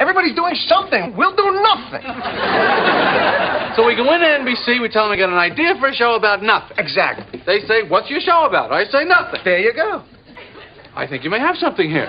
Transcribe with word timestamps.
Everybody's 0.00 0.34
doing 0.34 0.54
something. 0.66 1.14
We'll 1.16 1.36
do 1.36 1.62
nothing. 1.62 2.02
So 3.76 3.86
we 3.86 3.94
go 3.94 4.12
into 4.12 4.26
NBC, 4.26 4.82
we 4.82 4.88
tell 4.88 5.04
them 5.04 5.12
we 5.12 5.16
got 5.16 5.28
an 5.28 5.38
idea 5.38 5.74
for 5.78 5.86
a 5.86 5.94
show 5.94 6.16
about 6.16 6.42
nothing. 6.42 6.76
Exactly. 6.76 7.40
They 7.46 7.60
say, 7.60 7.88
What's 7.88 8.10
your 8.10 8.20
show 8.20 8.44
about? 8.44 8.72
I 8.72 8.84
say, 8.84 9.04
Nothing. 9.04 9.40
There 9.44 9.60
you 9.60 9.72
go. 9.72 10.02
I 10.96 11.06
think 11.06 11.22
you 11.22 11.30
may 11.30 11.38
have 11.38 11.54
something 11.56 11.88
here. 11.88 12.08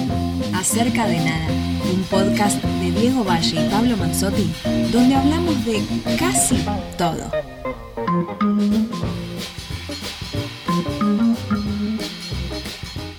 Acerca 0.58 1.06
de 1.06 1.18
Nada, 1.18 1.48
un 1.92 2.02
podcast 2.04 2.64
de 2.64 2.90
Diego 2.90 3.22
Valle 3.22 3.62
y 3.62 3.68
Pablo 3.68 3.94
Manzotti, 3.98 4.50
donde 4.90 5.14
hablamos 5.14 5.62
de 5.66 5.82
casi 6.18 6.56
todo. 6.96 7.30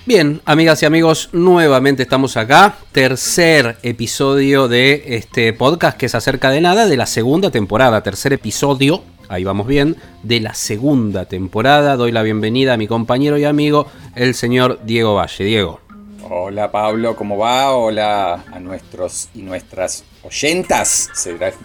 Bien, 0.08 0.42
amigas 0.46 0.82
y 0.82 0.88
amigos, 0.88 1.30
nuevamente 1.32 2.04
estamos 2.04 2.38
acá. 2.38 2.76
Tercer 2.92 3.78
episodio 3.84 4.68
de 4.68 5.04
este 5.06 5.54
podcast 5.54 5.96
que 5.96 6.08
es 6.08 6.16
acerca 6.16 6.50
de 6.50 6.62
nada 6.62 6.88
de 6.88 6.98
la 6.98 7.06
segunda 7.06 7.52
temporada. 7.52 8.02
Tercer 8.02 8.34
episodio, 8.34 9.04
ahí 9.30 9.44
vamos 9.44 9.68
bien, 9.68 9.96
de 10.24 10.40
la 10.40 10.56
segunda 10.56 11.26
temporada. 11.26 11.98
Doy 11.98 12.12
la 12.12 12.24
bienvenida 12.24 12.74
a 12.74 12.78
mi 12.78 12.88
compañero 12.88 13.38
y 13.38 13.46
amigo, 13.46 13.86
el 14.16 14.34
señor 14.34 14.80
Diego 14.84 15.14
Valle. 15.14 15.46
Diego. 15.46 15.87
Hola 16.30 16.72
Pablo, 16.72 17.16
¿cómo 17.16 17.38
va? 17.38 17.72
Hola 17.74 18.44
a 18.52 18.60
nuestros 18.60 19.30
y 19.34 19.42
nuestras 19.44 20.04
oyentas. 20.24 21.10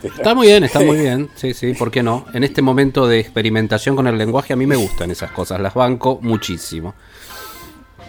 Está 0.05 0.35
muy 0.35 0.47
bien, 0.47 0.63
está 0.65 0.81
muy 0.81 0.99
bien. 1.01 1.29
Sí, 1.35 1.53
sí, 1.55 1.73
¿por 1.75 1.91
qué 1.91 2.03
no? 2.03 2.27
En 2.33 2.45
este 2.45 2.63
momento 2.63 3.07
de 3.09 3.19
experimentación 3.19 3.97
con 3.97 4.07
el 4.07 4.17
lenguaje 4.17 4.53
a 4.53 4.57
mí 4.57 4.67
me 4.67 4.77
gustan 4.77 5.11
esas 5.11 5.33
cosas, 5.33 5.61
las 5.61 5.75
banco 5.75 6.19
muchísimo. 6.23 6.95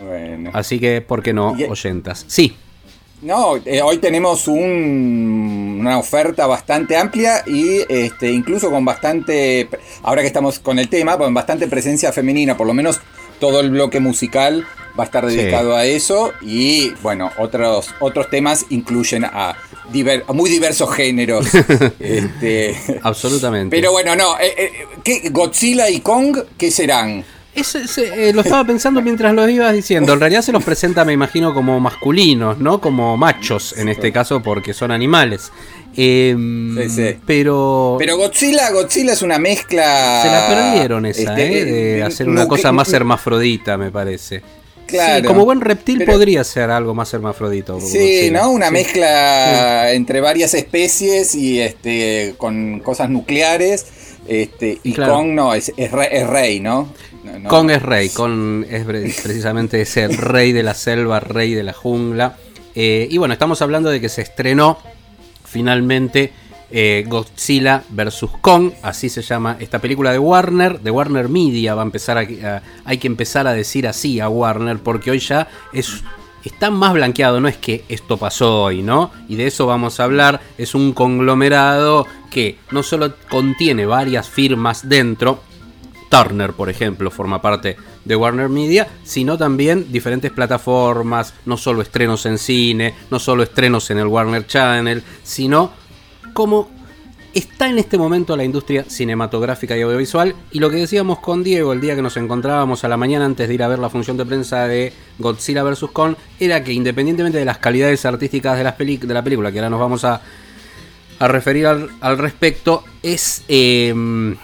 Bueno. 0.04 0.52
Así 0.54 0.80
que, 0.80 1.02
¿por 1.02 1.24
qué 1.24 1.34
no, 1.34 1.56
oyentas? 1.70 2.26
Sí, 2.28 2.56
No, 3.22 3.56
eh, 3.56 3.82
hoy 3.82 4.00
tenemos 4.00 4.50
un- 4.50 5.78
una 5.80 5.98
oferta 5.98 6.46
bastante 6.46 6.98
amplia 6.98 7.42
y 7.48 7.80
este, 7.88 8.30
incluso 8.30 8.70
con 8.70 8.84
bastante, 8.84 9.70
ahora 10.02 10.22
que 10.22 10.28
estamos 10.28 10.60
con 10.60 10.78
el 10.78 10.90
tema, 10.90 11.18
con 11.18 11.34
bastante 11.34 11.68
presencia 11.70 12.12
femenina, 12.12 12.58
por 12.58 12.68
lo 12.68 12.74
menos 12.74 13.00
todo 13.40 13.60
el 13.60 13.70
bloque 13.72 14.00
musical 14.00 14.66
va 14.98 15.04
a 15.04 15.06
estar 15.06 15.28
Sí. 15.30 15.36
dedicado 15.36 15.76
a 15.76 15.86
eso 15.86 16.34
y 16.42 16.92
bueno, 17.02 17.32
otros, 17.38 17.90
otros 18.00 18.30
temas 18.30 18.66
incluyen 18.70 19.26
a, 19.26 19.56
diver- 19.92 20.24
a 20.28 20.34
muy 20.34 20.50
diversos 20.50 20.94
géneros. 20.94 21.48
este, 22.00 22.76
absolutamente. 23.02 23.76
pero 23.76 23.92
bueno, 23.92 24.16
no, 24.16 24.38
eh, 24.40 24.54
eh, 24.58 24.72
¿qué, 25.04 25.30
Godzilla 25.32 25.90
y 25.90 26.00
Kong, 26.02 26.38
¿qué 26.58 26.70
serán? 26.72 27.24
Eso, 27.56 27.78
ese, 27.78 28.30
eh, 28.30 28.34
lo 28.34 28.42
estaba 28.42 28.64
pensando 28.66 29.00
mientras 29.02 29.32
lo 29.34 29.48
ibas 29.48 29.74
diciendo. 29.74 30.14
En 30.14 30.20
realidad 30.20 30.42
se 30.42 30.52
los 30.52 30.64
presenta, 30.64 31.06
me 31.06 31.14
imagino, 31.14 31.54
como 31.54 31.80
masculinos, 31.80 32.58
¿no? 32.58 32.82
Como 32.82 33.16
machos, 33.16 33.78
en 33.78 33.90
este 33.90 34.12
caso, 34.12 34.42
porque 34.42 34.74
son 34.74 34.90
animales. 34.92 35.52
Em, 35.96 36.78
Sí, 36.84 36.90
sí. 36.90 37.16
Pero, 37.26 37.96
Pero 38.00 38.18
Godzilla, 38.18 38.72
Godzilla 38.72 39.14
es 39.14 39.22
una 39.22 39.38
mezcla. 39.40 40.22
se 40.24 40.28
la 40.30 40.48
perdieron 40.50 41.06
esa, 41.06 41.22
este, 41.22 41.60
¿eh? 41.62 41.66
De 41.66 41.98
eh, 42.00 42.04
hacer 42.04 42.28
una 42.30 42.48
cosa 42.48 42.72
más 42.72 42.92
hermafrodita, 42.94 43.78
me 43.78 43.92
parece. 43.92 44.42
Claro. 44.88 45.22
Sí, 45.22 45.28
como 45.28 45.46
buen 45.46 45.62
reptil 45.62 46.00
Pero- 46.00 46.14
podría 46.14 46.44
ser 46.44 46.70
algo 46.70 46.94
más 46.94 47.14
hermafrodito. 47.14 47.80
Sí, 47.80 47.98
Godzilla. 47.98 48.42
¿no? 48.42 48.52
Una 48.52 48.70
mezcla 48.70 49.92
entre 49.94 50.20
varias 50.22 50.54
especies 50.54 51.34
y 51.36 51.60
este 51.62 52.36
con 52.38 52.80
cosas 52.80 53.10
nucleares. 53.10 53.86
Este, 54.28 54.80
y 54.84 54.94
Claro. 54.94 55.16
Kong 55.16 55.28
no, 55.34 55.54
es, 55.54 55.72
es, 55.76 55.92
re- 55.92 56.18
es 56.18 56.28
rey, 56.28 56.60
¿no? 56.60 56.88
No, 57.24 57.40
no. 57.40 57.50
Kong 57.50 57.72
es 57.72 57.82
rey, 57.82 58.10
Kong 58.10 58.66
es 58.70 58.86
pre- 58.86 59.02
precisamente 59.24 59.82
ese 59.82 60.08
rey 60.08 60.52
de 60.54 60.64
la 60.64 60.74
selva, 60.74 61.20
rey 61.20 61.54
de 61.54 61.64
la 61.64 61.74
jungla. 61.74 62.38
Eh, 62.76 63.08
y 63.10 63.18
bueno, 63.18 63.34
estamos 63.34 63.62
hablando 63.62 63.90
de 63.90 64.00
que 64.02 64.10
se 64.10 64.22
estrenó 64.22 64.78
finalmente 65.54 66.34
eh, 66.72 67.06
Godzilla 67.08 67.84
vs. 67.88 68.26
Kong, 68.42 68.72
así 68.82 69.08
se 69.08 69.22
llama 69.22 69.58
esta 69.60 69.78
película 69.78 70.12
de 70.12 70.18
Warner, 70.18 70.80
de 70.80 70.90
Warner 70.90 71.30
Media, 71.30 71.76
va 71.76 71.84
a 71.84 71.86
empezar 71.86 72.18
hay 72.18 72.98
que 72.98 73.08
empezar 73.08 73.46
a 73.46 73.54
decir 73.54 73.88
así 73.88 74.20
a 74.20 74.28
Warner, 74.28 74.80
porque 74.80 75.12
hoy 75.12 75.20
ya 75.20 75.48
es... 75.72 76.04
Está 76.44 76.70
más 76.70 76.92
blanqueado, 76.92 77.40
no 77.40 77.48
es 77.48 77.56
que 77.56 77.86
esto 77.88 78.18
pasó 78.18 78.64
hoy, 78.64 78.82
¿no? 78.82 79.12
Y 79.30 79.38
de 79.38 79.48
eso 79.48 79.66
vamos 79.66 80.02
a 80.02 80.04
hablar. 80.04 80.42
Es 80.58 80.76
un 80.76 80.92
conglomerado 80.92 82.06
que 82.30 82.58
no 82.70 82.84
solo 82.84 83.14
contiene 83.30 83.86
varias 83.86 84.28
firmas 84.28 84.90
dentro, 84.90 85.40
Turner, 86.10 86.52
por 86.52 86.70
ejemplo, 86.70 87.10
forma 87.10 87.42
parte 87.42 87.78
de 88.06 88.16
Warner 88.16 88.50
Media, 88.50 88.88
sino 89.04 89.38
también 89.38 89.92
diferentes 89.92 90.32
plataformas, 90.32 91.34
no 91.46 91.58
solo 91.58 91.82
estrenos 91.82 92.26
en 92.26 92.38
cine, 92.38 92.94
no 93.10 93.20
solo 93.20 93.44
estrenos 93.44 93.90
en 93.92 94.00
el 94.00 94.08
Warner 94.08 94.46
Channel, 94.46 95.02
sino 95.24 95.72
como 96.34 96.70
está 97.34 97.68
en 97.68 97.80
este 97.80 97.98
momento 97.98 98.38
la 98.38 98.44
industria 98.44 98.86
cinematográfica 98.88 99.78
y 99.78 99.82
audiovisual. 99.82 100.36
Y 100.52 100.60
lo 100.60 100.70
que 100.70 100.76
decíamos 100.76 101.20
con 101.20 101.44
Diego 101.44 101.74
el 101.74 101.82
día 101.82 101.96
que 101.96 102.02
nos 102.02 102.18
encontrábamos 102.18 102.84
a 102.84 102.88
la 102.90 102.98
mañana 102.98 103.26
antes 103.26 103.48
de 103.48 103.54
ir 103.54 103.64
a 103.64 103.68
ver 103.68 103.80
la 103.80 103.90
función 103.90 104.18
de 104.18 104.26
prensa 104.26 104.68
de 104.68 104.94
Godzilla 105.18 105.64
vs. 105.64 105.86
Kong, 105.94 106.16
era 106.40 106.64
que 106.64 106.74
independientemente 106.74 107.38
de 107.38 107.46
las 107.46 107.58
calidades 107.58 108.06
artísticas 108.06 108.54
de, 108.58 108.60
de 108.60 109.14
la 109.14 109.24
película, 109.24 109.52
que 109.52 109.60
ahora 109.60 109.70
nos 109.70 109.80
vamos 109.80 110.04
a, 110.04 110.22
a 111.20 111.28
referir 111.28 111.68
al, 111.68 111.90
al 112.02 112.18
respecto, 112.18 112.84
es... 113.02 113.44
eh, 113.48 114.36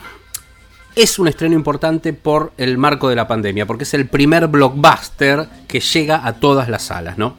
es 1.01 1.17
un 1.17 1.29
estreno 1.29 1.55
importante 1.55 2.11
por 2.11 2.51
el 2.57 2.77
marco 2.77 3.07
de 3.07 3.15
la 3.15 3.27
pandemia, 3.27 3.65
porque 3.65 3.83
es 3.83 3.93
el 3.93 4.07
primer 4.07 4.47
blockbuster 4.47 5.47
que 5.67 5.79
llega 5.79 6.25
a 6.25 6.33
todas 6.33 6.67
las 6.67 6.83
salas, 6.83 7.17
¿no? 7.17 7.35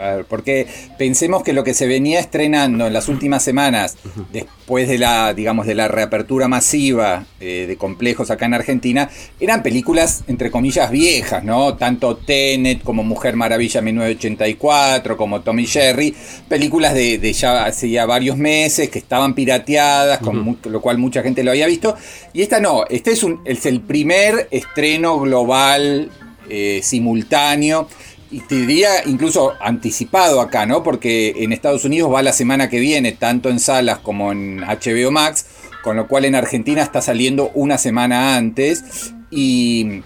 A 0.00 0.16
ver, 0.16 0.24
porque 0.24 0.66
pensemos 0.96 1.42
que 1.42 1.52
lo 1.52 1.64
que 1.64 1.74
se 1.74 1.86
venía 1.86 2.20
estrenando 2.20 2.86
en 2.86 2.92
las 2.92 3.08
últimas 3.08 3.42
semanas, 3.42 3.96
después 4.32 4.88
de 4.88 4.98
la, 4.98 5.34
digamos, 5.34 5.66
de 5.66 5.74
la 5.74 5.88
reapertura 5.88 6.48
masiva 6.48 7.26
eh, 7.40 7.66
de 7.66 7.76
complejos 7.76 8.30
acá 8.30 8.46
en 8.46 8.54
Argentina, 8.54 9.10
eran 9.40 9.62
películas, 9.62 10.24
entre 10.28 10.50
comillas, 10.50 10.90
viejas, 10.90 11.44
¿no? 11.44 11.76
Tanto 11.76 12.16
Tenet 12.16 12.82
como 12.82 13.02
Mujer 13.02 13.36
Maravilla 13.36 13.80
1984, 13.80 15.16
como 15.16 15.40
Tommy 15.40 15.66
Jerry, 15.66 16.14
películas 16.48 16.94
de, 16.94 17.18
de 17.18 17.32
ya 17.32 17.64
hace 17.64 17.90
ya 17.90 18.06
varios 18.06 18.36
meses 18.36 18.88
que 18.88 18.98
estaban 18.98 19.34
pirateadas, 19.34 20.18
con 20.18 20.58
lo 20.64 20.80
cual 20.80 20.98
mucha 20.98 21.22
gente 21.22 21.42
lo 21.42 21.50
había 21.50 21.66
visto. 21.66 21.96
Y 22.32 22.42
esta 22.42 22.60
no, 22.60 22.84
este 22.88 23.12
es, 23.12 23.22
un, 23.22 23.40
es 23.44 23.66
el 23.66 23.80
primer 23.80 24.48
estreno 24.50 25.18
global 25.18 26.10
eh, 26.50 26.80
simultáneo 26.82 27.88
y 28.30 28.40
te 28.40 28.56
diría 28.56 29.04
incluso 29.06 29.54
anticipado 29.60 30.40
acá, 30.40 30.66
¿no? 30.66 30.82
Porque 30.82 31.34
en 31.38 31.52
Estados 31.52 31.84
Unidos 31.84 32.12
va 32.12 32.22
la 32.22 32.32
semana 32.32 32.68
que 32.68 32.78
viene, 32.78 33.12
tanto 33.12 33.48
en 33.48 33.60
salas 33.60 33.98
como 33.98 34.32
en 34.32 34.60
HBO 34.60 35.10
Max, 35.10 35.46
con 35.82 35.96
lo 35.96 36.06
cual 36.06 36.24
en 36.24 36.34
Argentina 36.34 36.82
está 36.82 37.00
saliendo 37.00 37.50
una 37.54 37.78
semana 37.78 38.36
antes 38.36 39.12
y 39.30 40.02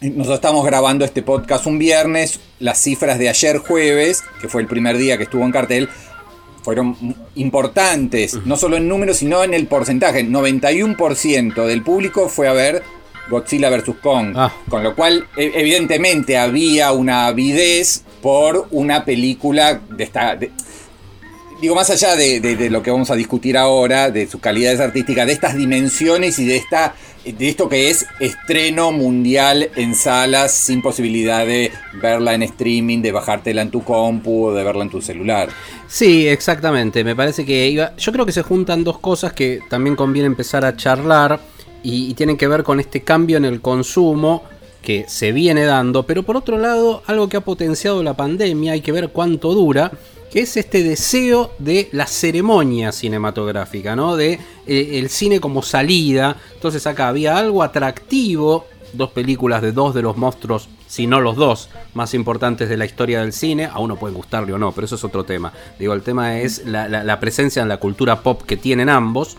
nosotros 0.00 0.36
estamos 0.36 0.64
grabando 0.64 1.04
este 1.04 1.22
podcast 1.22 1.66
un 1.66 1.78
viernes, 1.78 2.40
las 2.58 2.80
cifras 2.80 3.18
de 3.18 3.28
ayer 3.28 3.58
jueves, 3.58 4.22
que 4.40 4.48
fue 4.48 4.62
el 4.62 4.66
primer 4.66 4.96
día 4.96 5.16
que 5.18 5.24
estuvo 5.24 5.44
en 5.44 5.52
cartel, 5.52 5.88
fueron 6.62 6.96
importantes, 7.34 8.34
no 8.44 8.56
solo 8.56 8.76
en 8.76 8.88
números, 8.88 9.18
sino 9.18 9.44
en 9.44 9.54
el 9.54 9.66
porcentaje. 9.66 10.24
91% 10.26 11.66
del 11.66 11.82
público 11.82 12.28
fue 12.28 12.48
a 12.48 12.52
ver 12.52 12.82
Godzilla 13.30 13.70
vs. 13.70 13.94
Kong. 14.02 14.32
Ah. 14.36 14.52
Con 14.68 14.82
lo 14.82 14.94
cual, 14.94 15.26
e- 15.36 15.52
evidentemente, 15.54 16.36
había 16.36 16.92
una 16.92 17.26
avidez 17.26 18.02
por 18.20 18.66
una 18.72 19.04
película 19.04 19.80
de 19.88 20.04
esta. 20.04 20.36
de- 20.36 20.50
digo, 21.62 21.74
más 21.74 21.90
allá 21.90 22.16
de, 22.16 22.40
de- 22.40 22.56
de 22.56 22.70
lo 22.70 22.82
que 22.82 22.90
vamos 22.90 23.10
a 23.10 23.14
discutir 23.14 23.56
ahora, 23.56 24.10
de 24.10 24.26
sus 24.26 24.40
calidades 24.40 24.80
artísticas, 24.80 25.26
de 25.26 25.32
estas 25.32 25.56
dimensiones 25.56 26.38
y 26.38 26.44
de 26.46 26.56
esta. 26.56 26.94
De 27.22 27.50
esto 27.50 27.68
que 27.68 27.90
es 27.90 28.06
estreno 28.18 28.92
mundial 28.92 29.68
en 29.76 29.94
salas 29.94 30.52
sin 30.54 30.80
posibilidad 30.80 31.44
de 31.44 31.70
verla 32.00 32.32
en 32.32 32.42
streaming, 32.44 33.02
de 33.02 33.12
bajártela 33.12 33.60
en 33.60 33.70
tu 33.70 33.84
compu 33.84 34.46
o 34.46 34.54
de 34.54 34.64
verla 34.64 34.84
en 34.84 34.88
tu 34.90 35.02
celular. 35.02 35.50
Sí, 35.86 36.26
exactamente. 36.26 37.04
Me 37.04 37.14
parece 37.14 37.44
que 37.44 37.68
iba. 37.68 37.94
Yo 37.98 38.10
creo 38.12 38.24
que 38.24 38.32
se 38.32 38.40
juntan 38.40 38.84
dos 38.84 38.98
cosas 39.00 39.34
que 39.34 39.60
también 39.68 39.96
conviene 39.96 40.28
empezar 40.28 40.64
a 40.64 40.74
charlar 40.74 41.38
y, 41.82 42.10
y 42.10 42.14
tienen 42.14 42.36
que 42.36 42.48
ver 42.48 42.62
con 42.62 42.80
este 42.80 43.02
cambio 43.02 43.36
en 43.36 43.44
el 43.44 43.60
consumo 43.60 44.42
que 44.82 45.04
se 45.08 45.32
viene 45.32 45.64
dando, 45.64 46.04
pero 46.04 46.22
por 46.22 46.36
otro 46.36 46.56
lado, 46.58 47.02
algo 47.06 47.28
que 47.28 47.36
ha 47.36 47.42
potenciado 47.42 48.02
la 48.02 48.14
pandemia, 48.16 48.72
hay 48.72 48.80
que 48.80 48.92
ver 48.92 49.10
cuánto 49.10 49.52
dura, 49.52 49.92
que 50.32 50.40
es 50.40 50.56
este 50.56 50.82
deseo 50.82 51.52
de 51.58 51.88
la 51.92 52.06
ceremonia 52.06 52.92
cinematográfica, 52.92 53.94
¿no? 53.96 54.16
De 54.16 54.38
eh, 54.66 54.90
el 54.94 55.10
cine 55.10 55.40
como 55.40 55.60
salida. 55.62 56.36
Entonces 56.54 56.86
acá 56.86 57.08
había 57.08 57.36
algo 57.36 57.62
atractivo, 57.62 58.64
dos 58.92 59.10
películas 59.10 59.60
de 59.60 59.72
dos 59.72 59.92
de 59.94 60.02
los 60.02 60.16
monstruos, 60.16 60.68
si 60.86 61.06
no 61.06 61.20
los 61.20 61.36
dos, 61.36 61.68
más 61.94 62.14
importantes 62.14 62.68
de 62.68 62.76
la 62.76 62.84
historia 62.86 63.20
del 63.20 63.32
cine. 63.32 63.66
A 63.66 63.80
uno 63.80 63.96
puede 63.96 64.14
gustarle 64.14 64.52
o 64.52 64.58
no, 64.58 64.72
pero 64.72 64.84
eso 64.86 64.94
es 64.94 65.04
otro 65.04 65.24
tema. 65.24 65.52
Digo, 65.78 65.92
el 65.94 66.02
tema 66.02 66.38
es 66.40 66.64
la- 66.64 66.88
la 66.88 67.20
presencia 67.20 67.60
en 67.62 67.68
la 67.68 67.76
cultura 67.78 68.22
pop 68.22 68.42
que 68.42 68.56
tienen 68.56 68.88
ambos. 68.88 69.36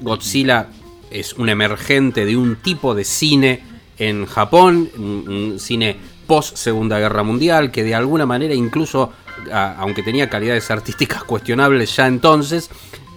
Godzilla 0.00 0.68
es 1.10 1.34
un 1.34 1.48
emergente 1.48 2.24
de 2.24 2.36
un 2.36 2.56
tipo 2.56 2.94
de 2.94 3.04
cine 3.04 3.62
en 3.98 4.26
Japón, 4.26 4.90
un, 4.96 5.56
cine 5.58 5.96
post 6.26 6.56
Segunda 6.56 6.98
Guerra 6.98 7.22
Mundial, 7.22 7.70
que 7.70 7.82
de 7.82 7.94
alguna 7.94 8.26
manera 8.26 8.54
incluso, 8.54 9.12
aunque 9.52 10.02
tenía 10.02 10.28
calidades 10.28 10.70
artísticas 10.70 11.24
cuestionables 11.24 11.96
ya 11.96 12.06
entonces, 12.06 12.70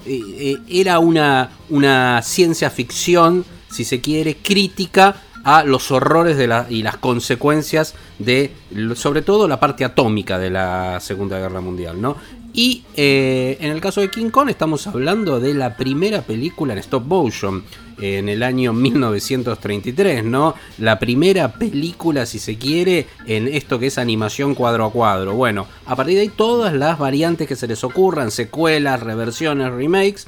eh, 0.06 0.22
eh, 0.38 0.58
era 0.70 1.00
una, 1.00 1.52
una 1.70 2.22
ciencia 2.24 2.70
ficción, 2.70 3.46
si 3.70 3.86
se 3.86 4.02
quiere, 4.02 4.38
crítica 4.38 5.22
a 5.44 5.64
los 5.64 5.92
horrores 5.92 6.38
de 6.38 6.48
la, 6.48 6.68
y 6.70 6.84
las 6.84 6.98
consecuencias 6.98 7.96
de, 8.20 8.52
sobre 8.96 9.22
todo, 9.22 9.48
la 9.48 9.60
parte 9.60 9.84
atómica 9.84 10.38
de 10.38 10.50
la 10.50 11.00
Segunda 11.00 11.40
Guerra 11.40 11.62
Mundial, 11.62 12.02
¿no? 12.02 12.18
Y 12.54 12.84
eh, 12.98 13.58
en 13.62 13.72
el 13.72 13.80
caso 13.80 14.02
de 14.02 14.10
King 14.12 14.30
Kong 14.30 14.50
estamos 14.50 14.86
hablando 14.88 15.40
de 15.40 15.54
la 15.54 15.78
primera 15.78 16.22
película 16.22 16.74
en 16.74 16.80
stop 16.80 17.06
motion 17.06 17.64
eh, 18.02 18.18
en 18.18 18.28
el 18.28 18.44
año 18.44 18.74
1933, 18.74 20.26
¿no? 20.26 20.56
La 20.78 21.00
primera 21.00 21.54
película, 21.54 22.26
si 22.26 22.40
se 22.40 22.58
quiere, 22.58 23.08
en 23.26 23.48
esto 23.48 23.80
que 23.80 23.88
es 23.88 23.98
animación 23.98 24.54
cuadro 24.56 24.86
a 24.86 24.92
cuadro. 24.92 25.34
Bueno, 25.36 25.66
a 25.86 25.96
partir 25.96 26.16
de 26.16 26.22
ahí 26.22 26.28
todas 26.30 26.74
las 26.74 27.00
variantes 27.00 27.48
que 27.48 27.56
se 27.56 27.68
les 27.68 27.84
ocurran, 27.86 28.32
secuelas, 28.32 29.00
reversiones, 29.02 29.72
remakes 29.72 30.26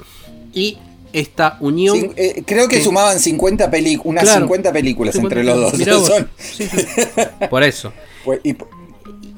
y 0.54 0.78
esta 1.12 1.58
unión... 1.60 2.12
Eh, 2.16 2.42
creo 2.46 2.68
que 2.68 2.82
sumaban 2.82 3.20
50 3.20 3.70
películas, 3.70 4.06
unas 4.06 4.24
Claro. 4.24 4.46
50 4.46 4.72
películas 4.72 5.14
50 5.14 5.40
entre 5.40 5.44
los 5.44 5.78
dos. 5.78 6.08
Son- 6.08 6.28
Sí, 6.38 6.66
sí. 6.66 6.86
Por 7.50 7.62
eso. 7.62 7.92
pues, 8.24 8.40
y- 8.42 8.56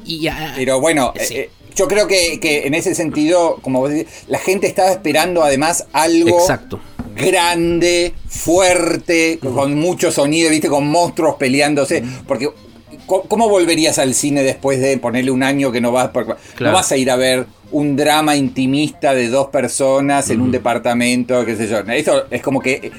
Y, 0.05 0.29
pero 0.57 0.81
bueno, 0.81 1.13
eh, 1.17 1.51
yo 1.77 1.87
creo 1.89 2.07
que, 2.09 2.41
que 2.41 2.67
en 2.67 2.75
ese 2.75 2.95
sentido, 2.95 3.59
como 3.63 3.81
vos 3.81 3.91
decís, 3.91 4.07
la 4.29 4.39
gente 4.39 4.67
estaba 4.67 4.91
esperando 4.91 5.45
además 5.45 5.87
algo 5.93 6.39
Exacto. 6.41 6.81
grande, 7.15 8.15
fuerte, 8.29 9.39
con 9.41 9.75
mucho 9.75 10.11
sonido, 10.11 10.51
viste, 10.51 10.69
con 10.69 10.89
monstruos 10.89 11.37
peleándose, 11.37 12.03
porque 12.27 12.49
¿cómo 13.07 13.49
volverías 13.49 13.99
al 13.99 14.15
cine 14.15 14.43
después 14.43 14.81
de 14.81 14.99
ponerle 14.99 15.31
un 15.31 15.43
año 15.43 15.71
que 15.71 15.81
no 15.81 15.93
vas, 15.93 16.09
por- 16.09 16.25
Claro. 16.55 16.73
no 16.73 16.73
vas 16.73 16.91
a 16.93 16.97
ir 16.97 17.11
a 17.11 17.17
ver 17.17 17.47
un 17.71 17.97
drama 17.97 18.37
intimista 18.37 19.13
de 19.15 19.29
dos 19.29 19.49
personas 19.49 20.31
en 20.31 20.41
un 20.41 20.51
departamento, 20.53 21.45
qué 21.45 21.57
sé 21.57 21.69
yo? 21.69 21.79
Eso 21.81 22.25
es 22.31 22.41
como 22.43 22.61
que 22.61 22.91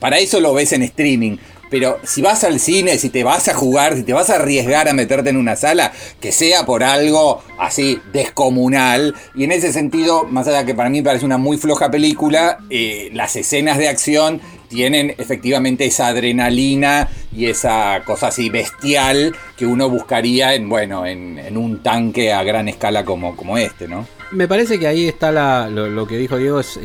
para 0.00 0.18
eso 0.18 0.40
lo 0.40 0.52
ves 0.54 0.72
en 0.72 0.82
streaming. 0.82 1.36
Pero 1.70 1.98
si 2.02 2.22
vas 2.22 2.44
al 2.44 2.60
cine, 2.60 2.98
si 2.98 3.10
te 3.10 3.24
vas 3.24 3.48
a 3.48 3.54
jugar, 3.54 3.96
si 3.96 4.02
te 4.02 4.12
vas 4.12 4.30
a 4.30 4.36
arriesgar 4.36 4.88
a 4.88 4.92
meterte 4.92 5.30
en 5.30 5.36
una 5.36 5.56
sala, 5.56 5.92
que 6.20 6.32
sea 6.32 6.64
por 6.64 6.82
algo 6.82 7.42
así 7.58 8.00
descomunal. 8.12 9.14
Y 9.34 9.44
en 9.44 9.52
ese 9.52 9.72
sentido, 9.72 10.24
más 10.24 10.48
allá 10.48 10.64
que 10.64 10.74
para 10.74 10.90
mí 10.90 11.02
parece 11.02 11.24
una 11.24 11.38
muy 11.38 11.58
floja 11.58 11.90
película, 11.90 12.58
eh, 12.70 13.10
las 13.12 13.36
escenas 13.36 13.78
de 13.78 13.88
acción 13.88 14.40
tienen 14.68 15.14
efectivamente 15.16 15.86
esa 15.86 16.08
adrenalina 16.08 17.08
y 17.32 17.46
esa 17.46 18.02
cosa 18.04 18.28
así 18.28 18.50
bestial 18.50 19.34
que 19.56 19.66
uno 19.66 19.88
buscaría 19.88 20.54
en, 20.54 20.68
bueno, 20.68 21.06
en, 21.06 21.38
en 21.38 21.56
un 21.56 21.82
tanque 21.82 22.32
a 22.32 22.42
gran 22.42 22.68
escala 22.68 23.04
como, 23.04 23.34
como 23.34 23.56
este, 23.56 23.88
¿no? 23.88 24.06
Me 24.30 24.46
parece 24.46 24.78
que 24.78 24.86
ahí 24.86 25.06
está 25.08 25.32
la, 25.32 25.70
lo, 25.70 26.06
que 26.06 26.18
dijo 26.18 26.36
Diego, 26.36 26.60
es, 26.60 26.78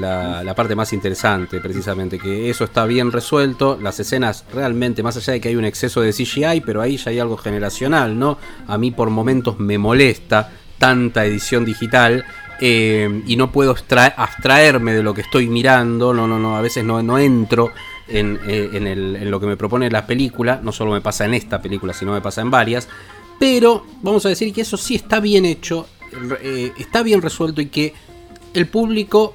la, 0.00 0.54
parte 0.56 0.74
más 0.74 0.94
interesante, 0.94 1.60
precisamente, 1.60 2.18
que 2.18 2.48
eso 2.48 2.64
está 2.64 2.86
bien 2.86 3.12
resuelto, 3.12 3.78
las 3.80 4.00
escenas 4.00 4.46
realmente, 4.54 5.02
más 5.02 5.14
allá 5.18 5.34
de 5.34 5.40
que 5.40 5.50
hay 5.50 5.56
un 5.56 5.66
exceso 5.66 6.00
de 6.00 6.12
CGI, 6.14 6.62
pero 6.64 6.80
ahí 6.80 6.96
ya 6.96 7.10
hay 7.10 7.18
algo 7.18 7.36
generacional, 7.36 8.18
¿no? 8.18 8.38
A 8.66 8.78
mí 8.78 8.90
por 8.90 9.10
momentos 9.10 9.58
me 9.60 9.76
molesta 9.76 10.50
tanta 10.78 11.26
edición 11.26 11.66
digital 11.66 12.24
eh, 12.58 13.22
y 13.26 13.36
no 13.36 13.52
puedo 13.52 13.76
abstraerme 14.16 14.94
de 14.94 15.02
lo 15.02 15.12
que 15.12 15.20
estoy 15.20 15.46
mirando, 15.46 16.14
no, 16.14 16.26
no, 16.26 16.38
no, 16.38 16.56
a 16.56 16.62
veces 16.62 16.84
no, 16.84 17.02
no 17.02 17.18
entro 17.18 17.70
en, 18.08 18.40
eh, 18.46 18.70
en 18.72 18.86
el- 18.86 19.16
en 19.16 19.30
lo 19.30 19.38
que 19.40 19.46
me 19.46 19.58
propone 19.58 19.90
la 19.90 20.06
película, 20.06 20.58
no 20.62 20.72
solo 20.72 20.92
me 20.92 21.02
pasa 21.02 21.26
en 21.26 21.34
esta 21.34 21.60
película, 21.60 21.92
sino 21.92 22.12
me 22.12 22.22
pasa 22.22 22.40
en 22.40 22.50
varias, 22.50 22.88
pero 23.38 23.84
vamos 24.00 24.24
a 24.24 24.30
decir 24.30 24.54
que 24.54 24.62
eso 24.62 24.78
sí 24.78 24.94
está 24.94 25.20
bien 25.20 25.44
hecho, 25.44 25.86
eh, 26.42 26.72
está 26.78 27.02
bien 27.02 27.22
resuelto 27.22 27.60
y 27.60 27.66
que 27.66 27.94
el 28.54 28.66
público 28.66 29.34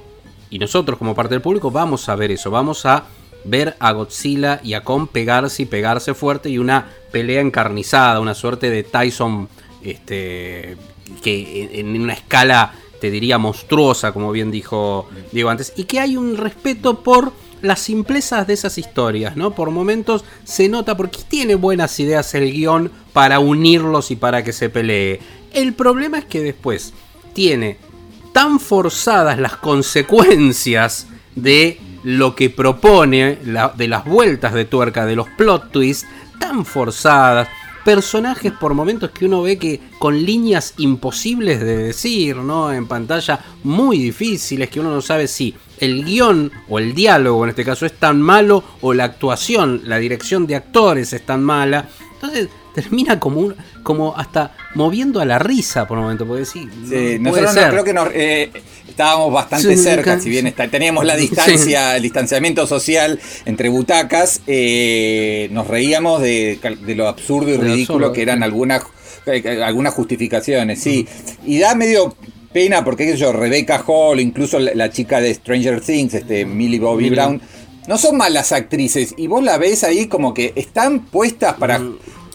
y 0.50 0.58
nosotros 0.58 0.98
como 0.98 1.14
parte 1.14 1.34
del 1.34 1.42
público 1.42 1.70
vamos 1.70 2.08
a 2.08 2.14
ver 2.14 2.30
eso, 2.30 2.50
vamos 2.50 2.86
a 2.86 3.04
ver 3.44 3.76
a 3.78 3.92
Godzilla 3.92 4.60
y 4.62 4.74
a 4.74 4.82
Kong 4.82 5.08
pegarse 5.10 5.64
y 5.64 5.66
pegarse 5.66 6.14
fuerte 6.14 6.48
y 6.48 6.58
una 6.58 6.86
pelea 7.10 7.40
encarnizada, 7.40 8.20
una 8.20 8.34
suerte 8.34 8.70
de 8.70 8.82
Tyson 8.82 9.48
este, 9.82 10.76
que 11.22 11.70
en 11.72 12.00
una 12.00 12.14
escala 12.14 12.72
te 13.00 13.10
diría 13.10 13.36
monstruosa, 13.36 14.12
como 14.12 14.32
bien 14.32 14.50
dijo 14.50 15.08
Diego 15.32 15.50
antes, 15.50 15.72
y 15.76 15.84
que 15.84 16.00
hay 16.00 16.16
un 16.16 16.36
respeto 16.36 17.02
por 17.02 17.32
las 17.60 17.80
simplezas 17.80 18.46
de 18.46 18.54
esas 18.54 18.78
historias, 18.78 19.36
¿no? 19.36 19.54
Por 19.54 19.70
momentos 19.70 20.24
se 20.44 20.68
nota 20.68 20.96
porque 20.96 21.18
tiene 21.26 21.54
buenas 21.54 21.98
ideas 21.98 22.34
el 22.34 22.52
guion 22.52 22.90
para 23.12 23.40
unirlos 23.40 24.10
y 24.10 24.16
para 24.16 24.44
que 24.44 24.52
se 24.52 24.70
pelee. 24.70 25.20
El 25.54 25.72
problema 25.72 26.18
es 26.18 26.24
que 26.24 26.42
después 26.42 26.92
tiene 27.32 27.78
tan 28.32 28.58
forzadas 28.58 29.38
las 29.38 29.56
consecuencias 29.56 31.06
de 31.36 31.80
lo 32.02 32.34
que 32.34 32.50
propone, 32.50 33.36
de 33.36 33.88
las 33.88 34.04
vueltas 34.04 34.52
de 34.52 34.64
tuerca, 34.64 35.06
de 35.06 35.14
los 35.14 35.28
plot 35.28 35.70
twists, 35.70 36.06
tan 36.40 36.64
forzadas. 36.64 37.48
Personajes 37.84 38.52
por 38.52 38.74
momentos 38.74 39.10
que 39.10 39.26
uno 39.26 39.42
ve 39.42 39.58
que 39.58 39.80
con 39.98 40.24
líneas 40.24 40.74
imposibles 40.78 41.60
de 41.60 41.76
decir, 41.76 42.36
¿no? 42.36 42.72
En 42.72 42.88
pantalla 42.88 43.38
muy 43.62 43.98
difíciles, 43.98 44.70
que 44.70 44.80
uno 44.80 44.90
no 44.90 45.02
sabe 45.02 45.28
si 45.28 45.54
el 45.78 46.04
guion 46.04 46.50
o 46.68 46.78
el 46.78 46.94
diálogo 46.94 47.44
en 47.44 47.50
este 47.50 47.64
caso 47.64 47.86
es 47.86 47.92
tan 47.92 48.20
malo 48.20 48.64
o 48.80 48.92
la 48.92 49.04
actuación, 49.04 49.82
la 49.84 49.98
dirección 49.98 50.46
de 50.46 50.56
actores 50.56 51.12
es 51.12 51.24
tan 51.24 51.44
mala. 51.44 51.88
Entonces 52.14 52.48
termina 52.74 53.18
como 53.20 53.40
un, 53.40 53.54
como 53.82 54.16
hasta 54.16 54.52
moviendo 54.74 55.20
a 55.20 55.24
la 55.24 55.38
risa 55.38 55.86
por 55.86 55.98
momento, 55.98 56.26
porque 56.26 56.44
sí, 56.44 56.68
Sí, 56.88 57.18
no 57.20 57.30
nosotros 57.30 57.54
no- 57.54 57.70
creo 57.70 57.84
que 57.84 57.92
nos, 57.94 58.08
eh, 58.12 58.50
estábamos 58.88 59.32
bastante 59.32 59.76
Sí, 59.76 59.82
cerca, 59.82 60.16
ca- 60.16 60.20
si 60.20 60.28
bien 60.28 60.46
está- 60.46 60.68
teníamos 60.68 61.04
la 61.04 61.14
Sí. 61.16 61.22
distancia, 61.22 61.96
el 61.96 62.02
distanciamiento 62.02 62.66
social 62.66 63.18
entre 63.46 63.68
butacas, 63.68 64.40
eh, 64.46 65.48
nos 65.52 65.66
reíamos 65.68 66.20
de, 66.20 66.58
de 66.84 66.94
lo 66.94 67.08
absurdo 67.08 67.48
y 67.48 67.52
De 67.52 67.58
ridículo 67.58 68.06
absurdo, 68.06 68.12
que 68.12 68.22
eran 68.22 68.42
algunas, 68.42 68.82
eh, 69.26 69.62
algunas 69.64 69.94
justificaciones, 69.94 70.80
sí. 70.80 71.06
Y 71.46 71.58
da 71.58 71.74
medio 71.74 72.16
pena 72.52 72.84
porque, 72.84 73.04
qué 73.06 73.12
sé 73.12 73.18
yo, 73.18 73.32
Rebecca 73.32 73.82
Hall, 73.86 74.20
incluso 74.20 74.58
la, 74.58 74.72
la 74.74 74.90
chica 74.90 75.20
de 75.20 75.32
Stranger 75.34 75.80
Things, 75.80 76.14
este, 76.14 76.44
Millie 76.44 76.78
Bobby. 76.80 77.10
Brown, 77.10 77.40
no 77.88 77.98
son 77.98 78.16
malas 78.16 78.52
actrices 78.52 79.12
y 79.16 79.26
vos 79.26 79.42
la 79.44 79.58
ves 79.58 79.84
ahí 79.84 80.06
como 80.06 80.32
que 80.34 80.52
están 80.56 81.00
puestas 81.00 81.54
para... 81.54 81.80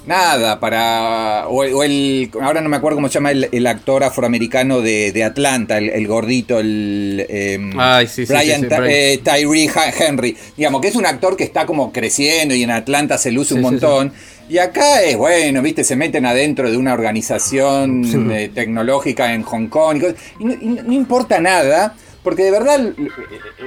Nada, 0.07 0.59
para. 0.59 1.47
O, 1.49 1.57
o 1.63 1.83
el. 1.83 2.31
Ahora 2.41 2.61
no 2.61 2.69
me 2.69 2.77
acuerdo 2.77 2.95
cómo 2.97 3.09
se 3.09 3.15
llama 3.15 3.31
el, 3.31 3.49
el 3.51 3.67
actor 3.67 4.03
afroamericano 4.03 4.81
de, 4.81 5.11
de 5.11 5.23
Atlanta, 5.23 5.77
el, 5.77 5.89
el 5.89 6.07
gordito, 6.07 6.59
el. 6.59 7.25
em, 7.29 7.71
Ay, 7.77 8.07
sí, 8.07 8.25
sí, 8.25 8.33
Brian 8.33 8.61
sí, 8.61 8.67
sí, 8.67 8.69
Ty- 8.69 8.75
Brian. 8.81 8.89
eh, 8.91 9.19
Tyree 9.23 9.69
Henry. 9.99 10.37
Digamos 10.57 10.81
que 10.81 10.87
es 10.87 10.95
un 10.95 11.05
actor 11.05 11.35
que 11.35 11.43
está 11.43 11.65
como 11.65 11.91
creciendo 11.91 12.55
y 12.55 12.63
en 12.63 12.71
Atlanta 12.71 13.17
se 13.17 13.31
luce 13.31 13.53
un 13.53 13.61
montón. 13.61 14.13
Y 14.47 14.57
acá 14.57 15.03
es 15.03 15.15
bueno, 15.15 15.61
viste, 15.61 15.83
se 15.83 15.95
meten 15.95 16.25
adentro 16.25 16.71
de 16.71 16.77
una 16.77 16.93
organización 16.93 18.31
eh, 18.31 18.49
tecnológica 18.53 19.33
en 19.33 19.43
Hong 19.43 19.67
Kong 19.67 20.01
y, 20.39 20.41
y 20.43 20.45
no, 20.45 20.53
y 20.53 20.65
no 20.87 20.93
importa 20.93 21.39
nada. 21.39 21.93
Porque 22.23 22.43
de 22.43 22.51
verdad 22.51 22.79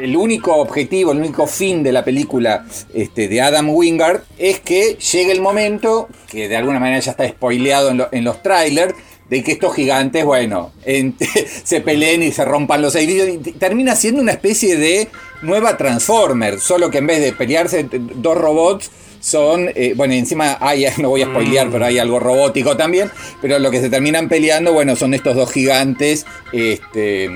el, 0.01 0.17
único 0.17 0.55
objetivo, 0.57 1.13
el 1.13 1.19
único 1.19 1.47
fin 1.47 1.83
de 1.83 1.93
la 1.93 2.05
película 2.05 2.67
este, 2.95 3.29
de 3.29 3.41
Adam 3.41 3.71
Wingard 3.71 4.23
es 4.39 4.61
que 4.61 4.97
llegue 4.97 5.33
el 5.33 5.41
momento, 5.41 6.09
que 6.31 6.49
de 6.49 6.57
alguna 6.57 6.79
manera 6.79 7.01
ya 7.01 7.13
está 7.13 7.27
spoileado 7.29 7.91
en, 7.91 7.99
lo- 7.99 8.09
en 8.13 8.25
los 8.25 8.43
trailers, 8.43 8.95
de 9.31 9.43
que 9.43 9.53
estos 9.53 9.75
gigantes, 9.75 10.25
bueno, 10.27 10.73
en- 10.85 11.17
se 11.65 11.81
peleen 11.81 12.23
y 12.23 12.33
se 12.33 12.45
rompan 12.45 12.83
los 12.83 12.95
edificios. 12.95 13.29
Y 13.47 13.53
termina 13.53 13.97
siendo 13.97 14.21
una 14.21 14.33
especie 14.33 14.77
de 14.77 15.09
nueva 15.41 15.77
Transformer, 15.79 16.61
solo 16.61 16.91
que 16.91 16.99
en 16.99 17.07
vez 17.07 17.21
de 17.21 17.33
pelearse 17.33 17.87
dos 17.91 18.37
robots, 18.37 18.91
son, 19.23 19.71
eh, 19.77 19.95
bueno, 19.97 20.15
encima 20.15 20.59
hay, 20.61 20.85
no 20.99 21.09
voy 21.11 21.23
a 21.23 21.27
spoilear, 21.27 21.71
pero 21.71 21.85
hay 21.87 21.99
algo 21.99 22.19
robótico 22.19 22.77
también, 22.77 23.11
pero 23.41 23.59
lo 23.61 23.71
que 23.71 23.81
se 23.81 23.89
terminan 23.89 24.29
peleando, 24.29 24.73
bueno, 24.73 24.97
son 24.97 25.15
estos 25.15 25.37
dos 25.37 25.51
gigantes, 25.53 26.27
este, 26.53 27.31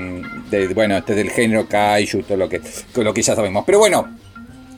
de- 0.51 0.67
bueno, 0.75 0.97
este 0.97 1.15
del 1.15 1.31
género 1.31 1.67
Kaiju, 1.67 2.23
todo 2.23 2.37
lo 2.37 2.49
que, 2.49 2.61
lo 2.95 3.13
que 3.13 3.21
ya 3.21 3.35
sabemos. 3.35 3.63
Pero 3.65 3.79
bueno, 3.79 4.05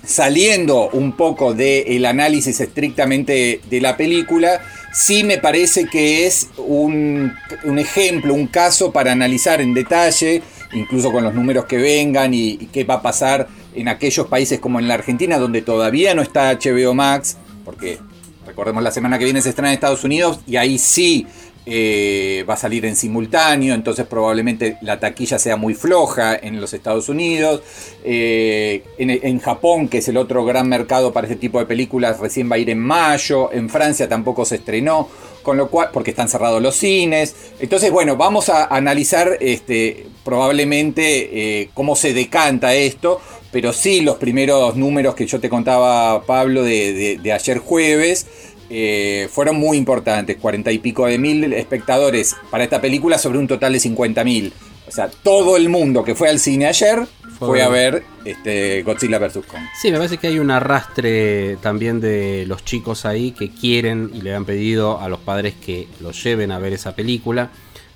saliendo 0.05 0.89
un 0.93 1.13
poco 1.17 1.53
del 1.53 2.05
análisis 2.05 2.59
estrictamente 2.59 3.61
de 3.69 3.81
la 3.81 3.97
película, 3.97 4.61
sí 4.93 5.23
me 5.23 5.37
parece 5.39 5.85
que 5.85 6.25
es 6.25 6.47
un, 6.57 7.33
un 7.63 7.79
ejemplo, 7.79 8.33
un 8.33 8.47
caso 8.47 8.91
para 8.91 9.11
analizar 9.11 9.61
en 9.61 9.73
detalle, 9.73 10.41
incluso 10.73 11.11
con 11.11 11.23
los 11.23 11.33
números 11.33 11.65
que 11.65 11.77
vengan 11.77 12.33
y, 12.33 12.49
y 12.51 12.69
qué 12.71 12.83
va 12.83 12.95
a 12.95 13.01
pasar 13.01 13.47
en 13.79 13.87
aquellos 13.87 14.27
países 14.27 14.59
como 14.59 14.79
en 14.79 14.87
la 14.87 14.95
Argentina, 14.95 15.37
donde 15.37 15.61
todavía 15.61 16.13
no 16.13 16.21
está 16.21 16.51
HBO 16.53 16.93
Max, 16.93 17.37
porque 17.63 17.97
recordemos 18.45 18.83
la 18.83 18.91
semana 18.91 19.17
que 19.17 19.25
viene 19.25 19.41
se 19.41 19.49
estrena 19.49 19.69
en 19.69 19.75
Estados 19.75 20.03
Unidos 20.03 20.39
y 20.47 20.57
ahí 20.57 20.77
sí 20.77 21.27
eh, 21.71 22.43
va 22.49 22.55
a 22.55 22.57
salir 22.57 22.83
en 22.85 22.95
simultáneo, 22.95 23.75
entonces 23.75 24.07
probablemente 24.07 24.77
la 24.81 24.99
taquilla 24.99 25.37
sea 25.37 25.55
muy 25.55 25.75
floja 25.75 26.35
en 26.35 26.59
los 26.59 26.73
Estados 26.73 27.09
Unidos. 27.09 27.61
Eh, 28.03 28.83
en, 28.97 29.39
Japón, 29.39 29.87
que 29.87 29.99
es 29.99 30.07
el 30.07 30.17
otro 30.17 30.43
gran 30.45 30.67
mercado 30.67 31.13
para 31.13 31.27
este 31.27 31.37
tipo 31.37 31.59
de 31.59 31.67
películas, 31.67 32.19
recién 32.19 32.49
va 32.49 32.55
a 32.55 32.57
ir 32.57 32.71
en 32.71 32.79
mayo. 32.79 33.51
En 33.53 33.69
Francia 33.69 34.09
tampoco 34.09 34.45
se 34.45 34.55
estrenó, 34.55 35.09
con 35.43 35.57
lo 35.57 35.69
cual, 35.69 35.89
porque 35.93 36.09
están 36.09 36.27
cerrados 36.27 36.59
los 36.59 36.75
cines. 36.75 37.35
Entonces, 37.59 37.91
bueno, 37.91 38.17
vamos 38.17 38.49
a 38.49 38.65
analizar 38.65 39.37
este, 39.39 40.07
probablemente 40.25 41.61
eh, 41.61 41.69
cómo 41.75 41.95
se 41.95 42.13
decanta 42.13 42.73
esto. 42.73 43.21
Pero 43.51 43.73
sí, 43.73 44.01
los 44.01 44.17
primeros 44.17 44.75
números 44.75 45.15
que 45.15 45.25
yo 45.25 45.39
te 45.39 45.49
contaba, 45.49 46.23
Pablo, 46.25 46.63
de, 46.63 46.93
de, 46.93 47.17
de 47.17 47.33
ayer 47.33 47.57
jueves, 47.57 48.27
eh, 48.69 49.27
fueron 49.31 49.57
muy 49.57 49.77
importantes, 49.77 50.37
cuarenta 50.37 50.71
y 50.71 50.77
pico 50.77 51.07
de 51.07 51.17
mil 51.17 51.51
espectadores 51.53 52.35
para 52.51 52.63
esta 52.63 52.79
película 52.79 53.17
sobre 53.17 53.39
un 53.39 53.47
total 53.47 53.73
de 53.73 53.79
50 53.79 54.23
mil. 54.23 54.53
O 54.87 54.91
sea, 54.91 55.09
todo 55.09 55.57
el 55.57 55.69
mundo 55.69 56.03
que 56.03 56.15
fue 56.15 56.29
al 56.29 56.39
cine 56.39 56.67
ayer 56.67 57.07
fue, 57.37 57.47
fue 57.47 57.61
a 57.63 57.69
ver 57.69 58.03
este, 58.25 58.83
Godzilla 58.83 59.17
vs. 59.17 59.39
Kong. 59.47 59.61
Sí, 59.79 59.91
me 59.91 59.97
parece 59.97 60.17
que 60.17 60.27
hay 60.27 60.39
un 60.39 60.51
arrastre 60.51 61.57
también 61.57 61.99
de 61.99 62.45
los 62.47 62.63
chicos 62.63 63.05
ahí 63.05 63.31
que 63.31 63.49
quieren 63.49 64.11
y 64.13 64.21
le 64.21 64.35
han 64.35 64.45
pedido 64.45 64.99
a 64.99 65.09
los 65.09 65.19
padres 65.19 65.55
que 65.55 65.87
los 65.99 66.23
lleven 66.23 66.51
a 66.51 66.59
ver 66.59 66.73
esa 66.73 66.95
película. 66.95 67.49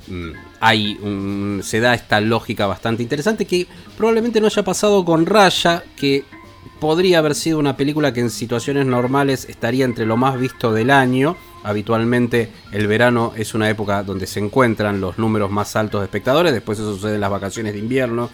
Mm, 0.07 0.31
hay 0.59 0.97
un, 1.01 1.61
se 1.63 1.79
da 1.79 1.93
esta 1.93 2.19
lógica 2.19 2.67
bastante 2.67 3.03
interesante 3.03 3.45
que 3.45 3.67
probablemente 3.97 4.41
no 4.41 4.47
haya 4.47 4.63
pasado 4.63 5.05
con 5.05 5.25
Raya, 5.25 5.83
que 5.95 6.25
podría 6.79 7.19
haber 7.19 7.35
sido 7.35 7.59
una 7.59 7.77
película 7.77 8.11
que 8.11 8.19
en 8.19 8.29
situaciones 8.29 8.85
normales 8.85 9.45
estaría 9.49 9.85
entre 9.85 10.05
lo 10.05 10.17
más 10.17 10.39
visto 10.39 10.73
del 10.73 10.91
año. 10.91 11.37
Habitualmente 11.63 12.49
el 12.71 12.87
verano 12.87 13.31
es 13.37 13.53
una 13.53 13.69
época 13.69 14.03
donde 14.03 14.27
se 14.27 14.39
encuentran 14.39 14.99
los 14.99 15.17
números 15.17 15.49
más 15.49 15.75
altos 15.77 16.01
de 16.01 16.05
espectadores, 16.05 16.51
después 16.51 16.79
eso 16.79 16.93
sucede 16.93 17.15
en 17.15 17.21
las 17.21 17.31
vacaciones 17.31 17.73
de 17.73 17.79
invierno. 17.79 18.29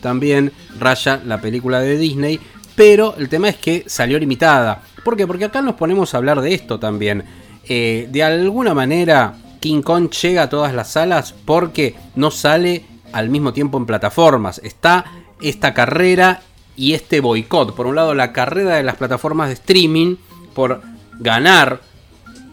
También 0.00 0.52
Raya, 0.80 1.22
la 1.24 1.40
película 1.40 1.78
de 1.78 1.96
Disney, 1.96 2.40
pero 2.74 3.14
el 3.16 3.28
tema 3.28 3.48
es 3.48 3.56
que 3.56 3.84
salió 3.86 4.18
limitada. 4.18 4.82
¿Por 5.04 5.16
qué? 5.16 5.26
Porque 5.26 5.44
acá 5.44 5.62
nos 5.62 5.76
ponemos 5.76 6.12
a 6.12 6.16
hablar 6.16 6.40
de 6.40 6.54
esto 6.54 6.80
también. 6.80 7.24
Eh, 7.68 8.08
de 8.10 8.22
alguna 8.24 8.74
manera 8.74 9.36
King 9.62 9.80
Kong 9.80 10.10
llega 10.10 10.42
a 10.42 10.48
todas 10.50 10.74
las 10.74 10.90
salas 10.90 11.34
porque 11.46 11.94
no 12.16 12.30
sale 12.30 12.84
al 13.12 13.30
mismo 13.30 13.52
tiempo 13.52 13.78
en 13.78 13.86
plataformas. 13.86 14.60
Está 14.64 15.04
esta 15.40 15.72
carrera 15.72 16.42
y 16.76 16.94
este 16.94 17.20
boicot. 17.20 17.74
Por 17.74 17.86
un 17.86 17.94
lado, 17.94 18.14
la 18.14 18.32
carrera 18.32 18.74
de 18.74 18.82
las 18.82 18.96
plataformas 18.96 19.48
de 19.48 19.54
streaming 19.54 20.16
por 20.52 20.82
ganar 21.20 21.80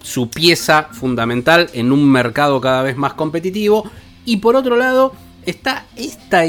su 0.03 0.29
pieza 0.29 0.89
fundamental 0.91 1.69
en 1.73 1.91
un 1.91 2.09
mercado 2.09 2.61
cada 2.61 2.83
vez 2.83 2.95
más 2.95 3.15
competitivo. 3.15 3.89
Y 4.23 4.37
por 4.37 4.55
otro 4.55 4.77
lado, 4.77 5.13
está 5.45 5.85
esta 5.95 6.43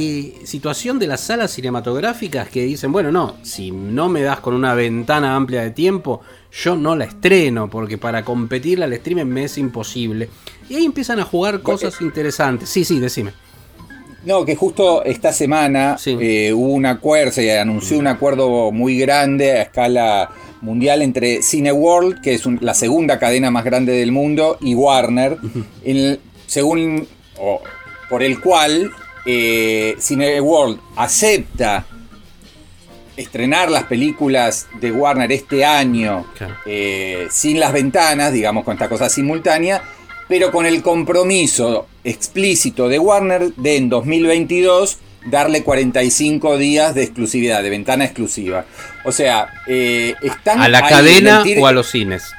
situación 0.44 0.98
de 0.98 1.06
las 1.06 1.20
salas 1.20 1.50
cinematográficas 1.52 2.48
que 2.48 2.64
dicen, 2.64 2.92
bueno, 2.92 3.10
no, 3.10 3.36
si 3.42 3.70
no 3.70 4.08
me 4.08 4.22
das 4.22 4.40
con 4.40 4.54
una 4.54 4.74
ventana 4.74 5.36
amplia 5.36 5.62
de 5.62 5.70
tiempo, 5.70 6.20
yo 6.52 6.76
no 6.76 6.96
la 6.96 7.04
estreno, 7.04 7.70
porque 7.70 7.98
para 7.98 8.24
competirla 8.24 8.86
al 8.86 8.92
streaming 8.94 9.26
me 9.26 9.44
es 9.44 9.58
imposible. 9.58 10.28
Y 10.68 10.76
ahí 10.76 10.84
empiezan 10.84 11.20
a 11.20 11.24
jugar 11.24 11.62
cosas 11.62 12.00
interesantes. 12.00 12.68
Sí, 12.68 12.84
sí, 12.84 12.98
decime. 12.98 13.32
No, 14.24 14.44
que 14.44 14.54
justo 14.54 15.02
esta 15.04 15.32
semana 15.32 15.96
sí. 15.96 16.16
eh, 16.20 16.52
hubo 16.52 16.74
un 16.74 16.84
acuerdo, 16.84 17.32
se 17.32 17.58
anunció 17.58 17.98
un 17.98 18.06
acuerdo 18.06 18.70
muy 18.70 18.98
grande 18.98 19.52
a 19.52 19.62
escala 19.62 20.30
mundial 20.60 21.00
entre 21.00 21.42
Cineworld, 21.42 22.20
que 22.20 22.34
es 22.34 22.44
un, 22.44 22.58
la 22.60 22.74
segunda 22.74 23.18
cadena 23.18 23.50
más 23.50 23.64
grande 23.64 23.92
del 23.92 24.12
mundo, 24.12 24.58
y 24.60 24.74
Warner, 24.74 25.38
el, 25.84 26.20
según 26.46 27.08
oh, 27.38 27.62
por 28.10 28.22
el 28.22 28.40
cual 28.40 28.92
eh, 29.24 29.96
Cineworld 29.98 30.78
acepta 30.96 31.86
estrenar 33.16 33.70
las 33.70 33.84
películas 33.84 34.66
de 34.80 34.92
Warner 34.92 35.30
este 35.30 35.64
año 35.64 36.26
claro. 36.36 36.56
eh, 36.66 37.28
sin 37.30 37.60
las 37.60 37.72
ventanas, 37.72 38.32
digamos, 38.32 38.64
con 38.64 38.74
esta 38.74 38.88
cosa 38.88 39.08
simultánea, 39.08 39.82
pero 40.28 40.50
con 40.50 40.66
el 40.66 40.82
compromiso 40.82 41.86
explícito 42.04 42.88
de 42.88 42.98
Warner 42.98 43.54
de 43.54 43.76
en 43.76 43.88
2022 43.88 44.98
darle 45.26 45.62
45 45.62 46.56
días 46.56 46.94
de 46.94 47.02
exclusividad, 47.02 47.62
de 47.62 47.70
ventana 47.70 48.04
exclusiva. 48.04 48.64
O 49.04 49.12
sea, 49.12 49.48
eh, 49.66 50.14
están... 50.22 50.60
¿A 50.60 50.68
la 50.68 50.88
cadena 50.88 51.44
o 51.60 51.66
a 51.66 51.72
los 51.72 51.90
cines? 51.90 52.32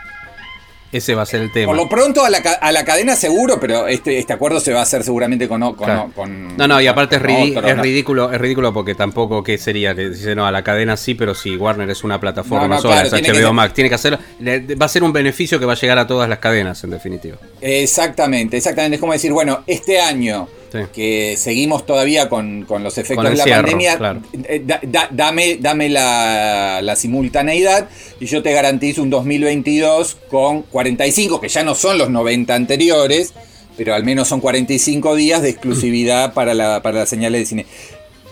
Ese 0.92 1.16
va 1.16 1.22
a 1.22 1.26
ser 1.26 1.42
el 1.42 1.52
tema. 1.52 1.68
Por 1.68 1.78
lo 1.78 1.88
pronto 1.88 2.26
a 2.26 2.30
la, 2.30 2.40
a 2.40 2.72
la 2.72 2.84
cadena 2.84 3.16
seguro, 3.16 3.60
pero 3.60 3.88
este, 3.88 4.20
este 4.20 4.34
acuerdo 4.34 4.60
se 4.60 4.74
va 4.74 4.80
a 4.80 4.84
hacer 4.84 5.04
seguramente 5.04 5.48
con... 5.48 5.62
con, 5.62 5.76
claro. 5.76 6.12
con 6.14 6.58
no, 6.58 6.68
no, 6.68 6.82
y 6.82 6.88
aparte 6.88 7.16
es, 7.16 7.22
otro, 7.22 7.68
es 7.68 7.78
¿no? 7.78 7.84
ridículo, 7.84 8.32
es 8.32 8.42
ridículo 8.42 8.74
porque 8.74 8.94
tampoco, 8.94 9.44
¿qué 9.44 9.58
sería? 9.58 9.96
Que 9.96 10.10
dice, 10.10 10.36
no, 10.36 10.46
a 10.46 10.52
la 10.52 10.64
cadena 10.64 10.98
sí, 10.98 11.14
pero 11.14 11.34
si 11.34 11.56
Warner 11.56 11.90
es 11.90 12.04
una 12.04 12.20
plataforma 12.20 12.68
no, 12.68 12.76
no, 12.76 12.82
sola, 12.82 13.04
claro, 13.04 13.18
es 13.18 13.28
HBO 13.28 13.48
que 13.48 13.54
Max, 13.54 13.74
tiene 13.74 13.90
que 13.90 13.96
hacer... 13.96 14.20
Va 14.20 14.86
a 14.86 14.90
ser 14.90 15.04
un 15.04 15.14
beneficio 15.14 15.60
que 15.60 15.66
va 15.66 15.74
a 15.74 15.78
llegar 15.78 15.98
a 15.98 16.08
todas 16.08 16.28
las 16.28 16.40
cadenas, 16.40 16.84
en 16.84 16.90
definitiva. 16.90 17.38
Exactamente, 17.62 18.58
exactamente. 18.58 18.96
Es 18.96 19.00
como 19.00 19.14
decir, 19.14 19.32
bueno, 19.32 19.64
este 19.68 20.02
año... 20.02 20.48
Sí. 20.72 20.80
que 20.94 21.36
seguimos 21.38 21.86
todavía 21.86 22.30
con, 22.30 22.64
con 22.64 22.82
los 22.82 22.98
efectos 22.98 23.26
con 23.26 23.36
de 23.36 23.38
la 23.38 23.46
pandemia, 23.46 23.98
claro. 23.98 24.22
Eh, 24.44 24.62
da, 24.66 24.80
da, 24.82 25.10
dame, 25.12 25.58
dame 25.60 25.90
la, 25.90 26.80
la, 26.82 26.96
simultaneidad 26.96 27.90
y 28.22 28.26
yo 28.28 28.42
te 28.42 28.54
garantizo 28.54 29.04
un 29.04 29.10
2022 29.10 30.18
con 30.30 30.62
45, 30.62 31.42
que 31.42 31.50
ya 31.50 31.64
no 31.64 31.76
son 31.76 31.98
los 31.98 32.10
90 32.10 32.56
anteriores, 32.56 33.34
pero 33.76 33.94
al 33.94 34.06
menos 34.06 34.30
son 34.30 34.40
45 34.40 35.16
días 35.16 35.42
de 35.42 35.50
exclusividad 35.50 36.34
para, 36.36 36.54
la, 36.54 36.82
para 36.82 37.00
las 37.00 37.10
señales 37.10 37.42
de 37.42 37.46
cine. 37.46 37.66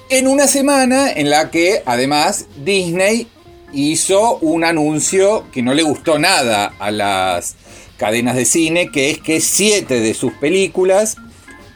En 0.09 0.25
una 0.27 0.47
semana 0.47 1.11
en 1.11 1.29
la 1.29 1.51
que 1.51 1.83
además 1.85 2.45
Disney 2.63 3.27
hizo 3.73 4.37
un 4.37 4.63
anuncio 4.63 5.45
que 5.51 5.61
no 5.61 5.73
le 5.73 5.83
gustó 5.83 6.19
nada 6.19 6.73
a 6.79 6.89
las 6.89 7.55
cadenas 7.97 8.35
de 8.35 8.45
cine, 8.45 8.89
que 8.91 9.11
es 9.11 9.19
que 9.19 9.41
siete 9.41 9.99
de 9.99 10.13
sus 10.13 10.31
películas 10.33 11.17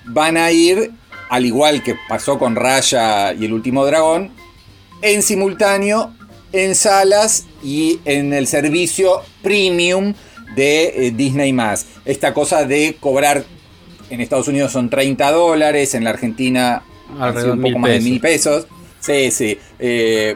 van 0.05 0.37
a 0.37 0.51
ir, 0.51 0.91
al 1.29 1.45
igual 1.45 1.83
que 1.83 1.95
pasó 2.07 2.37
con 2.37 2.55
Raya 2.55 3.33
y 3.33 3.45
el 3.45 3.53
último 3.53 3.85
dragón, 3.85 4.31
en 5.01 5.21
simultáneo 5.21 6.13
en 6.53 6.75
salas 6.75 7.45
y 7.63 7.99
en 8.05 8.31
el 8.31 8.47
servicio 8.47 9.21
premium 9.41 10.13
de 10.55 11.07
eh, 11.07 11.11
Disney 11.11 11.51
más. 11.51 11.87
Esta 12.05 12.33
cosa 12.33 12.63
de 12.65 12.95
cobrar 12.99 13.43
en 14.09 14.21
Estados 14.21 14.47
Unidos 14.47 14.71
son 14.71 14.89
30 14.89 15.31
dólares, 15.31 15.95
en 15.95 16.03
la 16.03 16.11
Argentina 16.11 16.83
Alrededor 17.19 17.57
un 17.57 17.63
poco 17.63 17.79
más 17.79 17.89
pesos. 17.89 18.03
de 18.03 18.09
mil 18.09 18.21
pesos. 18.21 18.67
Sí, 18.99 19.31
sí. 19.31 19.57
Eh, 19.79 20.35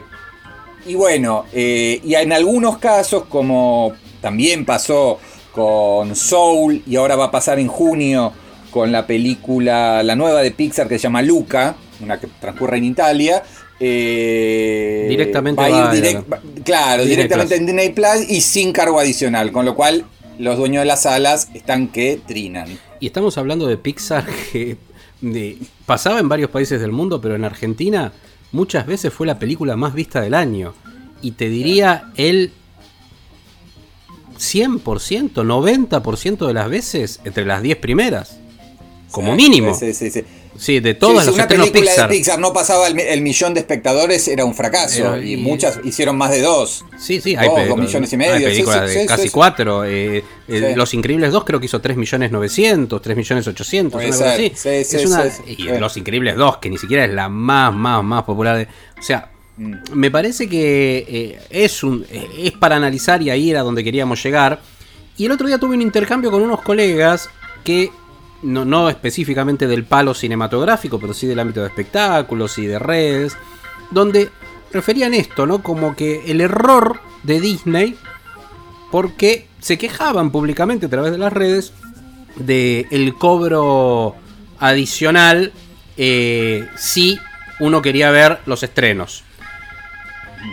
y 0.86 0.94
bueno, 0.94 1.46
eh, 1.52 2.00
y 2.04 2.14
en 2.14 2.32
algunos 2.32 2.78
casos, 2.78 3.24
como 3.28 3.92
también 4.20 4.64
pasó 4.64 5.20
con 5.52 6.14
Soul 6.16 6.82
y 6.86 6.96
ahora 6.96 7.14
va 7.14 7.26
a 7.26 7.30
pasar 7.30 7.58
en 7.58 7.68
junio 7.68 8.32
con 8.78 8.92
la 8.92 9.08
película, 9.08 10.04
la 10.04 10.14
nueva 10.14 10.40
de 10.40 10.52
Pixar 10.52 10.86
que 10.86 11.00
se 11.00 11.02
llama 11.02 11.20
Luca, 11.20 11.74
una 12.00 12.20
que 12.20 12.28
transcurre 12.40 12.78
en 12.78 12.84
Italia. 12.84 13.42
Eh, 13.80 15.06
directamente 15.08 15.60
va 15.60 15.66
a 15.66 15.68
ir 15.68 15.74
va 15.74 15.92
direct, 15.92 16.32
va, 16.32 16.40
claro, 16.64 17.02
Disney 17.02 17.16
directamente 17.16 17.56
Plus. 17.56 17.60
en 17.60 17.66
Disney 17.66 17.88
Plus 17.88 18.30
y 18.30 18.40
sin 18.40 18.70
cargo 18.70 19.00
adicional, 19.00 19.50
con 19.50 19.64
lo 19.64 19.74
cual 19.74 20.04
los 20.38 20.56
dueños 20.56 20.82
de 20.82 20.84
las 20.84 21.02
salas 21.02 21.48
están 21.54 21.88
que 21.88 22.20
trinan. 22.24 22.78
Y 23.00 23.08
estamos 23.08 23.36
hablando 23.36 23.66
de 23.66 23.78
Pixar 23.78 24.24
que 24.52 24.76
de, 25.22 25.58
pasaba 25.84 26.20
en 26.20 26.28
varios 26.28 26.50
países 26.50 26.80
del 26.80 26.92
mundo, 26.92 27.20
pero 27.20 27.34
en 27.34 27.44
Argentina 27.44 28.12
muchas 28.52 28.86
veces 28.86 29.12
fue 29.12 29.26
la 29.26 29.40
película 29.40 29.74
más 29.74 29.92
vista 29.92 30.20
del 30.20 30.34
año. 30.34 30.72
Y 31.20 31.32
te 31.32 31.48
diría 31.48 32.12
el 32.16 32.52
100%, 34.38 35.32
90% 35.32 36.46
de 36.46 36.54
las 36.54 36.70
veces 36.70 37.20
entre 37.24 37.44
las 37.44 37.60
10 37.60 37.78
primeras 37.78 38.37
como 39.10 39.34
mínimo. 39.34 39.74
Sí, 39.74 39.94
sí, 39.94 40.10
sí. 40.10 40.24
Sí, 40.58 40.80
de 40.80 40.94
todas 40.94 41.20
sí, 41.20 41.26
las 41.26 41.26
si 41.26 41.40
una 41.40 41.48
película 41.48 41.80
Pixar. 41.80 42.08
de 42.08 42.16
Pixar 42.16 42.38
no 42.40 42.52
pasaba 42.52 42.88
el, 42.88 42.98
el, 42.98 43.22
millón 43.22 43.54
de 43.54 43.60
espectadores 43.60 44.26
era 44.26 44.44
un 44.44 44.54
fracaso 44.54 45.16
y, 45.16 45.34
y, 45.34 45.36
muchas 45.36 45.78
hicieron 45.84 46.16
más 46.16 46.32
de 46.32 46.42
dos. 46.42 46.84
Sí, 46.98 47.20
sí, 47.20 47.36
hay, 47.36 47.48
dos, 47.68 47.78
millones 47.78 48.12
y 48.12 48.16
medio. 48.16 48.34
Hay 48.34 48.44
películas 48.44 48.90
sí, 48.90 48.98
de 48.98 49.06
casi 49.06 49.28
cuatro. 49.30 49.84
Eh, 49.84 50.24
eh, 50.48 50.74
Los 50.76 50.94
Increíbles 50.94 51.30
2 51.30 51.44
creo 51.44 51.60
que 51.60 51.66
hizo 51.66 51.80
3 51.80 51.96
millones 51.96 52.32
900, 52.32 53.00
3 53.00 53.16
millones 53.16 53.46
800, 53.46 54.02
algo 54.02 54.24
así. 54.24 54.52
es 54.64 55.06
una, 55.06 55.24
y 55.46 55.62
Los 55.78 55.96
Increíbles 55.96 56.34
2 56.36 56.56
que 56.56 56.70
ni 56.70 56.78
siquiera 56.78 57.04
es 57.04 57.12
la 57.12 57.28
más, 57.28 57.72
más, 57.72 58.02
más 58.02 58.24
popular. 58.24 58.56
De, 58.56 58.64
o 58.98 59.02
sea, 59.02 59.30
mm. 59.56 59.74
me 59.92 60.10
parece 60.10 60.48
que 60.48 61.06
eh, 61.08 61.38
es 61.50 61.84
un 61.84 62.04
es 62.10 62.52
para 62.52 62.74
analizar 62.74 63.22
y 63.22 63.30
ahí 63.30 63.50
era 63.50 63.62
donde 63.62 63.84
queríamos 63.84 64.20
llegar. 64.22 64.60
Y 65.16 65.26
el 65.26 65.32
otro 65.32 65.46
día 65.46 65.58
tuve 65.58 65.76
un 65.76 65.82
intercambio 65.82 66.32
con 66.32 66.42
unos 66.42 66.62
colegas 66.62 67.28
que 67.64 67.90
no, 68.42 68.64
no, 68.64 68.88
específicamente 68.88 69.66
del 69.66 69.84
palo 69.84 70.14
cinematográfico, 70.14 70.98
pero 70.98 71.14
sí 71.14 71.26
del 71.26 71.40
ámbito 71.40 71.60
de 71.60 71.68
espectáculos 71.68 72.58
y 72.58 72.66
de 72.66 72.78
redes, 72.78 73.36
donde 73.90 74.30
referían 74.72 75.14
esto, 75.14 75.46
¿no? 75.46 75.62
Como 75.62 75.96
que 75.96 76.30
el 76.30 76.40
error 76.40 77.00
de 77.22 77.40
Disney, 77.40 77.96
porque 78.90 79.48
se 79.60 79.78
quejaban 79.78 80.30
públicamente 80.30 80.86
a 80.86 80.90
través 80.90 81.12
de 81.12 81.18
las 81.18 81.32
redes 81.32 81.72
de 82.36 82.86
el 82.90 83.14
cobro 83.14 84.14
adicional 84.60 85.52
eh, 85.96 86.68
si 86.76 87.18
uno 87.60 87.82
quería 87.82 88.10
ver 88.10 88.38
los 88.46 88.62
estrenos. 88.62 89.24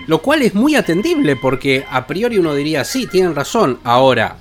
Lo 0.07 0.21
cual 0.21 0.41
es 0.41 0.55
muy 0.55 0.75
atendible 0.75 1.35
porque 1.35 1.85
a 1.89 2.07
priori 2.07 2.39
uno 2.39 2.55
diría, 2.55 2.83
sí, 2.83 3.05
tienen 3.05 3.35
razón. 3.35 3.79
Ahora, 3.83 4.37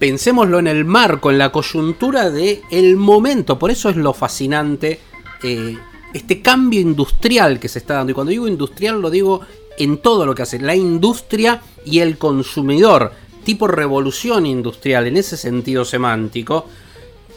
pensémoslo 0.00 0.58
en 0.58 0.66
el 0.66 0.84
marco, 0.84 1.30
en 1.30 1.38
la 1.38 1.52
coyuntura 1.52 2.30
de 2.30 2.62
el 2.70 2.96
momento. 2.96 3.58
Por 3.58 3.70
eso 3.70 3.90
es 3.90 3.96
lo 3.96 4.12
fascinante 4.14 4.98
eh, 5.42 5.76
este 6.12 6.42
cambio 6.42 6.80
industrial 6.80 7.60
que 7.60 7.68
se 7.68 7.78
está 7.78 7.94
dando. 7.94 8.10
Y 8.10 8.14
cuando 8.14 8.30
digo 8.30 8.48
industrial 8.48 9.00
lo 9.00 9.10
digo 9.10 9.42
en 9.78 9.98
todo 9.98 10.26
lo 10.26 10.34
que 10.34 10.42
hace 10.42 10.58
la 10.58 10.74
industria 10.74 11.62
y 11.84 12.00
el 12.00 12.18
consumidor. 12.18 13.12
Tipo 13.44 13.68
revolución 13.68 14.46
industrial 14.46 15.06
en 15.06 15.18
ese 15.18 15.36
sentido 15.36 15.84
semántico 15.84 16.66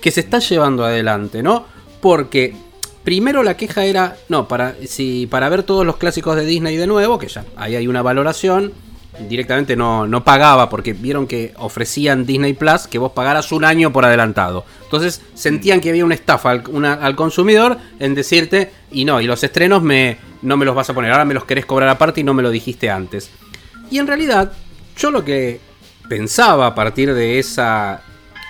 que 0.01 0.11
se 0.11 0.21
está 0.21 0.39
llevando 0.39 0.85
adelante, 0.85 1.43
¿no? 1.43 1.65
Porque 2.01 2.55
Primero 3.03 3.43
la 3.43 3.57
queja 3.57 3.83
era, 3.83 4.15
no, 4.29 4.47
para, 4.47 4.75
si, 4.87 5.27
para 5.27 5.49
ver 5.49 5.63
todos 5.63 5.85
los 5.85 5.97
clásicos 5.97 6.37
de 6.37 6.45
Disney 6.45 6.77
de 6.77 6.87
nuevo, 6.87 7.19
que 7.19 7.27
ya 7.27 7.43
ahí 7.57 7.75
hay 7.75 7.85
una 7.85 8.01
valoración, 8.01 8.71
directamente 9.19 9.75
no, 9.75 10.07
no 10.07 10.23
pagaba 10.23 10.69
porque 10.69 10.93
vieron 10.93 11.27
que 11.27 11.53
ofrecían 11.57 12.25
Disney 12.25 12.53
Plus 12.53 12.87
que 12.87 12.97
vos 12.97 13.11
pagaras 13.11 13.51
un 13.51 13.63
año 13.63 13.93
por 13.93 14.05
adelantado. 14.05 14.65
Entonces 14.83 15.21
sentían 15.33 15.81
que 15.81 15.89
había 15.89 16.05
una 16.05 16.15
estafa 16.15 16.51
al, 16.51 17.15
consumidor 17.15 17.77
en 17.99 18.15
decirte, 18.15 18.71
y 18.91 19.05
no, 19.05 19.21
y 19.21 19.25
los 19.25 19.43
estrenos 19.43 19.83
me, 19.83 20.17
no 20.41 20.57
me 20.57 20.65
los 20.65 20.75
vas 20.75 20.89
a 20.89 20.93
poner, 20.93 21.11
ahora 21.11 21.25
me 21.25 21.33
los 21.33 21.45
querés 21.45 21.65
cobrar 21.65 21.89
aparte 21.89 22.21
y 22.21 22.23
no 22.23 22.33
me 22.33 22.43
lo 22.43 22.49
dijiste 22.49 22.89
antes. 22.89 23.29
Y 23.91 23.99
en 23.99 24.07
realidad, 24.07 24.51
yo 24.97 25.11
lo 25.11 25.23
que 25.23 25.59
pensaba 26.09 26.67
a 26.67 26.75
partir 26.75 27.13
de 27.13 27.39
esa 27.39 28.01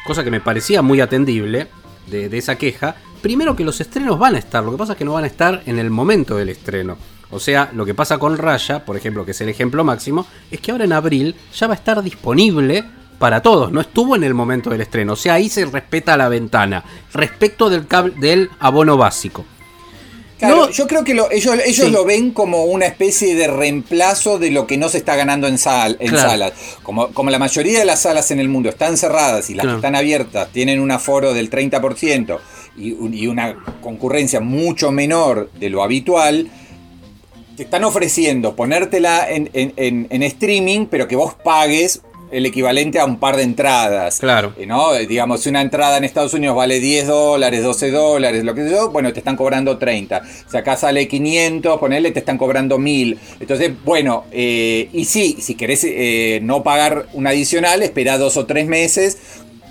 cosa 0.05 0.23
que 0.23 0.31
me 0.31 0.41
parecía 0.41 0.81
muy 0.81 1.01
atendible, 1.01 1.67
de 2.07 2.37
esa 2.37 2.57
queja, 2.57 2.95
primero 3.21 3.55
que 3.55 3.63
los 3.63 3.79
estrenos 3.79 4.19
van 4.19 4.35
a 4.35 4.39
estar, 4.39 4.63
lo 4.63 4.71
que 4.71 4.77
pasa 4.77 4.91
es 4.91 4.97
que 4.97 5.05
no 5.05 5.13
van 5.13 5.23
a 5.23 5.27
estar 5.27 5.63
en 5.65 5.79
el 5.79 5.89
momento 5.89 6.35
del 6.35 6.49
estreno. 6.49 6.97
O 7.33 7.39
sea, 7.39 7.71
lo 7.73 7.85
que 7.85 7.93
pasa 7.93 8.17
con 8.17 8.37
Raya, 8.37 8.85
por 8.85 8.95
ejemplo, 8.95 9.25
que 9.25 9.31
es 9.31 9.41
el 9.41 9.49
ejemplo 9.49 9.83
máximo, 9.83 10.25
es 10.51 10.59
que 10.59 10.71
ahora 10.71 10.85
en 10.85 10.93
abril 10.93 11.35
ya 11.53 11.67
va 11.67 11.73
a 11.73 11.77
estar 11.77 12.01
disponible 12.03 12.83
para 13.17 13.41
todos, 13.41 13.71
no 13.71 13.81
estuvo 13.81 14.15
en 14.15 14.23
el 14.23 14.33
momento 14.33 14.69
del 14.69 14.81
estreno. 14.81 15.13
O 15.13 15.15
sea, 15.15 15.35
ahí 15.35 15.49
se 15.49 15.65
respeta 15.65 16.15
la 16.15 16.29
ventana 16.29 16.83
respecto 17.13 17.69
del, 17.69 17.87
cable, 17.87 18.13
del 18.17 18.49
abono 18.59 18.97
básico. 18.97 19.45
Claro, 20.37 20.69
yo 20.71 20.87
creo 20.87 21.05
que 21.05 21.13
ellos, 21.31 21.55
ellos 21.65 21.89
lo 21.89 22.03
ven 22.03 22.31
como 22.31 22.65
una 22.65 22.85
especie 22.85 23.33
de 23.33 23.47
reemplazo 23.47 24.39
de 24.39 24.51
lo 24.51 24.67
que 24.67 24.77
no 24.77 24.89
se 24.89 24.97
está 24.97 25.15
ganando 25.15 25.47
en, 25.47 25.57
sal, 25.57 25.95
en 26.01 26.17
salas. 26.17 26.51
Como, 26.81 27.13
como 27.13 27.29
la 27.29 27.39
mayoría 27.39 27.79
de 27.79 27.85
las 27.85 28.01
salas 28.01 28.29
en 28.31 28.39
el 28.39 28.49
mundo 28.49 28.67
están 28.67 28.97
cerradas 28.97 29.49
y 29.49 29.53
las 29.53 29.65
que 29.65 29.75
están 29.75 29.95
abiertas 29.95 30.49
tienen 30.51 30.81
un 30.81 30.91
aforo 30.91 31.33
del 31.33 31.49
30%, 31.49 32.39
y, 32.75 33.27
una 33.27 33.55
concurrencia 33.81 34.39
mucho 34.39 34.91
menor 34.91 35.49
de 35.59 35.69
lo 35.69 35.83
habitual, 35.83 36.49
te 37.55 37.63
están 37.63 37.83
ofreciendo 37.83 38.55
ponértela 38.55 39.29
en, 39.29 39.49
en, 39.53 40.23
streaming, 40.23 40.87
pero 40.87 41.07
que 41.07 41.15
vos 41.15 41.33
pagues 41.35 42.01
el 42.31 42.47
equivalente 42.47 42.99
a 42.99 43.05
un 43.05 43.19
par 43.19 43.35
de 43.35 43.43
entradas. 43.43 44.19
Claro. 44.19 44.53
Eh, 44.57 44.65
¿no? 44.65 44.93
Digamos, 44.93 45.41
si 45.41 45.49
una 45.49 45.61
entrada 45.61 45.97
en 45.97 46.03
Estados 46.03 46.33
Unidos 46.33 46.55
vale 46.55 46.79
10 46.79 47.05
dólares, 47.05 47.61
12 47.61 47.91
dólares, 47.91 48.43
lo 48.43 48.55
que 48.55 48.67
sea, 48.67 48.85
bueno, 48.85 49.13
te 49.13 49.19
están 49.19 49.35
cobrando 49.35 49.77
30. 49.77 50.23
Si 50.49 50.57
acá 50.57 50.75
sale 50.75 51.07
500, 51.07 51.79
ponele, 51.79 52.09
te 52.11 52.19
están 52.19 52.39
cobrando 52.39 52.79
1000. 52.79 53.19
Entonces, 53.39 53.71
bueno, 53.85 54.25
eh, 54.31 54.89
y 54.91 55.05
sí, 55.05 55.37
si 55.39 55.53
querés 55.53 55.83
eh, 55.83 56.39
no 56.41 56.63
pagar 56.63 57.05
un 57.13 57.27
adicional, 57.27 57.83
espera 57.83 58.17
dos 58.17 58.35
o 58.37 58.47
tres 58.47 58.65
meses. 58.65 59.17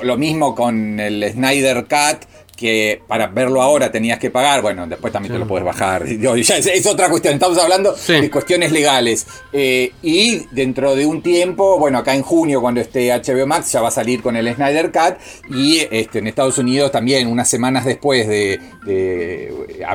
Lo 0.00 0.16
mismo 0.16 0.54
con 0.54 1.00
el 1.00 1.32
Snyder 1.32 1.84
Cut 1.84 2.31
que 2.56 3.02
para 3.08 3.26
verlo 3.28 3.62
ahora 3.62 3.90
tenías 3.90 4.18
que 4.18 4.30
pagar, 4.30 4.62
bueno, 4.62 4.86
después 4.86 5.12
también 5.12 5.32
te 5.32 5.38
lo 5.38 5.46
puedes 5.46 5.64
bajar. 5.64 6.04
Ya 6.22 6.56
es, 6.56 6.86
otra 6.86 7.08
cuestión, 7.08 7.34
estamos 7.34 7.58
hablando 7.58 7.94
de 8.06 8.30
cuestiones 8.30 8.72
legales. 8.72 9.26
Eh, 9.52 9.92
y 10.02 10.46
dentro 10.50 10.94
de 10.94 11.04
un 11.04 11.22
tiempo, 11.22 11.78
bueno, 11.78 11.98
acá 11.98 12.14
en 12.14 12.22
junio, 12.22 12.60
cuando 12.60 12.80
esté 12.80 13.10
HBO 13.12 13.46
Max, 13.46 13.72
ya 13.72 13.80
va 13.80 13.88
a 13.88 13.92
salir 13.92 14.22
con 14.22 14.36
el 14.36 14.52
Snyder 14.54 14.92
Cut. 14.92 15.16
Y 15.54 15.80
este, 15.90 16.20
en 16.20 16.26
Estados 16.26 16.58
Unidos 16.58 16.92
también, 16.92 17.28
unas 17.28 17.48
semanas 17.48 17.84
después 17.84 18.28
de. 18.28 18.60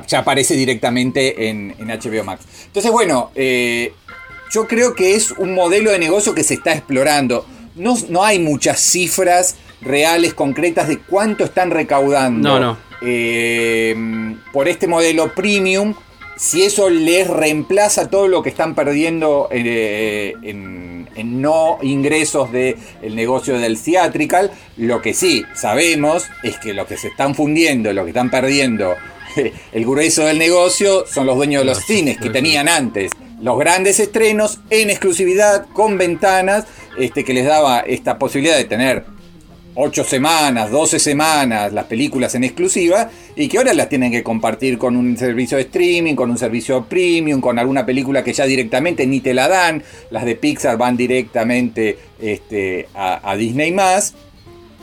ya 0.08 0.19
aparece 0.19 0.55
directamente 0.55 1.49
en, 1.49 1.75
HBO 1.77 2.23
Max. 2.23 2.43
Entonces, 2.65 2.91
bueno, 2.91 3.31
eh, 3.36 3.93
yo 4.51 4.67
creo 4.67 4.93
que 4.93 5.15
es 5.15 5.31
un 5.31 5.53
modelo 5.53 5.91
de 5.91 5.99
negocio 5.99 6.34
que 6.34 6.43
se 6.43 6.55
está 6.55 6.73
explorando. 6.73 7.45
No, 7.75 7.95
no 8.10 8.23
hay 8.23 8.39
muchas 8.39 8.79
cifras 8.79 9.55
reales, 9.81 10.33
concretas 10.33 10.87
de 10.87 10.99
cuánto 10.99 11.43
están 11.43 11.71
recaudando. 11.71 12.77
Eh, 13.01 13.95
por 14.51 14.67
este 14.67 14.87
modelo 14.87 15.33
premium, 15.35 15.93
si 16.35 16.63
eso 16.63 16.89
les 16.89 17.27
reemplaza 17.27 18.09
todo 18.09 18.27
lo 18.27 18.43
que 18.43 18.49
están 18.49 18.75
perdiendo 18.75 19.49
eh, 19.51 20.33
en, 20.43 21.07
no 21.41 21.79
ingresos 21.81 22.51
del 22.51 22.75
negocio 23.15 23.57
del 23.59 23.79
theatrical, 23.81 24.51
lo 24.77 25.01
que 25.01 25.13
sí 25.13 25.43
sabemos 25.55 26.27
es 26.43 26.57
que 26.57 26.73
lo 26.73 26.85
que 26.85 26.97
se 26.97 27.07
están 27.07 27.33
fundiendo, 27.33 27.91
lo 27.91 28.03
que 28.03 28.11
están 28.11 28.29
perdiendo 28.29 28.95
el 29.71 29.85
grueso 29.85 30.25
del 30.25 30.37
negocio 30.37 31.05
son 31.07 31.25
los 31.25 31.35
dueños 31.35 31.61
de 31.61 31.65
los 31.65 31.79
cines 31.79 32.17
que 32.17 32.29
tenían 32.29 32.69
antes. 32.69 33.11
Los 33.41 33.57
grandes 33.59 33.99
estrenos 33.99 34.59
en 34.69 34.89
exclusividad 34.89 35.67
con 35.73 35.97
ventanas 35.97 36.65
este, 36.97 37.23
que 37.23 37.33
les 37.33 37.45
daba 37.45 37.81
esta 37.81 38.17
posibilidad 38.17 38.57
de 38.57 38.65
tener 38.65 39.05
8 39.79 40.03
semanas, 40.03 40.71
12 40.71 40.97
semanas 40.97 41.71
las 41.71 41.85
películas 41.85 42.33
en 42.33 42.43
exclusiva 42.43 43.11
y 43.35 43.47
que 43.47 43.59
ahora 43.59 43.75
las 43.75 43.89
tienen 43.89 44.11
que 44.11 44.23
compartir 44.23 44.79
con 44.79 44.97
un 44.97 45.15
servicio 45.17 45.57
de 45.57 45.63
streaming, 45.63 46.15
con 46.15 46.31
un 46.31 46.37
servicio 46.39 46.85
premium, 46.85 47.39
con 47.39 47.59
alguna 47.59 47.85
película 47.85 48.23
que 48.23 48.33
ya 48.33 48.45
directamente 48.47 49.05
ni 49.05 49.19
te 49.19 49.35
la 49.35 49.47
dan. 49.47 49.83
Las 50.09 50.25
de 50.25 50.35
Pixar 50.35 50.77
van 50.77 50.97
directamente 50.97 51.99
este, 52.19 52.87
a, 52.95 53.35
Disney 53.37 53.71
más. 53.71 54.15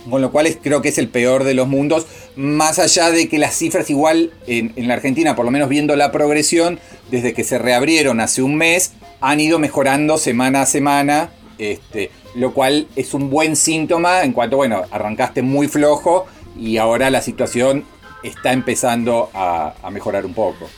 Con 0.09 0.21
lo 0.21 0.31
cual 0.31 0.47
creo 0.63 0.81
que 0.81 0.91
es 0.91 0.99
el 0.99 1.09
peor 1.09 1.45
de 1.45 1.55
los 1.55 1.67
mundos, 1.67 2.07
más 2.37 2.79
allá 2.79 3.11
de 3.11 3.27
que 3.29 3.39
las 3.39 3.57
cifras 3.57 3.89
igual 3.89 4.33
en, 4.47 4.75
en 4.77 4.87
la 4.87 4.95
Argentina, 4.95 5.35
por 5.35 5.47
lo 5.47 5.51
menos 5.51 5.71
viendo 5.71 5.97
la 5.97 6.13
progresión, 6.13 6.79
desde 7.11 7.33
que 7.33 7.43
se 7.43 7.59
reabrieron 7.59 8.21
hace 8.21 8.43
un 8.43 8.55
mes, 8.55 8.93
han 9.23 9.41
ido 9.41 9.59
mejorando 9.59 10.19
semana 10.19 10.63
a 10.63 10.67
semana. 10.67 11.31
Este, 11.59 12.11
lo 12.35 12.53
cual 12.53 12.89
es 12.97 13.15
un 13.15 13.31
buen 13.31 13.57
síntoma 13.57 14.23
en 14.23 14.33
cuanto, 14.33 14.57
bueno, 14.57 14.83
arrancaste 14.91 15.43
muy 15.43 15.69
flojo 15.69 16.27
y 16.59 16.77
ahora 16.77 17.11
la 17.11 17.21
situación 17.21 17.85
está 18.23 18.53
empezando 18.53 19.31
a, 19.35 19.75
mejorar 19.93 20.27
un 20.27 20.35
poco. 20.35 20.69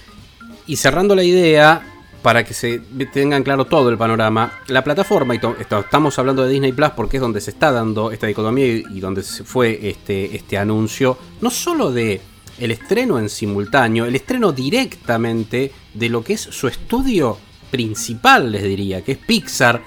Y 0.67 0.77
cerrando 0.77 1.15
la 1.15 1.23
idea, 1.23 1.83
para 2.23 2.45
que 2.45 2.55
se 2.55 2.81
tengan 3.13 3.43
claro 3.43 3.67
todo 3.67 3.89
el 3.89 3.97
panorama, 3.97 4.53
la 4.67 4.83
plataforma, 4.83 5.35
y 5.35 5.41
estamos 5.61 6.19
hablando 6.19 6.45
de 6.45 6.51
Disney 6.51 6.73
Plus 6.73 6.91
porque 6.91 7.19
es 7.19 7.21
donde 7.21 7.41
se 7.41 7.51
está 7.51 7.71
dando 7.71 8.11
esta 8.11 8.27
dicotomía 8.27 8.67
y, 8.67 9.01
donde 9.01 9.23
se 9.23 9.45
fue 9.45 9.79
este, 9.89 10.35
este 10.35 10.59
anuncio, 10.59 11.17
no 11.41 11.51
solo 11.51 11.93
de 11.93 12.21
el 12.59 12.71
estreno 12.71 13.19
en 13.19 13.29
simultáneo, 13.29 14.07
el 14.07 14.17
estreno 14.17 14.51
directamente 14.51 15.71
de 15.95 16.09
lo 16.09 16.25
que 16.25 16.33
es 16.33 16.41
su 16.41 16.69
estudio 16.69 17.39
principal, 17.71 18.51
les 18.51 18.63
diría, 18.63 19.03
que 19.03 19.13
es 19.13 19.19
Pixar, 19.19 19.83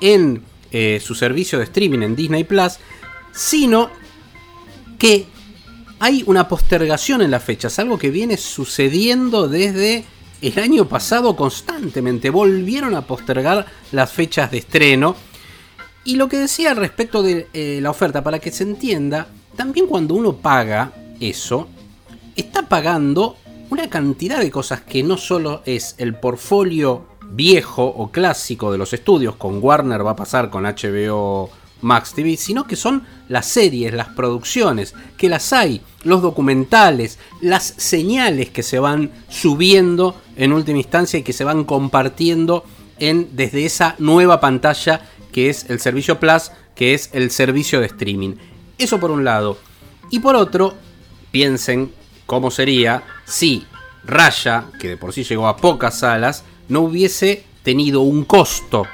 en 0.00 0.42
eh, 0.76 0.98
su 1.00 1.14
servicio 1.14 1.60
de 1.60 1.66
streaming 1.66 2.00
en 2.00 2.16
Disney 2.16 2.42
Plus, 2.42 2.78
sino 3.32 3.90
que 4.98 5.24
hay 6.00 6.24
una 6.26 6.48
postergación 6.48 7.22
en 7.22 7.30
las 7.30 7.44
fechas, 7.44 7.78
algo 7.78 7.96
que 7.96 8.10
viene 8.10 8.36
sucediendo 8.36 9.46
desde 9.46 10.04
el 10.42 10.58
año 10.58 10.88
pasado 10.88 11.36
constantemente. 11.36 12.28
Volvieron 12.28 12.96
a 12.96 13.06
postergar 13.06 13.66
las 13.92 14.10
fechas 14.10 14.50
de 14.50 14.58
estreno. 14.58 15.14
Y 16.02 16.16
lo 16.16 16.28
que 16.28 16.38
decía 16.38 16.74
respecto 16.74 17.22
de 17.22 17.46
eh, 17.52 17.78
la 17.80 17.90
oferta, 17.90 18.24
para 18.24 18.40
que 18.40 18.50
se 18.50 18.64
entienda, 18.64 19.28
también 19.54 19.86
cuando 19.86 20.14
uno 20.14 20.38
paga 20.38 20.92
eso, 21.20 21.68
está 22.34 22.68
pagando 22.68 23.36
una 23.70 23.88
cantidad 23.88 24.40
de 24.40 24.50
cosas 24.50 24.80
que 24.80 25.04
no 25.04 25.18
solo 25.18 25.62
es 25.66 25.94
el 25.98 26.16
portfolio 26.16 27.13
viejo 27.30 27.84
o 27.84 28.10
clásico 28.10 28.70
de 28.72 28.78
los 28.78 28.92
estudios, 28.92 29.36
con 29.36 29.62
Warner 29.62 30.06
va 30.06 30.12
a 30.12 30.16
pasar 30.16 30.50
con 30.50 30.64
HBO 30.64 31.50
Max 31.80 32.14
TV, 32.14 32.36
sino 32.36 32.64
que 32.66 32.76
son 32.76 33.06
las 33.28 33.46
series, 33.46 33.92
las 33.92 34.08
producciones, 34.08 34.94
que 35.16 35.28
las 35.28 35.52
hay, 35.52 35.82
los 36.02 36.22
documentales, 36.22 37.18
las 37.40 37.74
señales 37.76 38.50
que 38.50 38.62
se 38.62 38.78
van 38.78 39.10
subiendo 39.28 40.16
en 40.36 40.52
última 40.52 40.78
instancia 40.78 41.18
y 41.18 41.22
que 41.22 41.32
se 41.32 41.44
van 41.44 41.64
compartiendo 41.64 42.64
en, 42.98 43.36
desde 43.36 43.66
esa 43.66 43.96
nueva 43.98 44.40
pantalla 44.40 45.02
que 45.30 45.50
es 45.50 45.68
el 45.68 45.80
servicio 45.80 46.18
Plus, 46.18 46.52
que 46.74 46.94
es 46.94 47.10
el 47.12 47.30
servicio 47.30 47.80
de 47.80 47.86
streaming. 47.86 48.34
Eso 48.78 48.98
por 48.98 49.10
un 49.10 49.24
lado. 49.24 49.58
Y 50.10 50.20
por 50.20 50.36
otro, 50.36 50.74
piensen 51.30 51.92
cómo 52.26 52.50
sería 52.50 53.02
si 53.24 53.66
Raya, 54.04 54.66
que 54.78 54.88
de 54.88 54.96
por 54.96 55.12
sí 55.12 55.24
llegó 55.24 55.48
a 55.48 55.56
pocas 55.56 55.98
salas, 55.98 56.44
no 56.68 56.80
hubiese 56.80 57.44
tenido 57.62 58.00
un 58.02 58.24
costo 58.24 58.86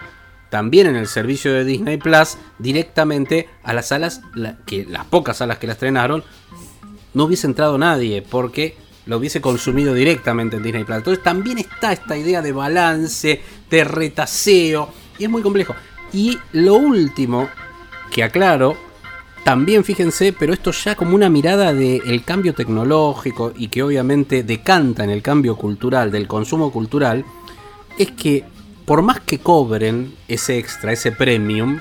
también 0.51 0.87
en 0.89 0.97
el 0.97 1.07
servicio 1.07 1.53
de 1.53 1.65
Disney 1.65 1.97
Plus 1.97 2.37
directamente 2.59 3.49
a 3.63 3.73
las 3.73 3.89
salas, 3.89 4.21
la- 4.35 4.57
que 4.67 4.85
las 4.85 5.05
pocas 5.07 5.37
salas 5.39 5.59
que 5.59 5.67
la 5.67 5.75
estrenaron, 5.75 6.25
no 7.15 7.25
hubiese 7.25 7.47
entrado 7.47 7.79
nadie 7.79 8.23
porque 8.23 8.77
lo 9.07 9.19
hubiese 9.19 9.41
consumido 9.41 9.95
directamente 9.95 10.57
en 10.57 10.63
Disney 10.63 10.85
Plus. 10.85 10.99
Entonces 10.99 11.23
también 11.23 11.59
está 11.59 11.93
esta 11.93 12.17
idea 12.17 12.43
de 12.43 12.53
balance, 12.53 13.41
de 13.71 13.85
retaseo, 13.85 14.89
y 15.19 15.25
es 15.25 15.31
muy 15.31 15.43
complejo. 15.43 15.75
Y 16.13 16.39
lo 16.53 16.75
último 16.75 17.49
que 18.11 18.25
aclaro, 18.25 18.77
también 19.45 19.85
fíjense, 19.85 20.33
pero 20.33 20.53
esto 20.53 20.71
ya 20.73 20.97
como 20.97 21.15
una 21.15 21.31
mirada 21.31 21.73
del 21.73 22.25
cambio 22.25 22.55
tecnológico 22.55 23.53
y 23.57 23.69
que 23.69 23.83
obviamente 23.83 24.43
decanta 24.43 25.03
en 25.05 25.11
el 25.11 25.23
cambio 25.23 25.57
cultural, 25.57 26.11
del 26.11 26.27
consumo 26.29 26.71
cultural, 26.73 27.25
es 28.03 28.11
que 28.13 28.45
por 28.85 29.03
más 29.03 29.21
que 29.21 29.39
cobren 29.39 30.15
ese 30.29 30.59
extra, 30.59 30.93
ese 30.93 31.13
premium, 31.13 31.81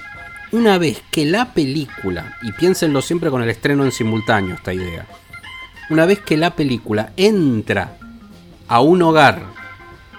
una 0.51 0.77
vez 0.77 1.01
que 1.12 1.25
la 1.25 1.53
película, 1.53 2.38
y 2.41 2.51
piénsenlo 2.51 3.01
siempre 3.01 3.29
con 3.29 3.41
el 3.41 3.49
estreno 3.49 3.84
en 3.84 3.91
simultáneo 3.91 4.55
esta 4.55 4.73
idea, 4.73 5.05
una 5.89 6.05
vez 6.05 6.19
que 6.19 6.38
la 6.38 6.55
película 6.55 7.13
entra 7.17 7.97
a 8.67 8.82
un 8.82 9.01
hogar 9.01 9.43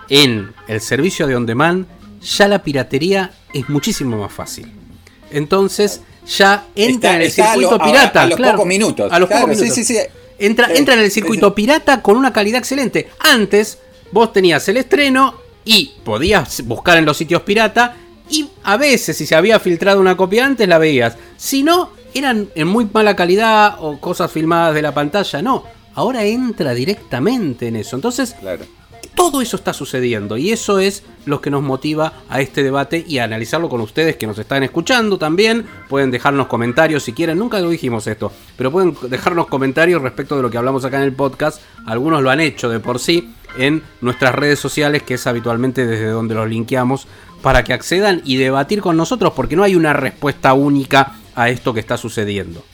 en 0.08 0.52
el 0.66 0.80
servicio 0.80 1.26
de 1.26 1.36
on 1.36 1.46
demand, 1.46 1.86
ya 2.20 2.48
la 2.48 2.62
piratería 2.62 3.30
es 3.54 3.68
muchísimo 3.68 4.18
más 4.18 4.32
fácil. 4.32 4.70
Entonces 5.30 6.00
ya 6.26 6.66
entra 6.74 7.10
Está- 7.10 7.16
en 7.16 7.22
el 7.22 7.30
circuito 7.30 7.78
lo- 7.78 7.84
pirata. 7.84 8.22
a 8.22 8.26
los 8.26 8.36
claro. 8.36 8.52
pocos 8.54 8.66
minutos. 8.68 9.12
A 9.12 9.18
los 9.18 9.28
Claro, 9.28 9.42
pocos 9.44 9.56
sí, 9.58 9.62
minutos. 9.64 9.86
sí, 9.86 9.94
sí. 9.94 10.00
Entra, 10.38 10.66
Eh, 10.72 10.78
entra 10.78 10.94
en 10.94 11.00
el 11.00 11.10
circuito 11.10 11.54
pirata 11.54 12.02
con 12.02 12.16
una 12.16 12.32
calidad 12.32 12.58
excelente. 12.58 13.08
Antes 13.20 13.78
vos 14.10 14.32
tenías 14.32 14.68
el 14.68 14.78
estreno 14.78 15.34
y 15.70 15.92
podías 16.04 16.62
buscar 16.66 16.98
en 16.98 17.04
los 17.04 17.16
sitios 17.16 17.42
pirata 17.42 17.96
y 18.28 18.48
a 18.64 18.76
veces 18.76 19.16
si 19.16 19.26
se 19.26 19.34
había 19.34 19.58
filtrado 19.60 20.00
una 20.00 20.16
copia 20.16 20.46
antes 20.46 20.66
la 20.68 20.78
veías. 20.78 21.16
Si 21.36 21.62
no, 21.62 21.90
eran 22.14 22.48
en 22.54 22.66
muy 22.66 22.88
mala 22.92 23.14
calidad 23.16 23.76
o 23.80 23.98
cosas 23.98 24.30
filmadas 24.30 24.74
de 24.74 24.82
la 24.82 24.92
pantalla. 24.92 25.42
No, 25.42 25.64
ahora 25.94 26.24
entra 26.24 26.74
directamente 26.74 27.68
en 27.68 27.76
eso. 27.76 27.96
Entonces, 27.96 28.34
Claro. 28.40 28.64
Todo 29.14 29.42
eso 29.42 29.56
está 29.56 29.72
sucediendo 29.72 30.36
y 30.36 30.50
eso 30.50 30.78
es 30.78 31.02
lo 31.26 31.40
que 31.40 31.50
nos 31.50 31.62
motiva 31.62 32.12
a 32.28 32.40
este 32.40 32.62
debate 32.62 33.04
y 33.06 33.18
a 33.18 33.24
analizarlo 33.24 33.68
con 33.68 33.80
ustedes 33.80 34.16
que 34.16 34.26
nos 34.26 34.38
están 34.38 34.62
escuchando 34.62 35.18
también. 35.18 35.66
Pueden 35.88 36.10
dejarnos 36.10 36.46
comentarios 36.46 37.02
si 37.02 37.12
quieren, 37.12 37.38
nunca 37.38 37.60
lo 37.60 37.70
dijimos 37.70 38.06
esto, 38.06 38.32
pero 38.56 38.70
pueden 38.70 38.96
dejarnos 39.08 39.46
comentarios 39.46 40.02
respecto 40.02 40.36
de 40.36 40.42
lo 40.42 40.50
que 40.50 40.58
hablamos 40.58 40.84
acá 40.84 40.98
en 40.98 41.04
el 41.04 41.12
podcast. 41.12 41.60
Algunos 41.86 42.22
lo 42.22 42.30
han 42.30 42.40
hecho 42.40 42.68
de 42.68 42.80
por 42.80 42.98
sí 42.98 43.30
en 43.58 43.82
nuestras 44.00 44.34
redes 44.34 44.58
sociales, 44.58 45.02
que 45.02 45.14
es 45.14 45.26
habitualmente 45.26 45.86
desde 45.86 46.06
donde 46.06 46.34
los 46.34 46.48
linkeamos, 46.48 47.06
para 47.42 47.64
que 47.64 47.72
accedan 47.72 48.22
y 48.24 48.36
debatir 48.36 48.80
con 48.80 48.96
nosotros, 48.96 49.32
porque 49.34 49.56
no 49.56 49.62
hay 49.62 49.74
una 49.74 49.92
respuesta 49.92 50.52
única 50.54 51.16
a 51.34 51.48
esto 51.48 51.72
que 51.74 51.80
está 51.80 51.96
sucediendo. 51.96 52.64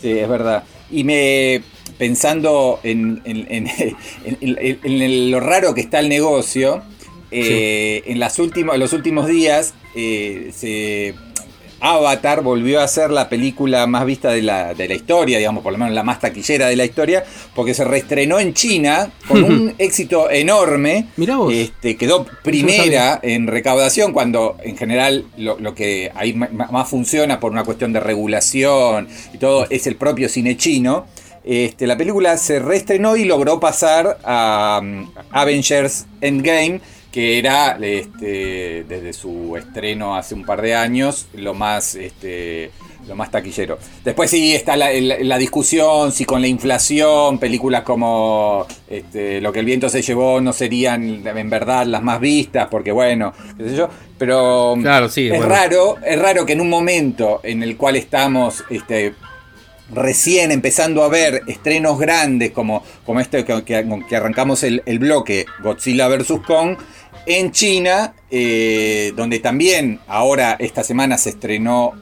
Sí, 0.00 0.10
es 0.18 0.28
verdad. 0.28 0.64
Y 0.90 1.04
me 1.04 1.62
pensando 2.00 2.80
en, 2.82 3.20
en- 3.24 3.46
en- 3.50 3.68
en- 4.82 5.30
lo 5.30 5.38
raro 5.38 5.74
que 5.74 5.82
está 5.82 6.00
el 6.00 6.08
negocio, 6.08 6.82
eh, 7.30 8.02
en, 8.06 8.18
las 8.18 8.38
últimas, 8.40 8.78
los 8.78 8.92
últimos 8.94 9.28
días 9.28 9.74
eh, 9.94 10.50
se- 10.52 11.14
Avatar 11.82 12.42
volvió 12.42 12.80
a 12.82 12.88
ser 12.88 13.10
la 13.10 13.30
película 13.30 13.86
más 13.86 14.04
vista 14.04 14.30
de 14.32 14.42
la, 14.42 14.74
de 14.74 14.86
la 14.86 14.94
historia, 14.94 15.38
digamos, 15.38 15.62
por 15.62 15.72
lo 15.72 15.78
menos 15.78 15.94
la 15.94 16.02
más 16.02 16.20
taquillera 16.20 16.68
de 16.68 16.76
la 16.76 16.84
historia, 16.84 17.24
porque 17.54 17.72
se 17.72 17.84
reestrenó 17.84 18.38
en 18.38 18.52
China 18.52 19.10
con 19.26 19.44
un 19.44 19.74
éxito 19.78 20.30
enorme. 20.30 21.06
Mirá 21.16 21.36
vos. 21.36 21.52
Este, 21.54 21.96
quedó 21.96 22.26
primera 22.42 23.18
en 23.22 23.46
recaudación, 23.46 24.12
cuando 24.12 24.56
en 24.62 24.76
general 24.76 25.24
lo, 25.38 25.58
lo 25.58 25.74
que 25.74 26.10
ahí 26.14 26.34
más 26.34 26.88
funciona 26.88 27.40
por 27.40 27.50
una 27.52 27.64
cuestión 27.64 27.92
de 27.94 28.00
regulación 28.00 29.08
y 29.32 29.38
todo 29.38 29.66
es 29.70 29.86
el 29.86 29.96
propio 29.96 30.28
cine 30.28 30.56
chino. 30.58 31.06
Este, 31.52 31.84
la 31.88 31.96
película 31.96 32.36
se 32.36 32.60
reestrenó 32.60 33.16
y 33.16 33.24
logró 33.24 33.58
pasar 33.58 34.18
a 34.22 34.78
um, 34.80 35.10
Avengers 35.32 36.06
Endgame, 36.20 36.80
que 37.10 37.40
era 37.40 37.76
este, 37.82 38.84
desde 38.88 39.12
su 39.12 39.56
estreno 39.56 40.14
hace 40.14 40.36
un 40.36 40.44
par 40.44 40.62
de 40.62 40.76
años 40.76 41.26
lo 41.34 41.52
más 41.54 41.96
este, 41.96 42.70
lo 43.08 43.16
más 43.16 43.32
taquillero. 43.32 43.78
Después 44.04 44.30
sí 44.30 44.54
está 44.54 44.76
la, 44.76 44.92
la- 44.92 45.18
la 45.18 45.38
discusión 45.38 46.12
si 46.12 46.24
con 46.24 46.40
la 46.40 46.46
inflación 46.46 47.38
películas 47.40 47.82
como 47.82 48.64
este, 48.88 49.40
Lo 49.40 49.50
que 49.52 49.58
el 49.58 49.64
viento 49.66 49.88
se 49.88 50.02
llevó 50.02 50.40
no 50.40 50.52
serían 50.52 51.26
en 51.26 51.50
verdad 51.50 51.84
las 51.84 52.02
más 52.04 52.20
vistas, 52.20 52.68
porque 52.70 52.92
bueno, 52.92 53.32
qué 53.58 53.70
sé 53.70 53.74
yo. 53.76 53.88
Pero 54.18 54.76
Claro, 54.80 55.08
sí, 55.08 55.26
es 55.26 55.30
bueno. 55.36 55.46
raro, 55.48 55.96
es 56.06 56.16
raro 56.16 56.46
que 56.46 56.52
en 56.52 56.60
un 56.60 56.68
momento 56.68 57.40
en 57.42 57.64
el 57.64 57.76
cual 57.76 57.96
estamos 57.96 58.62
este, 58.70 59.14
recién 59.92 60.52
empezando 60.52 61.02
a 61.02 61.08
ver 61.08 61.42
estrenos 61.46 61.98
grandes 61.98 62.52
como, 62.52 62.84
como 63.04 63.20
este 63.20 63.44
que, 63.44 63.62
que- 63.64 64.16
arrancamos 64.16 64.62
el, 64.62 64.82
el 64.86 64.98
bloque 64.98 65.46
Godzilla 65.62 66.08
vs. 66.08 66.32
Kong 66.46 66.76
en 67.26 67.50
China, 67.52 68.14
eh, 68.30 69.12
donde 69.16 69.38
también 69.40 70.00
ahora 70.08 70.56
esta 70.58 70.82
semana 70.84 71.18
se 71.18 71.30
estrenó 71.30 71.92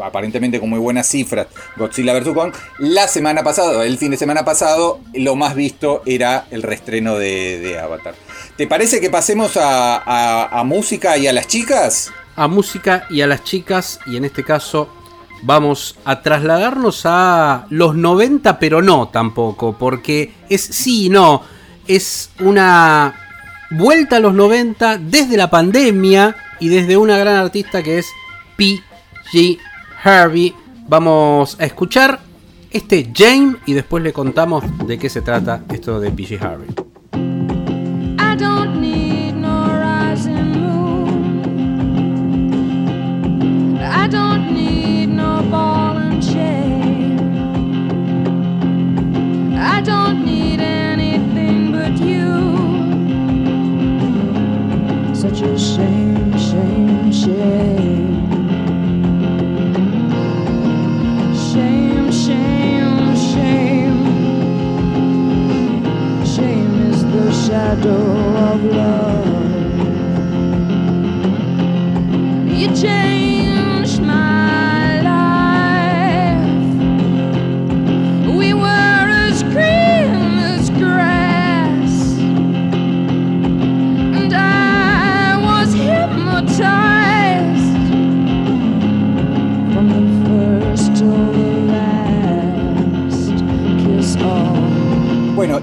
aparentemente 0.00 0.60
con 0.60 0.70
muy 0.70 0.78
buenas 0.78 1.08
cifras 1.08 1.48
Godzilla 1.76 2.12
vs. 2.18 2.32
Kong. 2.34 2.52
La 2.78 3.08
semana 3.08 3.42
pasada, 3.42 3.84
el 3.84 3.98
fin 3.98 4.10
de 4.12 4.16
semana 4.16 4.44
pasado, 4.44 5.00
lo 5.14 5.34
más 5.34 5.54
visto 5.54 6.02
era 6.06 6.46
el 6.50 6.62
reestreno 6.62 7.16
de, 7.18 7.58
de 7.58 7.78
Avatar. 7.78 8.14
¿Te 8.56 8.66
parece 8.66 9.00
que 9.00 9.10
pasemos 9.10 9.56
a- 9.56 10.48
a 10.50 10.64
música 10.64 11.16
y 11.18 11.26
a 11.26 11.32
las 11.32 11.46
chicas? 11.48 12.12
a 12.36 12.46
música 12.46 13.04
y 13.10 13.20
a 13.22 13.26
las 13.26 13.42
chicas 13.42 13.98
y 14.06 14.16
en 14.16 14.24
este 14.24 14.44
caso 14.44 14.88
vamos 15.42 15.96
a 16.04 16.22
trasladarnos 16.22 17.02
a 17.04 17.66
los 17.70 17.94
90 17.94 18.58
pero 18.58 18.82
no 18.82 19.08
tampoco 19.08 19.76
porque 19.78 20.34
es 20.48 20.62
sí 20.62 21.08
no 21.08 21.42
es 21.86 22.30
una 22.40 23.14
vuelta 23.70 24.16
a 24.16 24.20
los 24.20 24.34
90 24.34 24.98
desde 24.98 25.36
la 25.36 25.50
pandemia 25.50 26.36
y 26.60 26.68
desde 26.68 26.96
una 26.96 27.18
gran 27.18 27.36
artista 27.36 27.82
que 27.82 27.98
es 27.98 28.06
P.G. 28.56 29.58
Harvey 30.02 30.54
vamos 30.86 31.56
a 31.60 31.64
escuchar 31.64 32.20
este 32.70 33.10
Jane 33.14 33.56
y 33.66 33.72
después 33.72 34.02
le 34.02 34.12
contamos 34.12 34.64
de 34.86 34.98
qué 34.98 35.08
se 35.08 35.22
trata 35.22 35.62
esto 35.70 36.00
de 36.00 36.10
P.G. 36.10 36.40
Harvey 36.40 36.68
Such 55.18 55.40
a 55.40 55.58
shame, 55.58 56.38
shame, 56.38 57.12
shame. 57.12 58.30
Shame, 61.34 62.12
shame, 62.12 63.16
shame. 63.16 63.98
Shame 66.24 66.74
is 66.92 67.02
the 67.02 67.32
shadow 67.32 68.04
of 68.52 68.64
love. 68.64 69.72
You 72.46 72.68
changed 72.76 73.37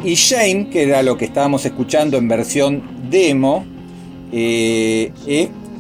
y 0.05 0.13
Shane, 0.13 0.69
que 0.69 0.83
era 0.83 1.01
lo 1.01 1.17
que 1.17 1.25
estábamos 1.25 1.65
escuchando 1.65 2.17
en 2.17 2.27
versión 2.27 2.83
demo, 3.09 3.65
eh, 4.31 5.11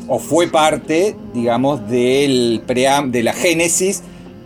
o 0.07 0.19
fue 0.19 0.47
parte, 0.47 1.15
digamos, 1.33 1.87
del 1.89 2.61
pream 2.65 3.11
de 3.11 3.23
la 3.23 3.33
génesis 3.33 4.01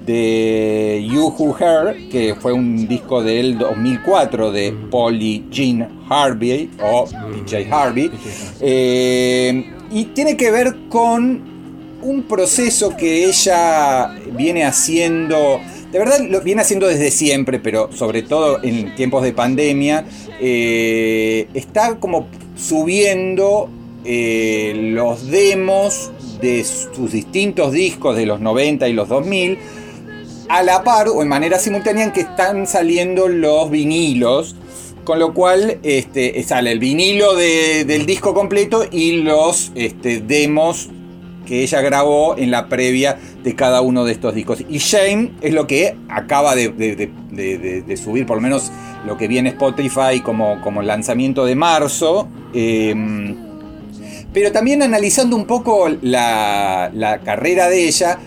de 0.06 1.06
You 1.10 1.34
Who 1.38 1.56
Her, 1.60 2.10
que 2.10 2.36
fue 2.36 2.52
un 2.52 2.88
disco 2.88 3.24
del 3.24 3.58
2004 3.58 4.52
de 4.52 4.74
Polly 4.90 5.46
Jean 5.50 5.88
Harvey 6.10 6.70
o 6.82 7.06
PJ 7.06 7.68
Harvey, 7.72 8.12
eh, 8.60 9.66
y 9.92 10.06
tiene 10.06 10.36
que 10.36 10.52
ver 10.52 10.76
con 10.90 11.50
un 12.02 12.24
proceso 12.24 12.96
que 12.98 13.26
ella 13.26 14.16
viene 14.36 14.66
haciendo, 14.66 15.62
de 15.92 16.00
verdad 16.00 16.20
lo 16.30 16.42
viene 16.42 16.62
haciendo 16.62 16.88
desde 16.88 17.12
siempre, 17.12 17.60
pero 17.60 17.92
sobre 17.94 18.22
todo 18.24 18.64
en 18.64 18.96
tiempos 18.96 19.24
de 19.24 19.34
pandemia, 19.34 20.06
eh, 20.40 21.48
está 21.54 21.98
como 22.00 22.28
subiendo 22.56 23.70
eh, 24.06 24.74
los 24.94 25.28
demos 25.30 26.12
de 26.42 26.64
sus 26.64 27.12
distintos 27.12 27.72
discos 27.74 28.16
de 28.16 28.26
los 28.26 28.40
90 28.40 28.88
y 28.88 28.94
los 28.94 29.10
2000 29.10 29.58
a 30.48 30.64
la 30.64 30.84
par 30.84 31.10
o 31.10 31.22
en 31.22 31.28
manera 31.28 31.60
simultánea 31.60 32.06
en 32.06 32.12
que 32.12 32.22
están 32.22 32.66
saliendo 32.68 33.28
los 33.28 33.70
vinilos. 33.70 34.56
Con 35.04 35.18
lo 35.18 35.34
cual 35.34 35.80
este, 35.82 36.44
sale 36.44 36.72
el 36.72 36.78
vinilo 36.80 37.36
de- 37.36 37.84
del 37.86 38.06
disco 38.06 38.34
completo 38.36 38.86
y 38.92 39.14
los 39.24 39.72
este, 39.74 40.20
demos 40.22 40.90
que 41.50 41.64
ella 41.64 41.82
grabó 41.82 42.38
en 42.38 42.52
la 42.52 42.70
previa 42.70 43.18
de 43.44 43.56
cada 43.56 43.82
uno 43.82 44.06
de 44.06 44.12
estos 44.12 44.36
discos. 44.36 44.64
Y 44.70 44.78
Shame 44.78 45.32
es 45.42 45.52
lo 45.52 45.66
que 45.66 45.96
acaba 46.08 46.54
de, 46.54 47.98
subir, 47.98 48.28
por 48.28 48.38
lo 48.38 48.42
menos 48.42 48.72
lo 49.04 49.18
que 49.18 49.28
viene 49.28 49.50
Spotify 49.50 50.22
como, 50.24 50.62
como 50.62 50.84
lanzamiento 50.84 51.46
de 51.46 51.56
marzo. 51.56 52.28
Em, 52.54 53.36
pero 54.32 54.52
también 54.52 54.84
analizando 54.84 55.36
un 55.36 55.46
poco 55.46 55.90
la 56.04 57.20
carrera 57.26 57.68
de 57.68 57.88
ella, 57.88 58.20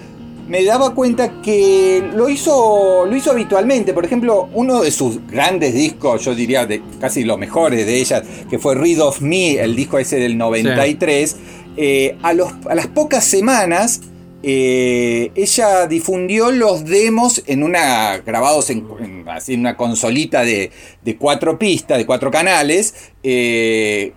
me 0.48 0.64
daba 0.64 0.94
cuenta 0.94 1.40
que 1.42 2.02
lo 2.14 2.28
hizo, 2.28 3.06
lo 3.06 3.16
hizo 3.16 3.30
habitualmente. 3.30 3.92
Por 3.94 4.04
ejemplo, 4.04 4.48
uno 4.54 4.82
de 4.82 4.90
sus 4.90 5.26
grandes 5.26 5.72
discos, 5.74 6.24
yo 6.24 6.34
diría 6.34 6.66
de 6.66 6.82
casi 7.00 7.24
los 7.24 7.38
mejores 7.38 7.86
de 7.86 7.96
ella, 7.98 8.22
que 8.50 8.58
fue 8.58 8.74
Read 8.74 9.00
of 9.00 9.20
Me, 9.20 9.54
el 9.54 9.74
disco 9.76 9.98
ese 9.98 10.16
del 10.18 10.36
93, 10.36 11.36
eh, 11.76 12.16
a, 12.22 12.32
los, 12.34 12.52
a 12.68 12.74
las 12.74 12.86
pocas 12.88 13.24
semanas 13.24 14.00
eh, 14.44 15.30
ella 15.36 15.86
difundió 15.86 16.50
los 16.50 16.84
demos 16.84 17.42
en 17.46 17.62
una 17.62 18.18
grabados 18.18 18.70
en, 18.70 18.84
en- 19.00 19.28
así 19.28 19.54
en 19.54 19.60
una 19.60 19.76
consolita 19.76 20.42
de, 20.44 20.70
de 21.04 21.16
cuatro 21.16 21.58
pistas, 21.60 21.96
de 21.96 22.04
cuatro 22.06 22.30
canales. 22.32 22.92
eh, 23.22 24.12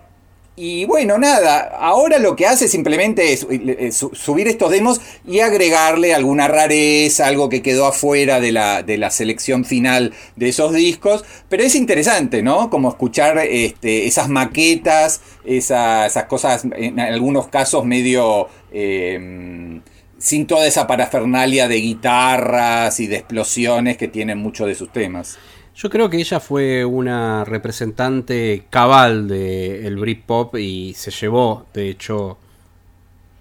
y 0.58 0.86
bueno, 0.86 1.18
nada, 1.18 1.76
ahora 1.80 2.18
lo 2.18 2.36
que 2.36 2.46
hace 2.46 2.68
simplemente 2.68 3.34
es 3.34 3.46
eh, 3.50 3.92
su- 3.92 4.12
subir 4.16 4.48
estos 4.48 4.72
demos 4.72 5.02
y 5.28 5.42
agregarle 5.42 6.14
alguna 6.14 6.48
rareza, 6.48 7.28
algo 7.28 7.50
que 7.50 7.62
quedó 7.62 7.86
afuera 7.88 8.40
de 8.40 8.52
la, 8.54 8.82
de 8.82 8.98
la 8.98 9.10
selección 9.10 9.66
final 9.66 10.14
de 10.38 10.50
esos 10.50 10.74
discos. 10.74 11.26
Pero 11.50 11.64
es 11.64 11.76
interesante, 11.76 12.42
¿no? 12.42 12.70
Como 12.70 12.88
escuchar 12.90 13.38
este, 13.40 14.08
esas 14.08 14.30
maquetas, 14.30 15.22
esa- 15.44 16.06
esas 16.06 16.26
cosas, 16.26 16.64
en 16.76 17.00
algunos 17.00 17.48
casos 17.48 17.84
medio... 17.86 18.48
eh, 18.72 19.82
sin 20.18 20.48
toda 20.48 20.66
esa 20.66 20.88
parafernalia 20.88 21.68
de 21.68 21.76
guitarras 21.76 23.00
y 23.02 23.06
de 23.08 23.18
explosiones 23.18 23.98
que 23.98 24.08
tienen 24.08 24.38
muchos 24.40 24.66
de 24.66 24.74
sus 24.74 24.92
temas. 24.92 25.38
Yo 25.76 25.90
creo 25.90 26.10
que 26.10 26.18
ella 26.18 26.40
fue 26.40 26.86
una 26.86 27.44
representante 27.44 28.66
cabal 28.70 29.28
del 29.28 29.98
Britpop 29.98 30.56
y 30.56 30.94
se 30.94 31.12
llevó, 31.12 31.66
de 31.74 31.90
hecho, 31.90 32.38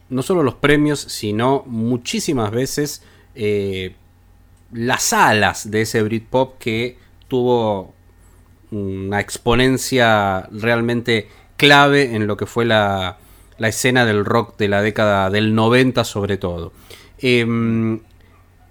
no 0.08 0.22
solo 0.22 0.42
los 0.42 0.56
premios, 0.56 0.98
sino 0.98 1.62
muchísimas 1.66 2.50
veces 2.50 3.02
eh, 3.36 3.94
las 4.72 5.12
alas 5.12 5.70
de 5.70 5.82
ese 5.82 6.02
Britpop 6.02 6.58
que 6.58 6.98
tuvo 7.28 7.94
una 8.72 9.20
exponencia 9.20 10.48
realmente 10.50 11.28
clave 11.56 12.16
en 12.16 12.26
lo 12.26 12.36
que 12.36 12.46
fue 12.46 12.64
la, 12.64 13.18
la 13.58 13.68
escena 13.68 14.04
del 14.04 14.24
rock 14.24 14.56
de 14.58 14.66
la 14.66 14.82
década 14.82 15.30
del 15.30 15.54
90 15.54 16.02
sobre 16.02 16.36
todo. 16.36 16.72
Em, 17.18 18.00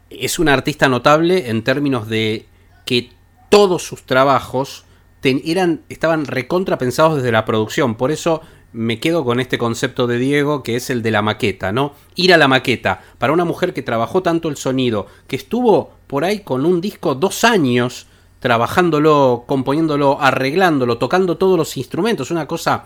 es 0.09 0.37
una 0.37 0.53
artista 0.53 0.89
notable 0.89 1.49
en 1.49 1.63
términos 1.63 2.09
de 2.09 2.45
que 2.85 3.09
todos 3.53 3.83
sus 3.83 4.01
trabajos 4.01 4.83
eran, 5.21 5.81
estaban 5.87 6.25
recontra 6.25 6.79
pensados 6.79 7.17
desde 7.17 7.31
la 7.31 7.45
producción. 7.45 7.93
Por 7.93 8.09
eso 8.09 8.41
me 8.71 8.99
quedo 8.99 9.23
con 9.23 9.39
este 9.39 9.59
concepto 9.59 10.07
de 10.07 10.17
Diego, 10.17 10.63
que 10.63 10.75
es 10.75 10.89
el 10.89 11.03
de 11.03 11.11
la 11.11 11.21
maqueta, 11.21 11.71
¿no? 11.71 11.93
Ir 12.15 12.33
a 12.33 12.37
la 12.37 12.47
maqueta. 12.47 13.03
Para 13.19 13.31
una 13.31 13.45
mujer 13.45 13.75
que 13.75 13.83
trabajó 13.83 14.23
tanto 14.23 14.49
el 14.49 14.57
sonido, 14.57 15.05
que 15.27 15.35
estuvo 15.35 15.91
por 16.07 16.25
ahí 16.25 16.39
con 16.39 16.65
un 16.65 16.81
disco 16.81 17.13
dos 17.13 17.43
años 17.43 18.07
trabajándolo, 18.39 19.43
componiéndolo, 19.45 20.19
arreglándolo, 20.19 20.97
tocando 20.97 21.37
todos 21.37 21.55
los 21.55 21.77
instrumentos. 21.77 22.31
Una 22.31 22.47
cosa 22.47 22.85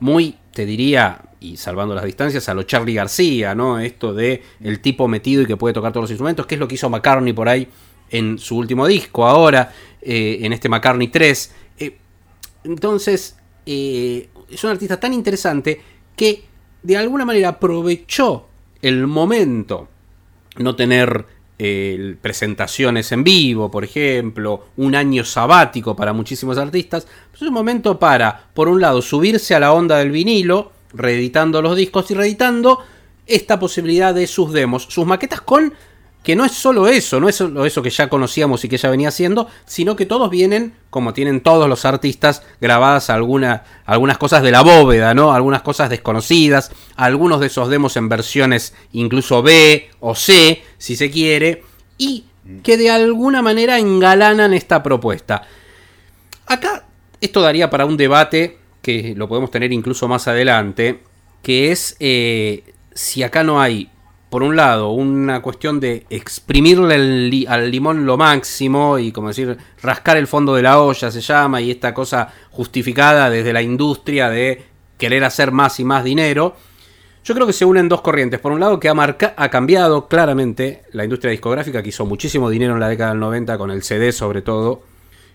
muy, 0.00 0.34
te 0.52 0.66
diría, 0.66 1.20
y 1.38 1.56
salvando 1.56 1.94
las 1.94 2.04
distancias, 2.04 2.48
a 2.48 2.54
lo 2.54 2.64
Charlie 2.64 2.94
García, 2.94 3.54
¿no? 3.54 3.78
Esto 3.78 4.12
de 4.12 4.42
el 4.60 4.80
tipo 4.80 5.06
metido 5.06 5.42
y 5.42 5.46
que 5.46 5.56
puede 5.56 5.72
tocar 5.72 5.92
todos 5.92 6.02
los 6.02 6.10
instrumentos, 6.10 6.46
que 6.46 6.56
es 6.56 6.58
lo 6.58 6.66
que 6.66 6.74
hizo 6.74 6.90
McCartney 6.90 7.32
por 7.32 7.48
ahí 7.48 7.68
en 8.10 8.38
su 8.38 8.56
último 8.56 8.86
disco, 8.86 9.26
ahora, 9.26 9.72
eh, 10.02 10.38
en 10.42 10.52
este 10.52 10.68
McCartney 10.68 11.08
3. 11.08 11.54
Eh, 11.78 11.98
entonces, 12.64 13.36
eh, 13.66 14.28
es 14.50 14.64
un 14.64 14.70
artista 14.70 14.98
tan 14.98 15.12
interesante 15.14 15.80
que 16.16 16.44
de 16.82 16.96
alguna 16.96 17.24
manera 17.24 17.50
aprovechó 17.50 18.46
el 18.82 19.06
momento, 19.06 19.88
no 20.56 20.74
tener 20.74 21.40
presentaciones 22.22 23.12
en 23.12 23.22
vivo, 23.22 23.70
por 23.70 23.84
ejemplo, 23.84 24.68
un 24.78 24.94
año 24.94 25.26
sabático 25.26 25.94
para 25.94 26.14
muchísimos 26.14 26.56
artistas, 26.56 27.06
pues 27.30 27.42
es 27.42 27.48
un 27.48 27.52
momento 27.52 27.98
para, 27.98 28.46
por 28.54 28.66
un 28.66 28.80
lado, 28.80 29.02
subirse 29.02 29.54
a 29.54 29.60
la 29.60 29.74
onda 29.74 29.98
del 29.98 30.10
vinilo, 30.10 30.72
reeditando 30.94 31.60
los 31.60 31.76
discos 31.76 32.10
y 32.10 32.14
reeditando 32.14 32.78
esta 33.26 33.58
posibilidad 33.58 34.14
de 34.14 34.26
sus 34.26 34.54
demos, 34.54 34.84
sus 34.84 35.04
maquetas 35.04 35.42
con 35.42 35.74
que 36.22 36.36
no 36.36 36.44
es 36.44 36.52
solo 36.52 36.86
eso, 36.86 37.18
no 37.18 37.28
es 37.28 37.36
solo 37.36 37.64
eso 37.64 37.80
que 37.82 37.88
ya 37.90 38.08
conocíamos 38.08 38.62
y 38.64 38.68
que 38.68 38.76
ella 38.76 38.90
venía 38.90 39.08
haciendo, 39.08 39.48
sino 39.64 39.96
que 39.96 40.04
todos 40.04 40.28
vienen, 40.28 40.74
como 40.90 41.14
tienen 41.14 41.40
todos 41.40 41.68
los 41.68 41.84
artistas, 41.86 42.42
grabadas 42.60 43.08
alguna- 43.08 43.64
algunas 43.86 44.18
cosas 44.18 44.42
de 44.42 44.50
la 44.50 44.60
bóveda, 44.60 45.14
¿no? 45.14 45.32
Algunas 45.32 45.62
cosas 45.62 45.88
desconocidas, 45.88 46.72
algunos 46.96 47.40
de 47.40 47.46
esos 47.46 47.70
demos 47.70 47.96
en 47.96 48.08
versiones 48.10 48.74
incluso 48.92 49.42
B 49.42 49.88
o 50.00 50.14
C, 50.14 50.62
si 50.76 50.94
se 50.94 51.10
quiere, 51.10 51.62
y 51.96 52.26
que 52.62 52.76
de 52.76 52.90
alguna 52.90 53.40
manera 53.42 53.78
engalanan 53.78 54.52
esta 54.52 54.82
propuesta. 54.82 55.42
Acá 56.46 56.84
esto 57.20 57.40
daría 57.40 57.70
para 57.70 57.86
un 57.86 57.96
debate 57.96 58.58
que 58.82 59.14
lo 59.16 59.28
podemos 59.28 59.50
tener 59.50 59.72
incluso 59.72 60.08
más 60.08 60.26
adelante, 60.28 61.00
que 61.42 61.70
es 61.70 61.96
eh, 62.00 62.64
si 62.94 63.22
acá 63.22 63.42
no 63.44 63.60
hay, 63.60 63.88
por 64.30 64.42
un 64.44 64.56
lado, 64.56 64.90
una 64.92 65.42
cuestión 65.42 65.80
de 65.80 66.06
exprimirle 66.08 67.46
al 67.48 67.70
limón 67.70 68.06
lo 68.06 68.16
máximo 68.16 68.98
y 68.98 69.10
como 69.12 69.28
decir, 69.28 69.56
rascar 69.82 70.16
el 70.16 70.26
fondo 70.28 70.54
de 70.54 70.62
la 70.62 70.80
olla 70.80 71.10
se 71.10 71.20
llama, 71.20 71.60
y 71.60 71.70
esta 71.70 71.92
cosa 71.92 72.32
justificada 72.50 73.28
desde 73.28 73.52
la 73.52 73.60
industria 73.62 74.30
de 74.30 74.62
querer 74.98 75.24
hacer 75.24 75.50
más 75.52 75.80
y 75.80 75.84
más 75.84 76.04
dinero. 76.04 76.54
Yo 77.24 77.34
creo 77.34 77.46
que 77.46 77.52
se 77.52 77.64
unen 77.64 77.88
dos 77.88 78.00
corrientes. 78.00 78.40
Por 78.40 78.52
un 78.52 78.60
lado, 78.60 78.80
que 78.80 78.88
ha, 78.88 78.94
marca- 78.94 79.34
ha 79.36 79.48
cambiado 79.50 80.08
claramente 80.08 80.82
la 80.92 81.04
industria 81.04 81.30
discográfica, 81.32 81.82
que 81.82 81.90
hizo 81.90 82.06
muchísimo 82.06 82.48
dinero 82.48 82.74
en 82.74 82.80
la 82.80 82.88
década 82.88 83.10
del 83.10 83.20
90 83.20 83.58
con 83.58 83.70
el 83.70 83.82
CD 83.82 84.12
sobre 84.12 84.40
todo, 84.42 84.82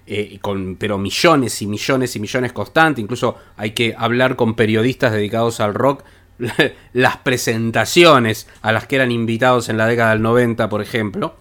eh, 0.07 0.39
con, 0.41 0.77
pero 0.77 0.97
millones 0.97 1.61
y 1.61 1.67
millones 1.67 2.15
y 2.15 2.19
millones 2.19 2.53
constantes. 2.53 3.01
Incluso 3.03 3.35
hay 3.57 3.71
que 3.71 3.93
hablar 3.97 4.35
con 4.35 4.55
periodistas 4.55 5.11
dedicados 5.11 5.59
al 5.59 5.73
rock. 5.73 6.03
Las 6.93 7.17
presentaciones 7.17 8.47
a 8.61 8.71
las 8.71 8.87
que 8.87 8.95
eran 8.97 9.11
invitados 9.11 9.69
en 9.69 9.77
la 9.77 9.87
década 9.87 10.11
del 10.11 10.21
90, 10.21 10.69
por 10.69 10.81
ejemplo. 10.81 11.35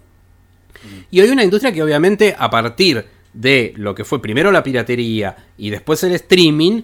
Y 1.10 1.20
hoy 1.20 1.28
una 1.30 1.44
industria 1.44 1.72
que 1.72 1.82
obviamente 1.82 2.34
a 2.38 2.50
partir 2.50 3.04
de 3.32 3.72
lo 3.76 3.94
que 3.94 4.04
fue 4.04 4.20
primero 4.22 4.52
la 4.52 4.62
piratería 4.62 5.34
y 5.58 5.70
después 5.70 6.02
el 6.04 6.12
streaming, 6.12 6.82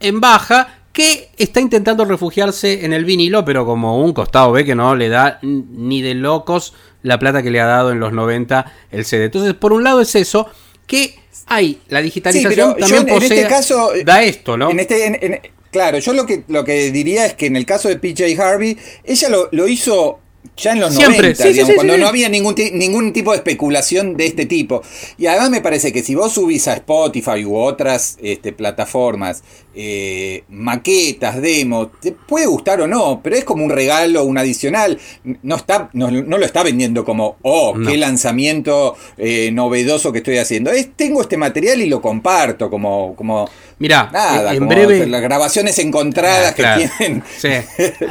en 0.00 0.20
baja, 0.20 0.78
que 0.92 1.30
está 1.38 1.60
intentando 1.60 2.04
refugiarse 2.04 2.84
en 2.84 2.92
el 2.92 3.04
vinilo, 3.04 3.44
pero 3.44 3.64
como 3.64 3.98
un 4.04 4.12
costado 4.12 4.52
B 4.52 4.64
que 4.64 4.74
no 4.74 4.94
le 4.94 5.08
da 5.08 5.38
ni 5.42 6.02
de 6.02 6.14
locos 6.14 6.74
la 7.02 7.18
plata 7.18 7.42
que 7.42 7.50
le 7.50 7.60
ha 7.60 7.66
dado 7.66 7.90
en 7.92 7.98
los 7.98 8.12
90 8.12 8.72
el 8.90 9.04
CD. 9.04 9.24
Entonces, 9.24 9.54
por 9.54 9.72
un 9.72 9.82
lado 9.84 10.00
es 10.02 10.14
eso, 10.14 10.48
que 10.86 11.18
hay 11.46 11.80
la 11.88 12.00
Sí, 12.00 12.04
digitalización 12.04 12.74
pero 12.74 12.86
también 12.86 13.08
en, 13.08 13.14
en 13.14 13.20
posee- 13.20 13.36
este 13.38 13.48
caso. 13.48 13.90
da 14.04 14.22
esto, 14.22 14.56
¿no? 14.56 14.70
En 14.70 14.80
este, 14.80 15.06
en- 15.06 15.40
claro, 15.72 15.98
yo 15.98 16.12
lo 16.12 16.26
que, 16.26 16.44
lo 16.46 16.64
que 16.64 16.92
diría 16.92 17.26
es 17.26 17.34
que 17.34 17.46
en 17.46 17.56
el 17.56 17.66
caso 17.66 17.88
de 17.88 17.96
PJ 17.96 18.40
Harvey, 18.40 18.78
ella 19.04 19.28
lo, 19.28 19.48
lo 19.50 19.66
hizo 19.66 20.20
ya 20.56 20.72
en 20.72 20.80
los 20.80 20.94
Siempre, 20.94 21.34
90, 21.34 21.42
sí, 21.42 21.42
sí, 21.42 21.52
digamos, 21.52 21.70
sí, 21.70 21.74
cuando 21.76 21.98
no 21.98 22.06
había 22.06 22.28
ningún, 22.28 22.54
ningún 22.74 23.12
tipo 23.12 23.30
de 23.30 23.38
especulación 23.38 24.16
de 24.16 24.26
este 24.26 24.46
tipo. 24.46 24.82
Y 25.18 25.26
además 25.26 25.50
me 25.50 25.60
parece 25.60 25.92
que 25.92 26.02
si 26.02 26.14
vos 26.14 26.32
subís 26.32 26.68
a 26.68 26.74
Spotify 26.74 27.44
u 27.44 27.56
otras 27.56 28.18
este, 28.22 28.52
plataformas 28.52 29.42
eh, 29.74 30.44
maquetas, 30.48 31.40
demos, 31.40 31.88
te 32.00 32.12
puede 32.12 32.46
gustar 32.46 32.80
o 32.80 32.86
no, 32.86 33.20
pero 33.22 33.36
es 33.36 33.44
como 33.44 33.64
un 33.64 33.70
regalo, 33.70 34.24
un 34.24 34.38
adicional. 34.38 34.98
No, 35.42 35.56
está, 35.56 35.88
no, 35.92 36.10
no 36.10 36.38
lo 36.38 36.44
está 36.44 36.62
vendiendo 36.62 37.04
como, 37.04 37.36
oh, 37.42 37.74
No. 37.76 37.90
qué 37.90 37.96
lanzamiento 37.96 38.96
eh, 39.16 39.50
novedoso 39.52 40.12
que 40.12 40.18
estoy 40.18 40.38
haciendo. 40.38 40.70
Es, 40.70 40.90
tengo 40.96 41.20
este 41.22 41.36
material 41.36 41.80
y 41.80 41.86
lo 41.88 42.00
comparto 42.00 42.70
como... 42.70 43.14
como 43.16 43.48
Mirá, 43.78 44.10
Nada, 44.12 44.52
en 44.52 44.58
como 44.60 44.70
breve... 44.70 45.06
las 45.08 45.22
grabaciones 45.22 45.76
encontradas 45.80 46.52
Ah, 46.52 46.54
claro. 46.54 46.82
que 46.82 46.88
tienen. 46.98 47.22
Sí. 47.36 47.48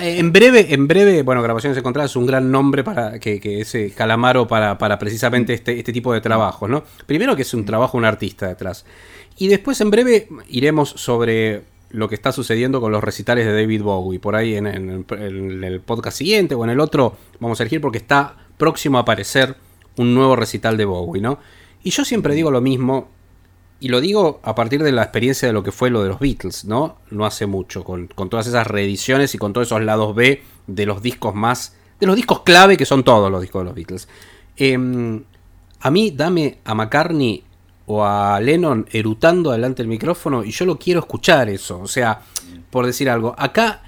Eh, 0.02 0.18
En 0.20 0.32
breve, 0.34 0.68
en 0.74 0.88
breve, 0.88 1.22
bueno, 1.22 1.42
Grabaciones 1.42 1.78
Encontradas 1.78 2.12
es 2.12 2.16
un 2.16 2.26
gran 2.26 2.52
nombre 2.52 2.84
para 2.84 3.20
que, 3.20 3.40
que 3.40 3.62
ese 3.62 3.92
calamaro 3.92 4.48
para, 4.48 4.78
para 4.78 4.98
precisamente 5.00 5.54
este, 5.54 5.78
este 5.78 5.94
tipo 5.94 6.14
de 6.14 6.22
trabajos, 6.22 6.70
¿no? 6.70 6.84
Primero 7.06 7.36
que 7.36 7.44
es 7.44 7.54
un 7.54 7.66
trabajo, 7.66 7.98
un 7.98 8.06
artista 8.06 8.48
detrás. 8.48 8.86
Y 9.42 9.48
después 9.48 9.82
en 9.82 9.90
breve 9.90 10.28
iremos 10.50 10.90
sobre 10.90 11.64
lo 11.90 12.08
que 12.08 12.14
está 12.14 12.32
sucediendo 12.32 12.80
con 12.80 12.92
los 12.92 13.04
recitales 13.04 13.48
de 13.48 13.52
David 13.52 13.82
Bowie. 13.82 14.20
Por 14.20 14.36
ahí 14.36 14.56
en, 14.56 14.68
el 14.68 15.82
podcast 15.82 16.16
siguiente 16.16 16.54
o 16.54 16.64
en 16.64 16.70
el 16.70 16.80
otro 16.80 17.18
vamos 17.40 17.60
a 17.60 17.64
elegir 17.64 17.82
porque 17.82 17.98
está 17.98 18.38
próximo 18.60 19.00
a 19.00 19.02
aparecer 19.02 19.56
un 19.98 20.14
nuevo 20.14 20.36
recital 20.36 20.78
de 20.78 20.86
Bowie, 20.86 21.24
¿no? 21.24 21.40
Y 21.82 21.90
yo 21.90 22.06
siempre 22.06 22.36
digo 22.36 22.52
lo 22.52 22.62
mismo, 22.62 23.10
y 23.80 23.88
lo 23.88 24.00
digo 24.00 24.42
a 24.44 24.54
partir 24.54 24.84
de 24.84 24.92
la 24.92 25.02
experiencia 25.02 25.48
de 25.48 25.56
lo 25.56 25.64
que 25.64 25.72
fue 25.72 25.90
lo 25.90 26.04
de 26.04 26.10
los 26.10 26.20
Beatles, 26.20 26.66
¿no? 26.66 27.00
No 27.10 27.26
hace 27.26 27.48
mucho, 27.48 27.84
con, 27.84 28.06
con 28.10 28.30
todas 28.30 28.46
esas 28.46 28.68
reediciones 28.68 29.34
y 29.34 29.40
con 29.40 29.54
todos 29.54 29.70
esos 29.70 29.82
lados 29.82 30.14
B 30.14 30.44
de 30.68 30.86
los 30.86 31.02
discos 31.02 31.34
más. 31.34 31.76
de 32.00 32.06
los 32.06 32.16
discos 32.16 32.42
clave 32.42 32.78
que 32.78 32.86
son 32.86 33.04
todos 33.04 33.32
los 33.32 33.42
discos 33.42 33.62
de 33.62 33.66
los 33.66 33.74
Beatles. 33.74 34.08
Em, 34.56 35.24
a 35.80 35.90
mí, 35.90 36.12
dame 36.12 36.60
a 36.64 36.76
McCartney 36.76 37.44
o 37.94 38.06
a 38.06 38.40
Lennon 38.40 38.86
erutando 38.92 39.52
delante 39.52 39.84
del 39.84 39.90
micrófono 39.90 40.44
y 40.44 40.52
yo 40.52 40.66
lo 40.66 40.78
quiero 40.78 41.02
escuchar 41.02 41.50
eso. 41.50 41.80
O 41.80 41.88
sea, 41.88 42.22
por 42.70 42.86
decir 42.86 43.10
algo, 43.10 43.36
acá 43.38 43.82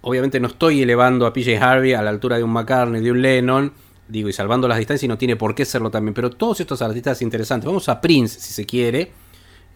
obviamente 0.00 0.40
no 0.40 0.48
estoy 0.48 0.82
elevando 0.82 1.26
a 1.26 1.32
PJ 1.32 1.56
Harvey 1.58 1.94
a 1.94 2.02
la 2.02 2.10
altura 2.10 2.36
de 2.36 2.42
un 2.42 2.50
McCartney, 2.50 3.00
de 3.00 3.10
un 3.10 3.22
Lennon, 3.22 3.72
digo, 4.08 4.28
y 4.28 4.32
salvando 4.32 4.68
las 4.68 4.78
distancias 4.78 5.04
y 5.04 5.08
no 5.08 5.16
tiene 5.16 5.36
por 5.36 5.54
qué 5.54 5.64
serlo 5.64 5.90
también, 5.90 6.14
pero 6.14 6.30
todos 6.30 6.60
estos 6.60 6.82
artistas 6.82 7.22
interesantes, 7.22 7.66
vamos 7.66 7.88
a 7.88 8.00
Prince 8.00 8.40
si 8.40 8.52
se 8.52 8.66
quiere, 8.66 9.12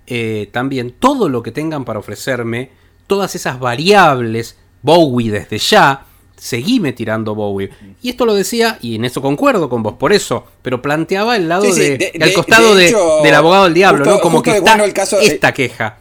eh, 0.06 0.48
también 0.52 0.96
todo 0.98 1.28
lo 1.28 1.42
que 1.42 1.52
tengan 1.52 1.84
para 1.84 1.98
ofrecerme, 1.98 2.70
todas 3.06 3.34
esas 3.34 3.58
variables, 3.58 4.58
Bowie 4.82 5.30
desde 5.30 5.58
ya, 5.58 6.04
seguime 6.38 6.92
tirando 6.92 7.34
Bowie. 7.34 7.70
Y 8.02 8.10
esto 8.10 8.24
lo 8.26 8.34
decía, 8.34 8.78
y 8.80 8.96
en 8.96 9.04
eso 9.04 9.20
concuerdo 9.20 9.68
con 9.68 9.82
vos, 9.82 9.94
por 9.94 10.12
eso, 10.12 10.44
pero 10.62 10.80
planteaba 10.80 11.36
el 11.36 11.48
lado 11.48 11.64
Sí, 11.64 11.72
sí, 11.72 11.80
de, 11.80 11.98
de- 11.98 12.12
al 12.20 12.28
de- 12.28 12.32
costado 12.34 12.74
de 12.74 12.82
de- 12.84 12.88
hecho, 12.90 13.18
del 13.22 13.34
abogado 13.34 13.64
del 13.64 13.74
diablo, 13.74 14.04
justo- 14.04 14.16
¿no? 14.16 14.20
Como 14.22 14.42
que 14.42 14.50
es 14.50 14.56
está 14.56 14.70
bueno 14.72 14.84
el 14.84 14.92
caso 14.92 15.18
de- 15.18 15.26
esta 15.26 15.52
queja. 15.52 15.98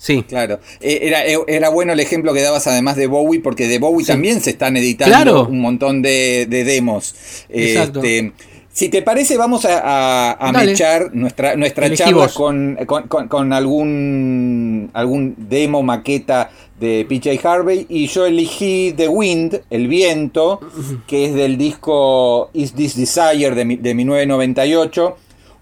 Sí. 0.00 0.22
Claro, 0.28 0.60
Eh, 0.80 1.00
era, 1.02 1.24
era 1.24 1.70
bueno 1.70 1.92
el 1.92 1.98
ejemplo 1.98 2.32
que 2.32 2.40
dabas 2.40 2.68
además 2.68 2.94
de 2.94 3.08
Bowie, 3.08 3.40
porque 3.40 3.66
de 3.66 3.80
Bowie 3.80 4.04
Sí. 4.06 4.12
también 4.12 4.40
se 4.40 4.50
están 4.50 4.76
editando 4.76 5.12
Claro. 5.12 5.46
un 5.50 5.60
montón 5.60 6.02
de, 6.02 6.46
de 6.48 6.62
demos. 6.62 7.14
Exacto. 7.48 7.98
Este, 8.00 8.32
si 8.78 8.88
te 8.90 9.02
parece, 9.02 9.36
vamos 9.36 9.64
a, 9.64 10.32
a- 10.32 10.52
mechar 10.70 11.10
nuestra, 11.12 11.56
nuestra 11.56 11.86
charla 11.96 12.28
con, 12.34 12.76
con- 12.86 13.08
con- 13.08 13.26
con 13.28 13.52
algún, 13.52 14.88
algún 14.92 15.34
demo, 15.36 15.82
maqueta 15.82 16.50
de 16.78 17.04
PJ 17.08 17.40
Harvey. 17.48 17.86
Y 17.88 18.06
yo 18.06 18.24
elegí 18.24 18.94
The 18.96 19.08
Wind, 19.08 19.62
El 19.70 19.88
Viento, 19.88 20.60
que 21.08 21.24
es 21.26 21.34
del 21.34 21.58
disco 21.58 22.50
Is 22.54 22.72
This 22.74 22.94
Desire 22.96 23.54
de, 23.56 23.64
mi- 23.64 23.76
de 23.76 23.94
1998 23.94 25.16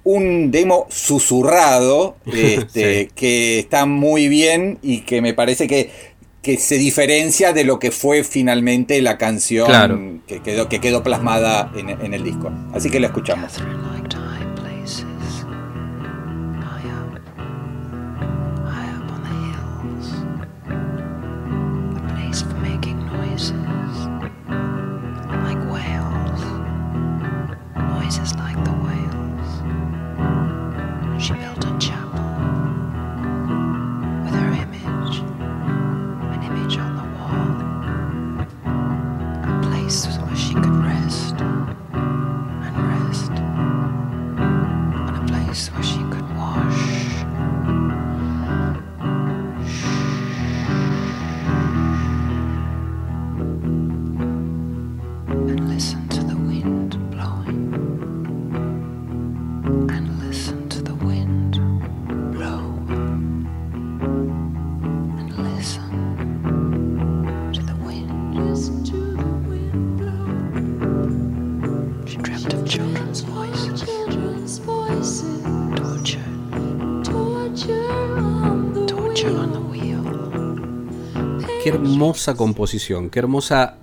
un 0.04 0.50
demo 0.52 0.86
susurrado 0.88 2.14
este, 2.26 3.04
Sí. 3.06 3.08
que 3.14 3.58
está 3.58 3.86
muy 3.86 4.28
bien 4.28 4.78
y 4.82 5.00
que 5.00 5.20
me 5.20 5.34
parece 5.34 5.66
que, 5.66 5.90
que 6.46 6.58
se 6.58 6.78
diferencia 6.78 7.52
de 7.52 7.64
lo 7.64 7.80
que 7.80 7.90
fue 7.90 8.22
finalmente 8.22 9.02
la 9.02 9.18
canción 9.18 9.66
Claro. 9.66 9.98
que, 10.28 10.38
quedó, 10.42 10.68
que 10.68 10.80
quedó 10.80 11.02
plasmada 11.02 11.72
en, 11.76 11.88
en 11.90 12.14
el 12.14 12.22
disco. 12.22 12.52
Así 12.72 12.88
que 12.88 13.00
la 13.00 13.08
escuchamos. 13.08 13.54
Hermosa 81.96 82.34
composición, 82.34 83.08
qué 83.08 83.20
hermosa 83.20 83.78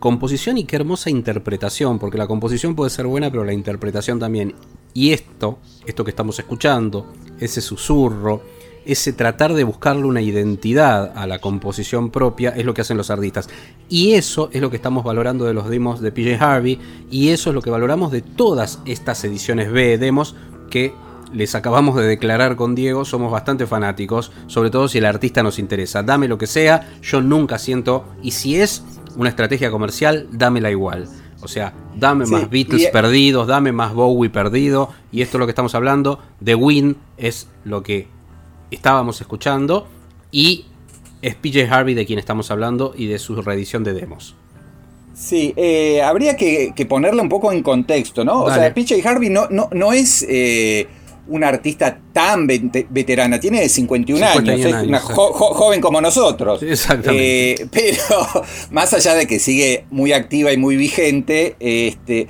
composición 0.00 0.58
y 0.58 0.64
qué 0.64 0.74
hermosa 0.74 1.10
interpretación, 1.10 2.00
porque 2.00 2.18
la 2.18 2.26
composición 2.26 2.74
puede 2.74 2.90
ser 2.90 3.06
buena, 3.06 3.30
pero 3.30 3.44
la 3.44 3.52
interpretación 3.52 4.18
también. 4.18 4.56
Y 4.94 5.12
esto, 5.12 5.60
esto 5.86 6.02
que 6.02 6.10
estamos 6.10 6.36
escuchando, 6.40 7.12
ese 7.38 7.60
susurro, 7.60 8.42
ese 8.84 9.12
tratar 9.12 9.54
de 9.54 9.62
buscarle 9.62 10.06
una 10.06 10.20
identidad 10.20 11.12
a 11.14 11.24
la 11.28 11.38
composición 11.38 12.10
propia, 12.10 12.50
es 12.50 12.64
lo 12.64 12.74
que 12.74 12.80
hacen 12.80 12.96
los 12.96 13.10
artistas. 13.10 13.48
Y 13.88 14.14
eso 14.14 14.50
es 14.52 14.60
lo 14.60 14.68
que 14.68 14.76
estamos 14.76 15.04
valorando 15.04 15.44
de 15.44 15.54
los 15.54 15.68
demos 15.68 16.00
de 16.00 16.10
PJ 16.10 16.44
Harvey, 16.44 16.80
y 17.12 17.28
eso 17.28 17.50
es 17.50 17.54
lo 17.54 17.62
que 17.62 17.70
valoramos 17.70 18.10
de 18.10 18.22
todas 18.22 18.80
estas 18.86 19.22
ediciones 19.22 19.70
B 19.70 19.98
demos 19.98 20.34
que 20.68 20.92
les 21.32 21.54
acabamos 21.54 21.96
de 21.96 22.02
declarar 22.06 22.56
con 22.56 22.74
Diego, 22.74 23.04
somos 23.04 23.30
bastante 23.32 23.66
fanáticos, 23.66 24.32
sobre 24.46 24.70
todo 24.70 24.88
si 24.88 24.98
el 24.98 25.04
artista 25.06 25.42
nos 25.42 25.58
interesa. 25.58 26.02
Dame 26.02 26.28
lo 26.28 26.38
que 26.38 26.46
sea, 26.46 26.88
yo 27.02 27.20
nunca 27.22 27.58
siento, 27.58 28.04
y 28.22 28.32
si 28.32 28.56
es 28.56 28.84
una 29.16 29.28
estrategia 29.28 29.70
comercial, 29.70 30.28
dámela 30.32 30.70
igual. 30.70 31.08
O 31.42 31.48
sea, 31.48 31.72
dame 31.96 32.24
Sí, 32.26 32.32
más 32.32 32.48
Beatles 32.50 32.82
y- 32.82 32.92
perdidos, 32.92 33.46
dame 33.48 33.72
más 33.72 33.92
Bowie 33.94 34.30
perdido, 34.30 34.90
y 35.10 35.22
esto 35.22 35.36
es 35.36 35.40
lo 35.40 35.46
que 35.46 35.50
estamos 35.50 35.74
hablando. 35.74 36.18
The 36.44 36.54
Win 36.54 36.96
es 37.16 37.48
lo 37.64 37.82
que 37.82 38.06
estábamos 38.70 39.20
escuchando, 39.20 39.88
y 40.30 40.66
es 41.20 41.34
PJ 41.34 41.68
Harvey 41.70 41.94
de 41.94 42.06
quien 42.06 42.18
estamos 42.18 42.50
hablando 42.50 42.94
y 42.96 43.06
de 43.06 43.18
su 43.18 43.40
reedición 43.42 43.84
de 43.84 43.92
demos. 43.92 44.34
Sí, 45.14 45.52
eh, 45.56 46.00
habría 46.02 46.36
que, 46.36 46.72
que 46.74 46.86
ponerle 46.86 47.20
un 47.20 47.28
poco 47.28 47.52
en 47.52 47.62
contexto, 47.62 48.24
¿no? 48.24 48.42
O 48.44 48.52
sea, 48.52 48.72
PJ 48.72 49.06
Harvey 49.06 49.28
no, 49.28 49.46
no, 49.50 49.68
no 49.72 49.92
es 49.92 50.24
eh, 50.28 50.88
una 51.28 51.48
artista 51.48 51.98
tan 52.12 52.46
vete- 52.48 52.86
veterana, 52.90 53.38
tiene 53.40 53.68
51, 53.68 54.26
51 54.32 54.52
años, 54.56 54.66
es 54.66 54.74
años, 54.74 54.88
una 54.88 55.00
sí. 55.00 55.06
jo- 55.14 55.32
jo- 55.32 55.54
joven 55.54 55.80
como 55.80 56.00
nosotros. 56.00 56.60
Sí, 56.60 56.66
exactamente. 56.68 57.62
Eh, 57.62 57.66
pero 57.70 58.26
más 58.70 58.92
allá 58.92 59.14
de 59.14 59.26
que 59.26 59.38
sigue 59.38 59.84
muy 59.90 60.12
activa 60.12 60.52
y 60.52 60.56
muy 60.56 60.76
vigente, 60.76 61.54
este, 61.60 62.26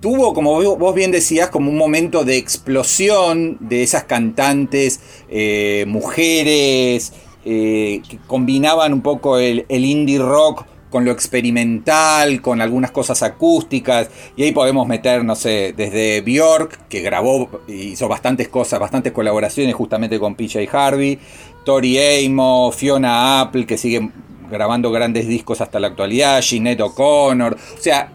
tuvo, 0.00 0.34
como 0.34 0.52
vos 0.54 0.78
vos 0.78 0.94
bien 0.94 1.10
decías, 1.12 1.48
como 1.50 1.70
un 1.70 1.78
momento 1.78 2.24
de 2.24 2.36
explosión 2.36 3.56
de 3.60 3.82
esas 3.82 4.04
cantantes, 4.04 5.00
eh, 5.30 5.84
mujeres, 5.88 7.12
eh, 7.44 8.02
que 8.08 8.18
combinaban 8.26 8.92
un 8.92 9.02
poco 9.02 9.38
el, 9.38 9.64
el 9.68 9.84
indie 9.84 10.18
rock 10.18 10.64
con 10.90 11.04
lo 11.04 11.10
experimental, 11.10 12.40
con 12.40 12.60
algunas 12.60 12.90
cosas 12.90 13.22
acústicas, 13.22 14.08
y 14.36 14.44
ahí 14.44 14.52
podemos 14.52 14.86
meter, 14.86 15.24
no 15.24 15.34
sé, 15.34 15.74
desde 15.76 16.20
Bjork, 16.20 16.88
que 16.88 17.00
grabó, 17.00 17.62
hizo 17.68 18.08
bastantes 18.08 18.48
cosas, 18.48 18.78
bastantes 18.78 19.12
colaboraciones 19.12 19.74
justamente 19.74 20.18
con 20.18 20.34
PJ 20.34 20.68
Harvey, 20.70 21.18
Tori 21.64 21.98
Amos, 22.26 22.74
Fiona 22.76 23.40
Apple, 23.40 23.66
que 23.66 23.76
sigue 23.76 24.10
grabando 24.50 24.92
grandes 24.92 25.26
discos 25.26 25.60
hasta 25.60 25.80
la 25.80 25.88
actualidad, 25.88 26.40
Jeanette 26.40 26.80
O'Connor, 26.80 27.54
o 27.54 27.82
sea, 27.82 28.12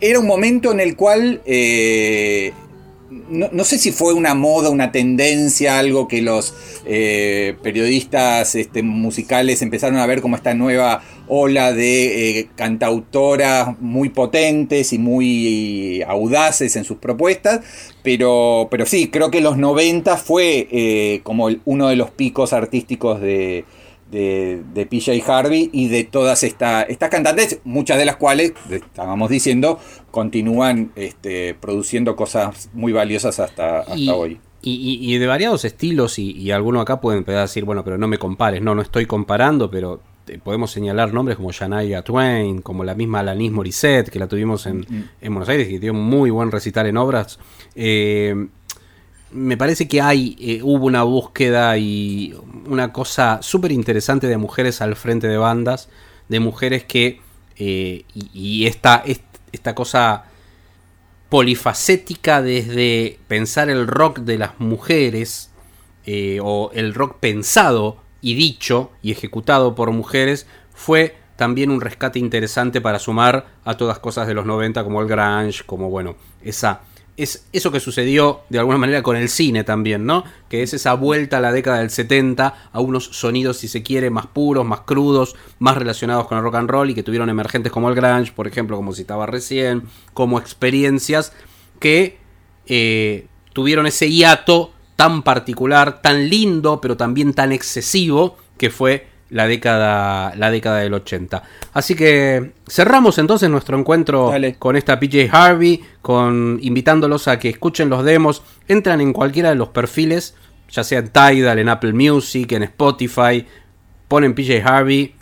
era 0.00 0.20
un 0.20 0.26
momento 0.26 0.72
en 0.72 0.80
el 0.80 0.94
cual 0.94 1.40
eh, 1.46 2.52
no, 3.10 3.48
no 3.52 3.64
sé 3.64 3.78
si 3.78 3.92
fue 3.92 4.14
una 4.14 4.34
moda, 4.34 4.70
una 4.70 4.92
tendencia, 4.92 5.78
algo 5.78 6.08
que 6.08 6.22
los 6.22 6.54
eh, 6.84 7.56
periodistas 7.62 8.54
este, 8.54 8.82
musicales 8.82 9.62
empezaron 9.62 9.98
a 9.98 10.06
ver 10.06 10.20
como 10.20 10.36
esta 10.36 10.54
nueva 10.54 11.02
ola 11.28 11.72
de 11.72 12.38
eh, 12.38 12.48
cantautoras 12.56 13.80
muy 13.80 14.08
potentes 14.08 14.92
y 14.92 14.98
muy 14.98 16.02
audaces 16.06 16.76
en 16.76 16.84
sus 16.84 16.98
propuestas, 16.98 17.60
pero, 18.02 18.68
pero 18.70 18.86
sí, 18.86 19.08
creo 19.08 19.30
que 19.30 19.40
los 19.40 19.56
90 19.56 20.16
fue 20.16 20.68
eh, 20.70 21.20
como 21.22 21.48
uno 21.64 21.88
de 21.88 21.96
los 21.96 22.10
picos 22.10 22.52
artísticos 22.52 23.20
de, 23.20 23.64
de, 24.10 24.62
de 24.72 24.86
PJ 24.86 25.12
Harvey 25.26 25.68
y 25.72 25.88
de 25.88 26.04
todas 26.04 26.42
esta- 26.44 26.82
estas 26.82 27.10
cantantes, 27.10 27.60
muchas 27.64 27.98
de 27.98 28.04
las 28.04 28.16
cuales, 28.16 28.52
estábamos 28.70 29.30
diciendo, 29.30 29.78
continúan 30.10 30.92
este, 30.96 31.54
produciendo 31.54 32.16
cosas 32.16 32.70
muy 32.72 32.92
valiosas 32.92 33.38
hasta, 33.40 33.80
hasta 33.80 33.96
y, 33.96 34.08
hoy. 34.08 34.40
y, 34.62 34.98
y- 35.14 35.18
de 35.18 35.26
variados 35.26 35.64
estilos, 35.64 36.18
y, 36.18 36.30
y 36.32 36.50
alguno 36.50 36.80
acá 36.80 37.00
pueden 37.00 37.18
empezar 37.18 37.38
a 37.40 37.42
decir, 37.42 37.64
bueno, 37.64 37.84
pero 37.84 37.98
no 37.98 38.08
me 38.08 38.18
compares. 38.18 38.62
No, 38.62 38.74
no 38.74 38.82
estoy 38.82 39.06
comparando, 39.06 39.70
pero 39.70 40.00
eh, 40.28 40.38
podemos 40.42 40.70
señalar 40.70 41.12
nombres 41.12 41.36
como 41.36 41.52
Shania 41.52 42.02
Twain, 42.02 42.62
como 42.62 42.82
la 42.84 42.94
misma 42.94 43.20
Alanis 43.20 43.52
Morissette, 43.52 44.08
que 44.10 44.18
la 44.18 44.26
tuvimos 44.26 44.66
en, 44.66 44.86
en 45.20 45.32
Buenos 45.34 45.48
Aires, 45.48 45.68
y 45.68 45.72
que 45.72 45.78
dio 45.80 45.92
un 45.92 46.02
muy 46.04 46.30
buen 46.30 46.50
recital 46.50 46.86
en 46.86 46.96
obras. 46.96 47.38
Eh, 47.74 48.46
me 49.30 49.56
parece 49.56 49.88
que 49.88 50.00
hay, 50.00 50.36
eh, 50.40 50.60
hubo 50.62 50.86
una 50.86 51.02
búsqueda 51.02 51.76
y 51.78 52.34
una 52.66 52.92
cosa 52.92 53.40
súper 53.42 53.72
interesante 53.72 54.26
de 54.26 54.36
mujeres 54.36 54.80
al 54.80 54.96
frente 54.96 55.26
de 55.28 55.36
bandas, 55.36 55.88
de 56.28 56.40
mujeres 56.40 56.84
que, 56.84 57.20
eh, 57.56 58.04
y, 58.14 58.66
esta, 58.66 59.02
est- 59.04 59.22
esta 59.52 59.74
cosa 59.74 60.24
polifacética 61.28 62.40
desde 62.42 63.18
pensar 63.26 63.68
el 63.68 63.86
rock 63.86 64.20
de 64.20 64.38
las 64.38 64.60
mujeres, 64.60 65.50
eh, 66.06 66.38
o 66.42 66.70
el 66.72 66.94
rock 66.94 67.16
pensado 67.18 67.96
y 68.20 68.34
dicho 68.34 68.92
y 69.02 69.10
ejecutado 69.10 69.74
por 69.74 69.90
mujeres, 69.90 70.46
fue 70.72 71.16
también 71.36 71.70
un 71.70 71.80
rescate 71.80 72.18
interesante 72.18 72.80
para 72.80 72.98
sumar 72.98 73.46
a 73.64 73.76
todas 73.76 73.98
cosas 73.98 74.26
de 74.28 74.34
los 74.34 74.46
90 74.46 74.84
como 74.84 75.02
el 75.02 75.08
grunge, 75.08 75.64
como 75.66 75.90
bueno, 75.90 76.16
esa 76.42 76.80
es 77.16 77.46
eso 77.52 77.72
que 77.72 77.80
sucedió 77.80 78.42
de 78.50 78.58
alguna 78.58 78.76
manera 78.78 79.02
con 79.02 79.16
el 79.16 79.28
cine 79.28 79.64
también, 79.64 80.04
¿no? 80.04 80.24
Que 80.48 80.62
es 80.62 80.74
esa 80.74 80.94
vuelta 80.94 81.38
a 81.38 81.40
la 81.40 81.52
década 81.52 81.78
del 81.78 81.90
70 81.90 82.70
a 82.70 82.80
unos 82.80 83.04
sonidos, 83.04 83.56
si 83.56 83.68
se 83.68 83.82
quiere, 83.82 84.10
más 84.10 84.26
puros, 84.26 84.66
más 84.66 84.80
crudos, 84.80 85.34
más 85.58 85.76
relacionados 85.76 86.26
con 86.26 86.36
el 86.36 86.44
rock 86.44 86.56
and 86.56 86.70
roll 86.70 86.90
y 86.90 86.94
que 86.94 87.02
tuvieron 87.02 87.30
emergentes 87.30 87.72
como 87.72 87.88
el 87.88 87.94
grunge, 87.94 88.32
por 88.32 88.46
ejemplo, 88.46 88.76
como 88.76 88.92
citaba 88.92 89.24
recién, 89.26 89.84
como 90.12 90.38
experiencias 90.38 91.32
que 91.80 92.18
eh, 92.66 93.26
tuvieron 93.54 93.86
ese 93.86 94.10
hiato 94.10 94.72
tan 94.96 95.22
particular, 95.22 96.02
tan 96.02 96.28
lindo, 96.28 96.80
pero 96.80 96.96
también 96.96 97.32
tan 97.32 97.52
excesivo 97.52 98.36
que 98.58 98.70
fue 98.70 99.08
la 99.30 99.46
década, 99.48 100.32
la 100.36 100.50
década 100.50 100.78
del 100.78 100.94
80. 100.94 101.42
Así 101.72 101.94
que 101.94 102.52
cerramos 102.68 103.18
entonces 103.18 103.50
nuestro 103.50 103.78
encuentro 103.78 104.30
Dale. 104.30 104.54
con 104.54 104.76
esta 104.76 105.00
PJ 105.00 105.28
Harvey, 105.32 105.82
con 106.02 106.58
invitándolos 106.62 107.26
a 107.28 107.38
que 107.38 107.48
escuchen 107.48 107.88
los 107.88 108.04
demos, 108.04 108.42
entran 108.68 109.00
en 109.00 109.12
cualquiera 109.12 109.48
de 109.50 109.56
los 109.56 109.68
perfiles, 109.70 110.36
ya 110.70 110.84
sea 110.84 111.00
en 111.00 111.08
Tidal, 111.08 111.58
en 111.58 111.68
Apple 111.68 111.92
Music, 111.92 112.52
en 112.52 112.62
Spotify, 112.64 113.44
ponen 114.08 114.34
PJ 114.34 114.62
Harvey. 114.64 115.14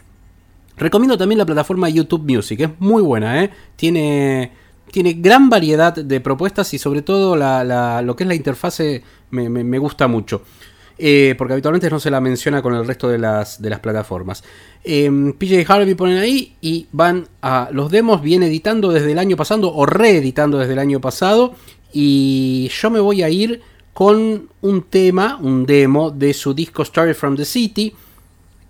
Recomiendo 0.76 1.16
también 1.16 1.38
la 1.38 1.46
plataforma 1.46 1.88
YouTube 1.88 2.24
Music, 2.30 2.60
es 2.60 2.68
muy 2.80 3.00
buena, 3.00 3.42
¿eh? 3.44 3.50
Tiene, 3.76 4.50
tiene 4.90 5.12
gran 5.14 5.48
variedad 5.48 5.94
de 5.94 6.20
propuestas 6.20 6.74
y 6.74 6.78
sobre 6.78 7.00
todo 7.02 7.36
la, 7.36 7.62
la- 7.62 8.02
lo 8.02 8.16
que 8.16 8.24
es 8.24 8.28
la 8.28 8.34
interfase 8.34 9.02
me, 9.30 9.48
me- 9.48 9.62
me 9.64 9.78
gusta 9.78 10.08
mucho. 10.08 10.42
Eh, 10.96 11.34
porque 11.36 11.54
habitualmente 11.54 11.90
no 11.90 11.98
se 11.98 12.10
la 12.10 12.20
menciona 12.20 12.62
con 12.62 12.74
el 12.74 12.86
resto 12.86 13.08
de 13.08 13.18
las, 13.18 13.60
de 13.60 13.70
las 13.70 13.80
plataformas. 13.80 14.44
Eh, 14.84 15.10
PJ 15.36 15.64
Harvey 15.66 15.94
ponen 15.94 16.18
ahí 16.18 16.56
y 16.60 16.86
van 16.92 17.26
a 17.42 17.68
los 17.72 17.90
demos, 17.90 18.22
viene 18.22 18.46
editando 18.46 18.92
desde 18.92 19.10
el 19.10 19.18
año 19.18 19.36
pasado 19.36 19.74
o 19.74 19.86
reeditando 19.86 20.58
desde 20.58 20.74
el 20.74 20.78
año 20.78 21.00
pasado. 21.00 21.54
Y 21.92 22.70
yo 22.80 22.90
me 22.90 23.00
voy 23.00 23.22
a 23.22 23.28
ir 23.28 23.60
con 23.92 24.48
un 24.60 24.82
tema, 24.82 25.38
un 25.40 25.66
demo 25.66 26.10
de 26.10 26.32
su 26.34 26.54
disco 26.54 26.82
Story 26.82 27.14
from 27.14 27.36
the 27.36 27.44
City 27.44 27.94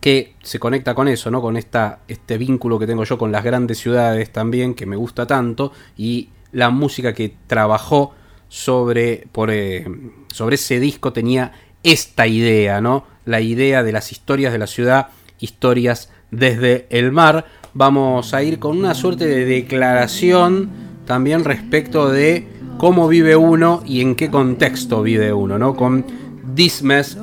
que 0.00 0.34
se 0.42 0.58
conecta 0.58 0.94
con 0.94 1.08
eso, 1.08 1.30
¿no? 1.30 1.40
Con 1.40 1.56
esta, 1.56 2.00
este 2.08 2.36
vínculo 2.36 2.78
que 2.78 2.86
tengo 2.86 3.04
yo 3.04 3.16
con 3.16 3.32
las 3.32 3.42
grandes 3.42 3.78
ciudades 3.78 4.30
también, 4.30 4.74
que 4.74 4.84
me 4.84 4.96
gusta 4.96 5.26
tanto, 5.26 5.72
y 5.96 6.28
la 6.52 6.68
música 6.68 7.14
que 7.14 7.34
trabajó 7.46 8.12
sobre, 8.50 9.26
por, 9.32 9.50
eh, 9.50 9.86
sobre 10.28 10.56
ese 10.56 10.78
disco 10.78 11.14
tenía 11.14 11.52
esta 11.85 12.26
idea, 12.26 12.80
¿no? 12.80 13.05
La 13.24 13.41
idea 13.41 13.82
de 13.85 13.93
las 13.93 14.11
historias 14.11 14.53
de 14.53 14.59
la 14.59 14.66
ciudad, 14.66 15.09
historias 15.39 16.11
desde 16.30 16.87
el 16.91 17.12
mar. 17.12 17.47
Vamos 17.74 18.35
a 18.35 18.43
ir 18.43 18.59
con 18.59 18.76
una 18.76 18.95
suerte 18.95 19.26
de 19.26 19.45
declaración 19.45 20.70
también 21.07 21.45
respecto 21.45 22.11
de 22.11 22.49
cómo 22.78 23.09
vive 23.09 23.37
uno 23.37 23.82
y 23.87 24.01
en 24.01 24.16
qué 24.16 24.30
contexto 24.30 25.03
vive 25.03 25.32
uno, 25.32 25.59
¿no? 25.59 25.76
Con 25.76 26.05
This 26.55 26.82
Mess. 26.82 27.16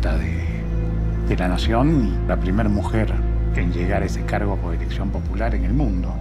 De, 0.00 1.28
de 1.28 1.36
la 1.36 1.48
Nación 1.48 2.14
y 2.24 2.28
la 2.28 2.38
primera 2.38 2.68
mujer 2.68 3.12
en 3.56 3.72
llegar 3.72 4.02
a 4.02 4.06
ese 4.06 4.22
cargo 4.22 4.56
por 4.56 4.74
elección 4.74 5.10
popular 5.10 5.54
en 5.54 5.64
el 5.64 5.72
mundo. 5.72 6.12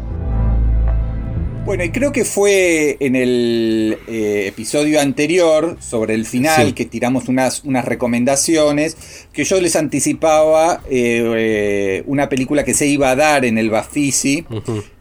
Bueno, 1.65 1.83
y 1.85 1.91
creo 1.91 2.11
que 2.11 2.25
fue 2.25 2.97
en 2.99 3.15
el 3.15 3.97
eh, 4.07 4.47
episodio 4.47 4.99
anterior, 4.99 5.77
sobre 5.79 6.13
el 6.13 6.25
final, 6.25 6.67
Sí. 6.67 6.73
que 6.73 6.83
tiramos 6.85 7.29
unas, 7.29 7.63
unas 7.63 7.85
recomendaciones, 7.85 9.27
que 9.31 9.45
yo 9.45 9.61
les 9.61 9.77
anticipaba 9.77 10.81
eh, 10.89 11.23
eh, 11.37 12.03
una 12.05 12.27
película 12.27 12.65
que 12.65 12.73
se 12.73 12.85
iba 12.87 13.11
a 13.11 13.15
dar 13.15 13.45
en 13.45 13.57
el 13.57 13.69
Bafisi, 13.69 14.45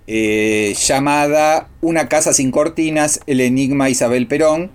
eh, 0.07 0.75
llamada 0.87 1.69
Una 1.81 2.09
casa 2.09 2.33
sin 2.33 2.53
cortinas, 2.53 3.21
el 3.27 3.41
enigma 3.41 3.91
Isabel 3.91 4.29
Perón. 4.29 4.71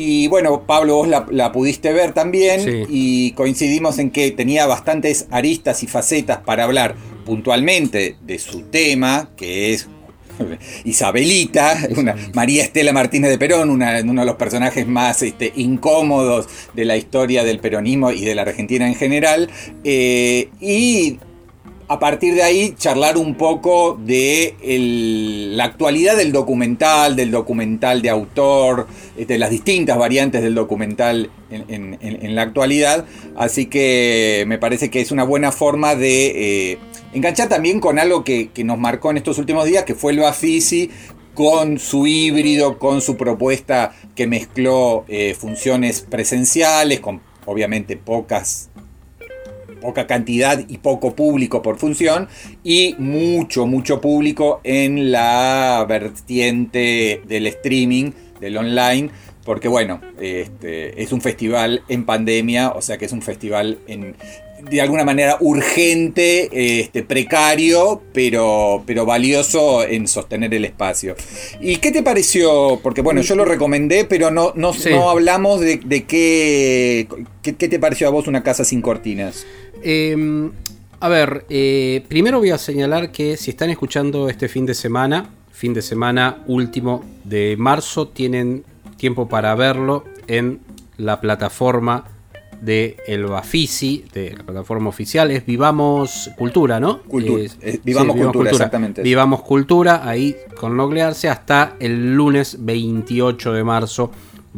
Y 0.00 0.28
bueno, 0.28 0.62
Pablo, 0.64 0.94
vos 0.96 1.08
la, 1.08 1.26
la 1.30 1.50
pudiste 1.50 1.92
ver 1.92 2.12
también 2.12 2.60
Sí. 2.62 2.82
y 2.88 3.32
coincidimos 3.32 3.98
en 3.98 4.10
que 4.10 4.30
tenía 4.30 4.64
bastantes 4.66 5.26
aristas 5.32 5.82
y 5.82 5.88
facetas 5.88 6.38
para 6.38 6.62
hablar 6.64 6.94
puntualmente 7.26 8.14
de 8.24 8.38
su 8.38 8.62
tema, 8.62 9.30
que 9.36 9.72
es 9.72 9.88
Isabelita, 10.84 11.76
una, 11.96 12.14
María 12.34 12.62
Estela 12.62 12.92
Martínez 12.92 13.30
de 13.30 13.38
Perón, 13.38 13.70
una- 13.70 14.00
uno 14.02 14.20
de 14.22 14.26
los 14.26 14.36
personajes 14.36 14.86
más 14.86 15.20
este, 15.22 15.52
incómodos 15.56 16.46
de 16.74 16.84
la 16.84 16.96
historia 16.96 17.42
del 17.44 17.58
peronismo 17.58 18.12
y 18.12 18.24
de 18.24 18.34
la 18.34 18.42
Argentina 18.42 18.86
en 18.86 18.94
general. 18.94 19.50
eh, 19.84 20.48
y 20.60 21.18
a 21.88 21.98
partir 21.98 22.34
de 22.34 22.42
ahí 22.42 22.74
charlar 22.76 23.16
un 23.16 23.34
poco 23.34 23.98
de 23.98 24.54
la 25.54 25.64
actualidad 25.64 26.16
del 26.18 26.32
documental, 26.32 27.16
del 27.16 27.30
documental 27.30 28.02
de 28.02 28.10
autor, 28.10 28.86
de 29.16 29.38
las 29.38 29.50
distintas 29.50 29.96
variantes 29.96 30.42
del 30.42 30.54
documental 30.54 31.30
en, 31.50 32.34
la 32.34 32.42
actualidad. 32.42 33.06
Así 33.36 33.66
que 33.66 34.44
me 34.46 34.58
parece 34.58 34.90
que 34.90 35.00
es 35.00 35.10
una 35.10 35.24
buena 35.24 35.50
forma 35.50 35.94
de 35.94 36.72
eh, 36.72 36.78
enganchar 37.14 37.48
también 37.48 37.80
con 37.80 37.98
algo 37.98 38.22
que, 38.22 38.50
que 38.50 38.64
nos 38.64 38.78
marcó 38.78 39.10
en 39.10 39.16
estos 39.16 39.38
últimos 39.38 39.64
días, 39.64 39.84
que 39.84 39.94
fue 39.94 40.12
el 40.12 40.18
Bafisi 40.18 40.90
con 41.32 41.78
su 41.78 42.06
híbrido, 42.06 42.78
con 42.78 43.00
su 43.00 43.16
propuesta 43.16 43.92
que 44.14 44.26
mezcló 44.26 45.04
eh, 45.08 45.36
funciones 45.38 46.00
presenciales, 46.00 47.00
con 47.00 47.20
obviamente 47.46 47.96
pocas 47.96 48.67
poca 49.80 50.06
cantidad 50.06 50.62
y 50.68 50.78
poco 50.78 51.14
público 51.14 51.62
por 51.62 51.78
función 51.78 52.28
y 52.64 52.94
mucho, 52.98 53.66
mucho 53.66 54.00
público 54.00 54.60
en 54.64 55.10
la 55.10 55.84
vertiente 55.88 57.22
del 57.26 57.46
streaming, 57.46 58.12
del 58.40 58.56
online, 58.56 59.10
porque 59.44 59.68
bueno, 59.68 60.00
este, 60.20 61.02
es 61.02 61.12
un 61.12 61.20
festival 61.20 61.82
en 61.88 62.04
pandemia, 62.04 62.70
o 62.70 62.82
sea 62.82 62.98
que 62.98 63.06
es 63.06 63.12
un 63.12 63.22
festival 63.22 63.78
en, 63.86 64.14
de 64.70 64.80
alguna 64.80 65.04
manera 65.04 65.36
urgente, 65.40 66.80
este, 66.80 67.02
precario, 67.02 68.02
pero, 68.12 68.82
pero 68.86 69.06
valioso 69.06 69.82
en 69.84 70.08
sostener 70.08 70.52
el 70.54 70.64
espacio. 70.64 71.14
¿Y 71.60 71.76
qué 71.76 71.90
te 71.92 72.02
pareció? 72.02 72.80
Porque 72.82 73.02
bueno, 73.02 73.20
yo 73.22 73.34
lo 73.36 73.44
recomendé, 73.44 74.04
pero 74.04 74.30
no, 74.30 74.52
no, 74.56 74.72
Sí. 74.72 74.90
no 74.90 75.10
hablamos 75.10 75.60
de, 75.60 75.78
de 75.84 76.04
qué, 76.04 77.08
qué, 77.42 77.56
qué 77.56 77.68
te 77.68 77.78
pareció 77.78 78.08
a 78.08 78.10
vos 78.10 78.26
una 78.26 78.42
casa 78.42 78.64
sin 78.64 78.82
cortinas. 78.82 79.46
Eh, 79.82 80.50
a 81.00 81.08
ver, 81.08 81.44
eh, 81.48 82.02
primero 82.08 82.38
voy 82.40 82.50
a 82.50 82.58
señalar 82.58 83.12
que 83.12 83.36
si 83.36 83.50
están 83.50 83.70
escuchando 83.70 84.28
este 84.28 84.48
fin 84.48 84.66
de 84.66 84.74
semana, 84.74 85.30
fin 85.52 85.72
de 85.72 85.82
semana 85.82 86.42
último 86.48 87.04
de 87.24 87.56
marzo, 87.56 88.08
tienen 88.08 88.64
tiempo 88.96 89.28
para 89.28 89.54
verlo 89.54 90.04
en 90.26 90.58
la 90.96 91.20
plataforma 91.20 92.04
de 92.60 92.96
el 93.06 93.24
Bafisi, 93.26 94.04
de 94.12 94.34
la 94.36 94.42
plataforma 94.44 94.88
oficial, 94.88 95.30
es 95.30 95.44
Vivamos 95.46 96.30
Cultura, 96.36 96.80
¿no? 96.80 97.02
Cultura, 97.02 97.42
Es- 97.44 97.58
eh, 97.62 97.80
Vivamos 97.84 98.16
Cultura, 98.16 98.50
exactamente. 98.50 99.02
Vivamos 99.02 99.42
Cultura, 99.42 100.08
ahí 100.08 100.36
con 100.58 100.76
Nuclearse 100.76 101.28
hasta 101.28 101.74
el 101.80 102.14
lunes 102.14 102.56
28 102.60 103.52
de 103.52 103.64
marzo 103.64 104.10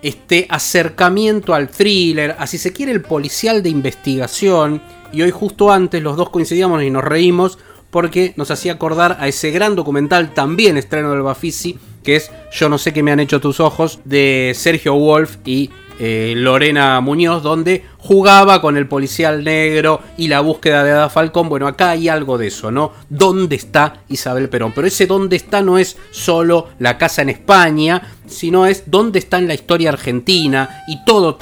Este 0.01 0.45
acercamiento 0.49 1.53
al 1.53 1.69
thriller, 1.69 2.36
así 2.38 2.57
se 2.57 2.74
quiere 2.74 2.91
el 2.91 3.01
policial 3.01 3.63
de 3.63 3.69
investigación, 3.69 4.82
y 5.13 5.21
hoy 5.21 5.32
justo 5.32 5.71
antes 5.71 6.03
los 6.03 6.17
dos 6.17 6.30
coincidíamos 6.30 6.84
y 6.84 6.89
nos 6.89 7.05
reímos 7.05 7.57
porque 7.89 8.34
nos 8.36 8.51
hacía 8.51 8.74
acordar 8.74 9.15
a 9.21 9.30
ese 9.30 9.51
gran 9.51 9.78
documental, 9.78 10.34
también 10.34 10.76
estreno 10.76 11.11
del 11.11 11.21
Bafisi, 11.21 11.80
que 12.03 12.17
es 12.17 12.30
Yo 12.51 12.67
no 12.67 12.78
sé 12.78 12.91
qué 12.91 13.01
me 13.01 13.13
han 13.13 13.21
hecho 13.21 13.39
tus 13.39 13.61
ojos, 13.61 14.01
de 14.03 14.51
Sergio 14.53 14.95
Wolf 14.95 15.38
y 15.45 15.69
eh, 15.99 16.33
Lorena 16.35 16.99
Muñoz, 17.01 17.43
donde 17.43 17.85
jugaba 17.97 18.61
con 18.61 18.77
el 18.77 18.87
policial 18.87 19.43
negro 19.43 20.01
y 20.17 20.27
la 20.27 20.41
búsqueda 20.41 20.83
de 20.83 20.91
Ada 20.91 21.09
Falcón. 21.09 21.49
Bueno, 21.49 21.67
acá 21.67 21.91
hay 21.91 22.09
algo 22.09 22.37
de 22.37 22.47
eso, 22.47 22.71
¿no? 22.71 22.91
¿Dónde 23.09 23.55
está 23.55 24.01
Isabel 24.09 24.49
Perón? 24.49 24.73
Pero 24.73 24.87
ese 24.87 25.07
dónde 25.07 25.35
está 25.35 25.61
no 25.61 25.77
es 25.77 25.97
solo 26.11 26.69
la 26.79 26.97
casa 26.97 27.21
en 27.21 27.29
España, 27.29 28.01
sino 28.25 28.65
es 28.65 28.83
dónde 28.87 29.19
está 29.19 29.37
en 29.37 29.47
la 29.47 29.53
historia 29.53 29.89
argentina 29.89 30.83
y 30.87 31.03
todo 31.05 31.37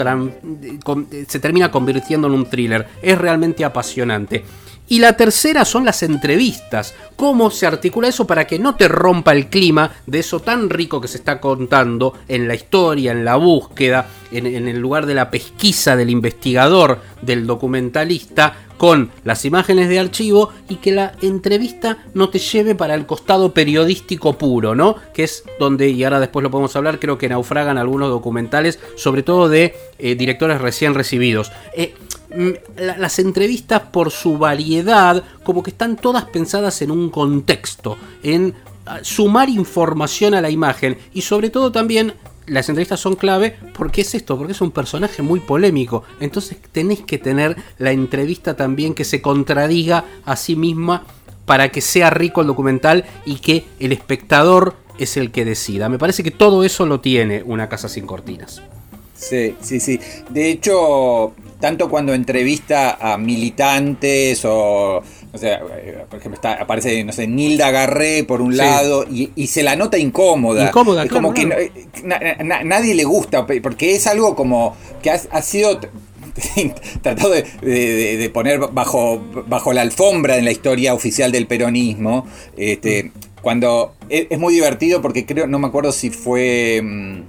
se 1.27 1.39
termina 1.39 1.71
convirtiendo 1.71 2.27
en 2.27 2.33
un 2.33 2.45
thriller. 2.45 2.87
Es 3.01 3.17
realmente 3.17 3.65
apasionante. 3.65 4.43
Y 4.91 4.99
la 4.99 5.15
tercera 5.15 5.63
son 5.63 5.85
las 5.85 6.03
entrevistas. 6.03 6.93
Cómo 7.15 7.49
se 7.49 7.65
articula 7.65 8.09
eso 8.09 8.27
para 8.27 8.45
que 8.45 8.59
no 8.59 8.75
te 8.75 8.89
rompa 8.89 9.31
el 9.31 9.47
clima 9.47 9.89
de 10.05 10.19
eso 10.19 10.41
tan 10.41 10.69
rico 10.69 10.99
que 10.99 11.07
se 11.07 11.15
está 11.15 11.39
contando 11.39 12.13
en 12.27 12.45
la 12.45 12.55
historia, 12.55 13.13
en 13.13 13.23
la 13.23 13.37
búsqueda, 13.37 14.09
en, 14.33 14.45
el 14.45 14.77
lugar 14.79 15.05
de 15.05 15.13
la 15.13 15.31
pesquisa 15.31 15.95
del 15.95 16.09
investigador, 16.09 16.99
del 17.21 17.47
documentalista, 17.47 18.53
con 18.77 19.11
las 19.23 19.45
imágenes 19.45 19.87
de 19.87 19.99
archivo 19.99 20.51
y 20.67 20.75
que 20.77 20.91
la 20.91 21.13
entrevista 21.21 21.99
no 22.13 22.27
te 22.27 22.39
lleve 22.39 22.75
para 22.75 22.93
el 22.93 23.05
costado 23.05 23.53
periodístico 23.53 24.37
puro, 24.37 24.75
¿no? 24.75 24.97
Que 25.13 25.23
es 25.23 25.45
donde, 25.57 25.87
y 25.87 26.03
ahora 26.03 26.19
después 26.19 26.43
lo 26.43 26.51
podemos 26.51 26.75
hablar, 26.75 26.99
creo 26.99 27.17
que 27.17 27.29
naufragan 27.29 27.77
algunos 27.77 28.09
documentales, 28.09 28.77
sobre 28.97 29.23
todo 29.23 29.47
de 29.47 29.73
eh, 29.99 30.15
directores 30.15 30.59
recién 30.59 30.95
recibidos. 30.95 31.49
Eh, 31.77 31.93
las 32.77 33.19
entrevistas 33.19 33.81
por 33.91 34.11
su 34.11 34.37
variedad, 34.37 35.23
como 35.43 35.63
que 35.63 35.71
están 35.71 35.95
todas 35.95 36.25
pensadas 36.25 36.81
en 36.81 36.91
un 36.91 37.09
contexto, 37.09 37.97
en 38.23 38.53
ah, 38.85 38.99
sumar 39.01 39.49
información 39.49 40.33
a 40.33 40.41
la 40.41 40.49
imagen 40.49 40.97
y 41.13 41.21
sobre 41.21 41.49
todo 41.49 41.71
también 41.71 42.13
las 42.47 42.67
entrevistas 42.69 42.99
son 42.99 43.15
clave 43.15 43.55
porque 43.73 44.01
es 44.01 44.15
esto, 44.15 44.37
porque 44.37 44.53
es 44.53 44.61
un 44.61 44.71
personaje 44.71 45.21
muy 45.21 45.39
polémico. 45.39 46.03
Entonces 46.19 46.57
tenés 46.71 46.99
que 47.01 47.17
tener 47.17 47.55
la 47.77 47.91
entrevista 47.91 48.55
también 48.55 48.93
que 48.93 49.05
se 49.05 49.21
contradiga 49.21 50.05
a 50.25 50.35
sí 50.35 50.55
misma 50.55 51.05
para 51.45 51.69
que 51.69 51.81
sea 51.81 52.09
rico 52.09 52.41
el 52.41 52.47
documental 52.47 53.05
y 53.25 53.35
que 53.35 53.65
el 53.79 53.91
espectador 53.91 54.75
es 54.97 55.17
el 55.17 55.31
que 55.31 55.45
decida. 55.45 55.89
Me 55.89 55.97
parece 55.97 56.23
que 56.23 56.31
todo 56.31 56.63
eso 56.63 56.85
lo 56.85 56.99
tiene 56.99 57.43
una 57.43 57.69
casa 57.69 57.89
sin 57.89 58.05
cortinas. 58.05 58.61
Sí, 59.15 59.55
sí, 59.61 59.79
sí. 59.79 59.99
De 60.29 60.49
hecho, 60.49 61.33
tanto 61.61 61.89
cuando 61.89 62.13
entrevista 62.13 62.97
a 62.99 63.17
militantes 63.17 64.43
o, 64.43 64.97
o 65.33 65.37
sea, 65.37 65.59
por 66.09 66.19
ejemplo, 66.19 66.35
está, 66.35 66.53
aparece, 66.53 67.03
no 67.05 67.13
sé, 67.13 67.27
Nilda 67.27 67.71
Garré 67.71 68.25
por 68.25 68.41
un 68.41 68.51
Sí. 68.51 68.57
lado 68.57 69.05
y, 69.09 69.29
y 69.35 69.47
se 69.47 69.63
la 69.63 69.77
nota 69.77 69.97
incómoda. 69.97 70.67
Incómoda, 70.67 71.03
es 71.03 71.09
claro, 71.09 71.21
como 71.23 71.33
que 71.33 71.45
claro. 71.45 71.61
eh, 71.61 71.71
na- 72.03 72.19
na- 72.43 72.63
nadie 72.63 72.93
le 72.95 73.05
gusta, 73.05 73.45
porque 73.45 73.95
es 73.95 74.07
algo 74.07 74.35
como 74.35 74.75
que 75.01 75.11
ha, 75.11 75.21
ha 75.31 75.41
sido 75.41 75.79
tratado 77.01 77.29
de, 77.31 77.43
de- 77.61 78.17
de 78.17 78.29
poner 78.29 78.59
bajo, 78.71 79.21
bajo 79.47 79.73
la 79.73 79.81
alfombra 79.81 80.37
en 80.37 80.45
la 80.45 80.51
historia 80.51 80.93
oficial 80.93 81.31
del 81.31 81.47
peronismo. 81.47 82.25
Este, 82.57 83.11
cuando 83.41 83.93
es, 84.09 84.27
es 84.29 84.39
muy 84.39 84.53
divertido 84.53 85.01
porque 85.01 85.25
creo, 85.25 85.47
no 85.47 85.59
me 85.59 85.67
acuerdo 85.67 85.91
si 85.91 86.09
fue... 86.09 87.23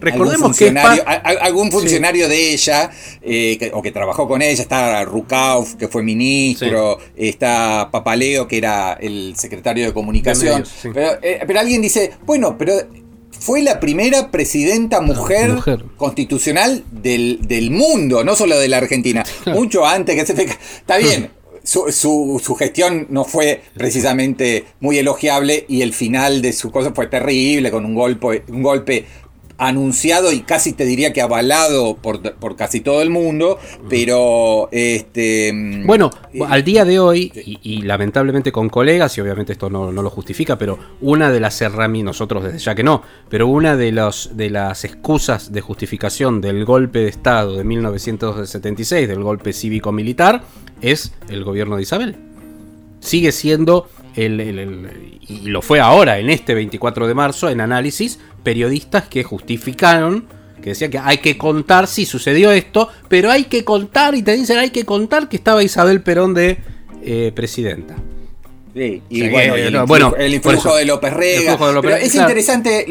Recordemos 0.00 0.34
algún 0.42 0.52
que 0.58 0.64
funcionario, 0.66 1.04
algún 1.42 1.70
funcionario 1.72 2.28
de 2.28 2.52
ella 2.52 2.90
eh, 3.22 3.56
que- 3.58 3.70
o 3.74 3.82
que 3.82 3.90
trabajó 3.92 4.26
con 4.28 4.42
ella 4.42 4.62
está 4.62 5.04
Rukauf 5.04 5.74
que 5.74 5.88
fue 5.88 6.02
ministro 6.02 6.98
está 7.16 7.88
Papaleo 7.90 8.46
que 8.48 8.58
era 8.58 8.94
el 9.00 9.34
secretario 9.36 9.86
de 9.86 9.92
comunicación 9.92 10.52
medios, 10.60 10.68
sí. 10.82 10.88
pero, 10.92 11.18
eh, 11.22 11.40
pero 11.46 11.60
alguien 11.60 11.80
dice 11.82 12.12
bueno 12.24 12.56
pero 12.58 12.74
fue 13.40 13.62
la 13.62 13.78
primera 13.78 14.30
presidenta 14.32 15.00
mujer, 15.00 15.50
mujer. 15.52 15.84
constitucional 15.96 16.82
del, 16.90 17.38
del 17.46 17.70
mundo, 17.70 18.24
no 18.24 18.34
solo 18.34 18.58
de 18.58 18.66
la 18.66 18.78
Argentina. 18.78 19.22
Mucho 19.46 19.86
antes 19.86 20.16
que 20.16 20.26
se... 20.26 20.42
Está 20.42 20.96
bien, 20.96 21.30
su, 21.62 21.92
su- 21.92 22.40
su 22.44 22.56
gestión 22.56 23.06
no 23.10 23.24
fue 23.24 23.62
precisamente 23.74 24.64
muy 24.80 24.98
elogiable 24.98 25.66
y 25.68 25.82
el 25.82 25.92
final 25.92 26.42
de 26.42 26.52
su 26.52 26.72
cosa 26.72 26.92
fue 26.92 27.06
terrible, 27.06 27.70
con 27.70 27.84
un 27.84 27.94
golpe, 27.94 28.42
un 28.48 28.62
golpe 28.62 29.04
anunciado 29.58 30.32
y 30.32 30.40
casi 30.40 30.72
te 30.72 30.84
diría 30.84 31.12
que 31.12 31.20
avalado 31.20 31.96
por, 31.96 32.34
por 32.34 32.56
casi 32.56 32.80
todo 32.80 33.02
el 33.02 33.10
mundo, 33.10 33.58
pero 33.90 34.68
este 34.70 35.52
Bueno, 35.84 36.10
eh, 36.32 36.40
al 36.48 36.62
día 36.62 36.84
de 36.84 37.00
hoy, 37.00 37.32
y, 37.34 37.58
y 37.62 37.82
lamentablemente 37.82 38.52
con 38.52 38.68
colegas, 38.68 39.18
y 39.18 39.20
obviamente 39.20 39.52
esto 39.52 39.68
no, 39.68 39.90
no 39.90 40.02
lo 40.02 40.10
justifica, 40.10 40.56
pero 40.56 40.78
una 41.00 41.30
de 41.30 41.40
las 41.40 41.60
herramientas, 41.60 41.98
nosotros 41.98 42.44
desde 42.44 42.58
ya 42.58 42.74
que 42.74 42.84
no, 42.84 43.02
pero 43.28 43.48
una 43.48 43.76
de, 43.76 43.90
los, 43.90 44.30
de 44.36 44.50
las 44.50 44.84
excusas 44.84 45.52
de 45.52 45.60
justificación 45.60 46.40
del 46.40 46.64
golpe 46.64 47.00
de 47.00 47.08
Estado 47.08 47.56
de 47.56 47.64
1976, 47.64 49.08
del 49.08 49.22
golpe 49.22 49.52
cívico-militar, 49.52 50.42
es 50.80 51.12
el 51.28 51.42
gobierno 51.44 51.76
de 51.76 51.82
Isabel. 51.82 52.16
Sigue 53.00 53.32
siendo 53.32 53.88
el- 54.24 54.40
el- 54.40 54.58
el- 54.58 55.18
y 55.28 55.40
lo 55.48 55.62
fue 55.62 55.80
ahora, 55.80 56.18
en 56.18 56.30
este 56.30 56.54
24 56.54 57.06
de 57.06 57.14
marzo, 57.14 57.48
en 57.48 57.60
análisis, 57.60 58.18
periodistas 58.42 59.06
que 59.08 59.22
justificaron, 59.22 60.26
que 60.62 60.70
decían 60.70 60.90
que 60.90 60.98
hay 60.98 61.18
que 61.18 61.38
contar 61.38 61.86
si 61.86 62.04
sucedió 62.04 62.50
esto, 62.50 62.88
pero 63.08 63.30
hay 63.30 63.44
que 63.44 63.64
contar, 63.64 64.14
y 64.14 64.22
te 64.22 64.36
dicen 64.36 64.58
hay 64.58 64.70
que 64.70 64.84
contar 64.84 65.28
que 65.28 65.36
estaba 65.36 65.62
Isabel 65.62 66.02
Perón 66.02 66.34
de 66.34 66.58
eh, 67.04 67.32
presidenta. 67.34 67.94
Sí, 68.74 69.02
y 69.08 69.20
O 69.22 69.24
sea, 69.24 69.30
bueno, 69.32 69.54
el, 69.54 69.60
no, 69.62 69.66
influjo, 69.68 69.86
bueno, 69.86 70.14
el 70.18 70.40
por 70.40 70.52
influjo 70.54 70.68
eso. 70.68 70.76
de 70.76 70.84
López 70.84 71.12
Rega. 71.12 71.56
De 71.56 71.72
López 71.72 71.90
Pero 71.90 71.96
es 71.96 72.12
claro. 72.12 72.28
interesante 72.28 72.86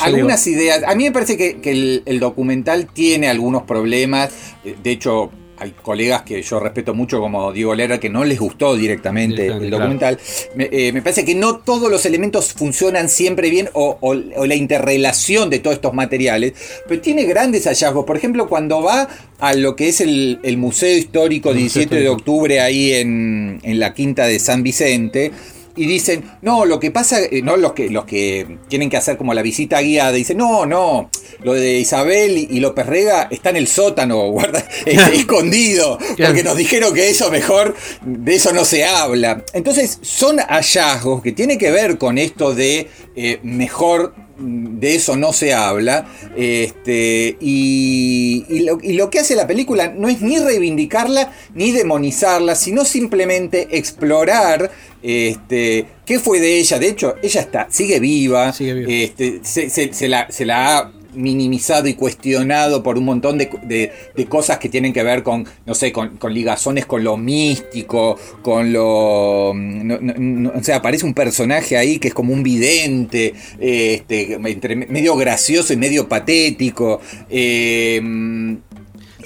algunas 0.00 0.46
ideas. 0.46 0.82
A 0.86 0.94
mí 0.94 1.04
me 1.04 1.12
parece 1.12 1.36
que, 1.36 1.60
que 1.60 1.70
el, 1.70 2.02
el 2.06 2.20
documental 2.20 2.86
tiene 2.92 3.28
algunos 3.28 3.62
problemas. 3.62 4.30
Eh, 4.64 4.76
De 4.82 4.90
hecho, 4.90 5.30
hay 5.58 5.70
colegas 5.82 6.22
que 6.22 6.42
yo 6.42 6.60
respeto 6.60 6.92
mucho, 6.94 7.20
como 7.20 7.52
Diego 7.52 7.74
Lera, 7.74 7.98
que 7.98 8.10
no 8.10 8.24
les 8.24 8.38
gustó 8.38 8.76
directamente 8.76 9.46
el 9.46 9.58
claro. 9.58 9.70
documental. 9.78 10.18
Me, 10.54 10.68
eh, 10.70 10.92
me 10.92 11.02
parece 11.02 11.24
que 11.24 11.34
no 11.34 11.58
todos 11.58 11.90
los 11.90 12.04
elementos 12.06 12.52
funcionan 12.52 13.08
siempre 13.08 13.48
bien 13.50 13.68
o, 13.72 13.96
o- 14.00 14.16
o 14.40 14.46
la 14.46 14.54
interrelación 14.54 15.48
de 15.50 15.58
todos 15.58 15.76
estos 15.76 15.94
materiales, 15.94 16.52
pero 16.86 17.00
tiene 17.00 17.24
grandes 17.24 17.64
hallazgos. 17.66 18.04
Por 18.04 18.16
ejemplo, 18.16 18.48
cuando 18.48 18.82
va 18.82 19.08
a 19.38 19.54
lo 19.54 19.76
que 19.76 19.88
es 19.88 20.00
el, 20.00 20.38
el 20.42 20.56
Museo 20.58 20.96
Histórico 20.96 21.50
El 21.50 21.56
Museo 21.60 21.80
17 21.80 21.94
de 22.00 22.08
octubre 22.08 22.60
ahí 22.60 22.92
en, 22.92 23.60
en 23.62 23.78
la 23.80 23.94
quinta 23.94 24.26
de 24.26 24.38
San 24.38 24.62
Vicente. 24.62 25.32
Y 25.78 25.84
dicen, 25.84 26.24
no, 26.40 26.64
lo 26.64 26.80
que 26.80 26.90
pasa, 26.90 27.20
eh, 27.22 27.42
no 27.42 27.58
los 27.58 27.74
que, 27.74 27.90
los 27.90 28.06
que 28.06 28.46
tienen 28.68 28.88
que 28.88 28.96
hacer 28.96 29.18
como 29.18 29.34
la 29.34 29.42
visita 29.42 29.78
guiada, 29.82 30.10
dicen, 30.12 30.38
no, 30.38 30.64
no, 30.64 31.10
lo 31.42 31.54
de 31.54 31.78
Isabel 31.78 32.36
y, 32.38 32.48
y 32.50 32.60
López 32.60 32.86
Rega 32.86 33.28
está 33.30 33.50
en 33.50 33.56
el 33.56 33.66
sótano, 33.68 34.30
guarda, 34.30 34.66
este, 34.84 35.16
escondido, 35.16 35.98
porque 35.98 36.42
nos 36.42 36.56
dijeron 36.56 36.94
que 36.94 37.08
eso 37.10 37.30
mejor, 37.30 37.74
de 38.04 38.34
eso 38.34 38.52
no 38.52 38.64
se 38.64 38.84
habla. 38.84 39.44
Entonces, 39.52 39.98
son 40.02 40.38
hallazgos 40.38 41.22
que 41.22 41.32
tienen 41.32 41.58
que 41.58 41.70
ver 41.70 41.98
con 41.98 42.18
esto 42.18 42.54
de 42.54 42.88
eh, 43.16 43.38
mejor 43.42 44.14
mm, 44.38 44.78
de 44.78 44.94
eso 44.94 45.16
no 45.16 45.32
se 45.32 45.54
habla. 45.54 46.06
Este, 46.36 47.36
y, 47.40 48.44
y 48.48 48.60
lo, 48.60 48.78
y 48.82 48.92
lo 48.94 49.10
que 49.10 49.18
hace 49.20 49.34
la 49.34 49.46
película 49.46 49.88
no 49.96 50.08
es 50.08 50.20
ni 50.22 50.38
reivindicarla 50.38 51.32
ni 51.54 51.72
demonizarla, 51.72 52.54
sino 52.54 52.84
simplemente 52.84 53.68
explorar 53.72 54.70
este, 55.02 55.86
qué 56.04 56.18
fue 56.18 56.40
de 56.40 56.58
ella. 56.58 56.78
De 56.78 56.88
hecho, 56.88 57.14
ella 57.22 57.40
está, 57.40 57.66
sigue 57.70 58.00
viva. 58.00 58.52
Sigue 58.52 58.74
viva. 58.74 58.92
Este, 58.92 59.40
se, 59.42 59.70
se- 59.70 59.92
se 59.92 60.08
la, 60.08 60.30
se 60.30 60.44
la 60.44 60.78
ha 60.78 60.92
minimizado 61.16 61.88
y 61.88 61.94
cuestionado 61.94 62.82
por 62.82 62.98
un 62.98 63.04
montón 63.04 63.38
de, 63.38 63.50
de- 63.64 63.90
de 64.14 64.26
cosas 64.26 64.58
que 64.58 64.68
tienen 64.68 64.92
que 64.92 65.02
ver 65.02 65.22
con, 65.22 65.46
no 65.64 65.74
sé, 65.74 65.90
con, 65.92 66.16
con 66.18 66.32
ligazones 66.32 66.86
con 66.86 67.02
lo 67.02 67.16
místico, 67.16 68.18
con 68.42 68.72
lo... 68.72 69.52
no- 69.54 69.98
no- 70.00 70.14
no- 70.16 70.52
o 70.54 70.62
sea, 70.62 70.76
aparece 70.76 71.04
un 71.04 71.14
personaje 71.14 71.76
ahí 71.76 71.98
que 71.98 72.08
es 72.08 72.14
como 72.14 72.32
un 72.32 72.42
vidente, 72.42 73.34
eh, 73.60 73.94
este, 74.00 74.34
entre 74.34 74.76
medio 74.76 75.16
gracioso 75.16 75.72
y 75.72 75.76
medio 75.76 76.08
patético. 76.08 77.00
eh, 77.30 78.00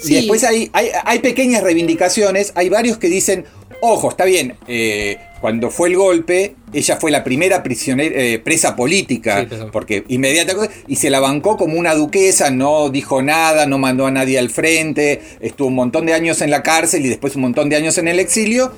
Sí. 0.03 0.12
Y 0.12 0.16
después 0.16 0.45
hay, 0.45 0.70
hay, 0.72 0.88
hay 1.05 1.18
pequeñas 1.18 1.62
reivindicaciones, 1.62 2.53
hay 2.55 2.70
varios 2.70 2.97
que 2.97 3.09
dicen, 3.09 3.45
ojo, 3.82 4.09
está 4.09 4.24
bien, 4.24 4.55
eh, 4.66 5.18
cuando 5.41 5.70
fue 5.70 5.88
el 5.88 5.97
golpe, 5.97 6.55
ella 6.72 6.97
fue 6.97 7.11
la 7.11 7.24
primera 7.24 7.62
prisionera, 7.62 8.14
eh, 8.14 8.38
presa 8.38 8.76
política, 8.76 9.47
Sí, 9.49 9.57
porque 9.72 10.05
inmediatamente, 10.09 10.74
y 10.86 10.97
se 10.97 11.11
la 11.11 11.20
bancó 11.20 11.57
como 11.57 11.78
una 11.78 11.95
duquesa, 11.95 12.51
no 12.51 12.91
dijo 12.91 13.22
nada, 13.22 13.66
no 13.66 13.78
mandó 13.78 14.07
a 14.07 14.11
nadie 14.11 14.38
al 14.38 14.51
frente, 14.51 15.20
estuvo 15.41 15.68
un 15.68 15.74
montón 15.76 16.07
de 16.07 16.12
años 16.14 16.41
en 16.43 16.51
la 16.51 16.62
cárcel 16.62 17.05
y 17.07 17.09
después 17.09 17.34
un 17.36 17.43
montón 17.43 17.68
de 17.68 17.76
años 17.76 17.97
en 17.99 18.09
el 18.09 18.20
exilio. 18.20 18.72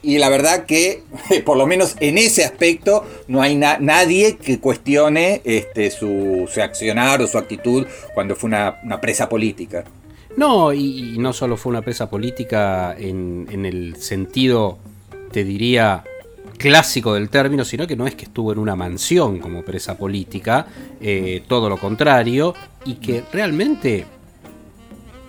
Y 0.00 0.18
la 0.18 0.28
verdad 0.28 0.64
que, 0.64 1.02
por 1.44 1.56
lo 1.56 1.66
menos 1.66 1.96
en 2.00 2.18
ese 2.18 2.44
aspecto, 2.44 3.04
no 3.26 3.42
hay 3.42 3.56
na- 3.56 3.78
nadie 3.80 4.36
que 4.36 4.58
cuestione 4.60 5.40
este, 5.44 5.90
su, 5.90 6.48
su 6.52 6.62
accionar 6.62 7.20
o 7.20 7.26
su 7.26 7.36
actitud 7.38 7.84
cuando 8.14 8.36
fue 8.36 8.48
una, 8.48 8.78
una 8.84 9.00
presa 9.00 9.28
política. 9.28 9.84
No, 10.36 10.72
y, 10.72 11.14
y 11.14 11.18
no 11.18 11.32
solo 11.32 11.56
fue 11.56 11.70
una 11.70 11.82
presa 11.82 12.08
política 12.08 12.94
en, 12.96 13.48
en 13.50 13.66
el 13.66 13.96
sentido, 13.96 14.78
te 15.32 15.44
diría, 15.44 16.04
clásico 16.58 17.14
del 17.14 17.28
término, 17.28 17.64
sino 17.64 17.86
que 17.86 17.96
no 17.96 18.06
es 18.06 18.14
que 18.14 18.24
estuvo 18.24 18.52
en 18.52 18.58
una 18.58 18.74
mansión 18.76 19.38
como 19.38 19.62
presa 19.62 19.96
política, 19.96 20.66
eh, 21.00 21.42
todo 21.46 21.68
lo 21.68 21.76
contrario, 21.78 22.54
y 22.84 22.94
que 22.94 23.22
realmente 23.32 24.06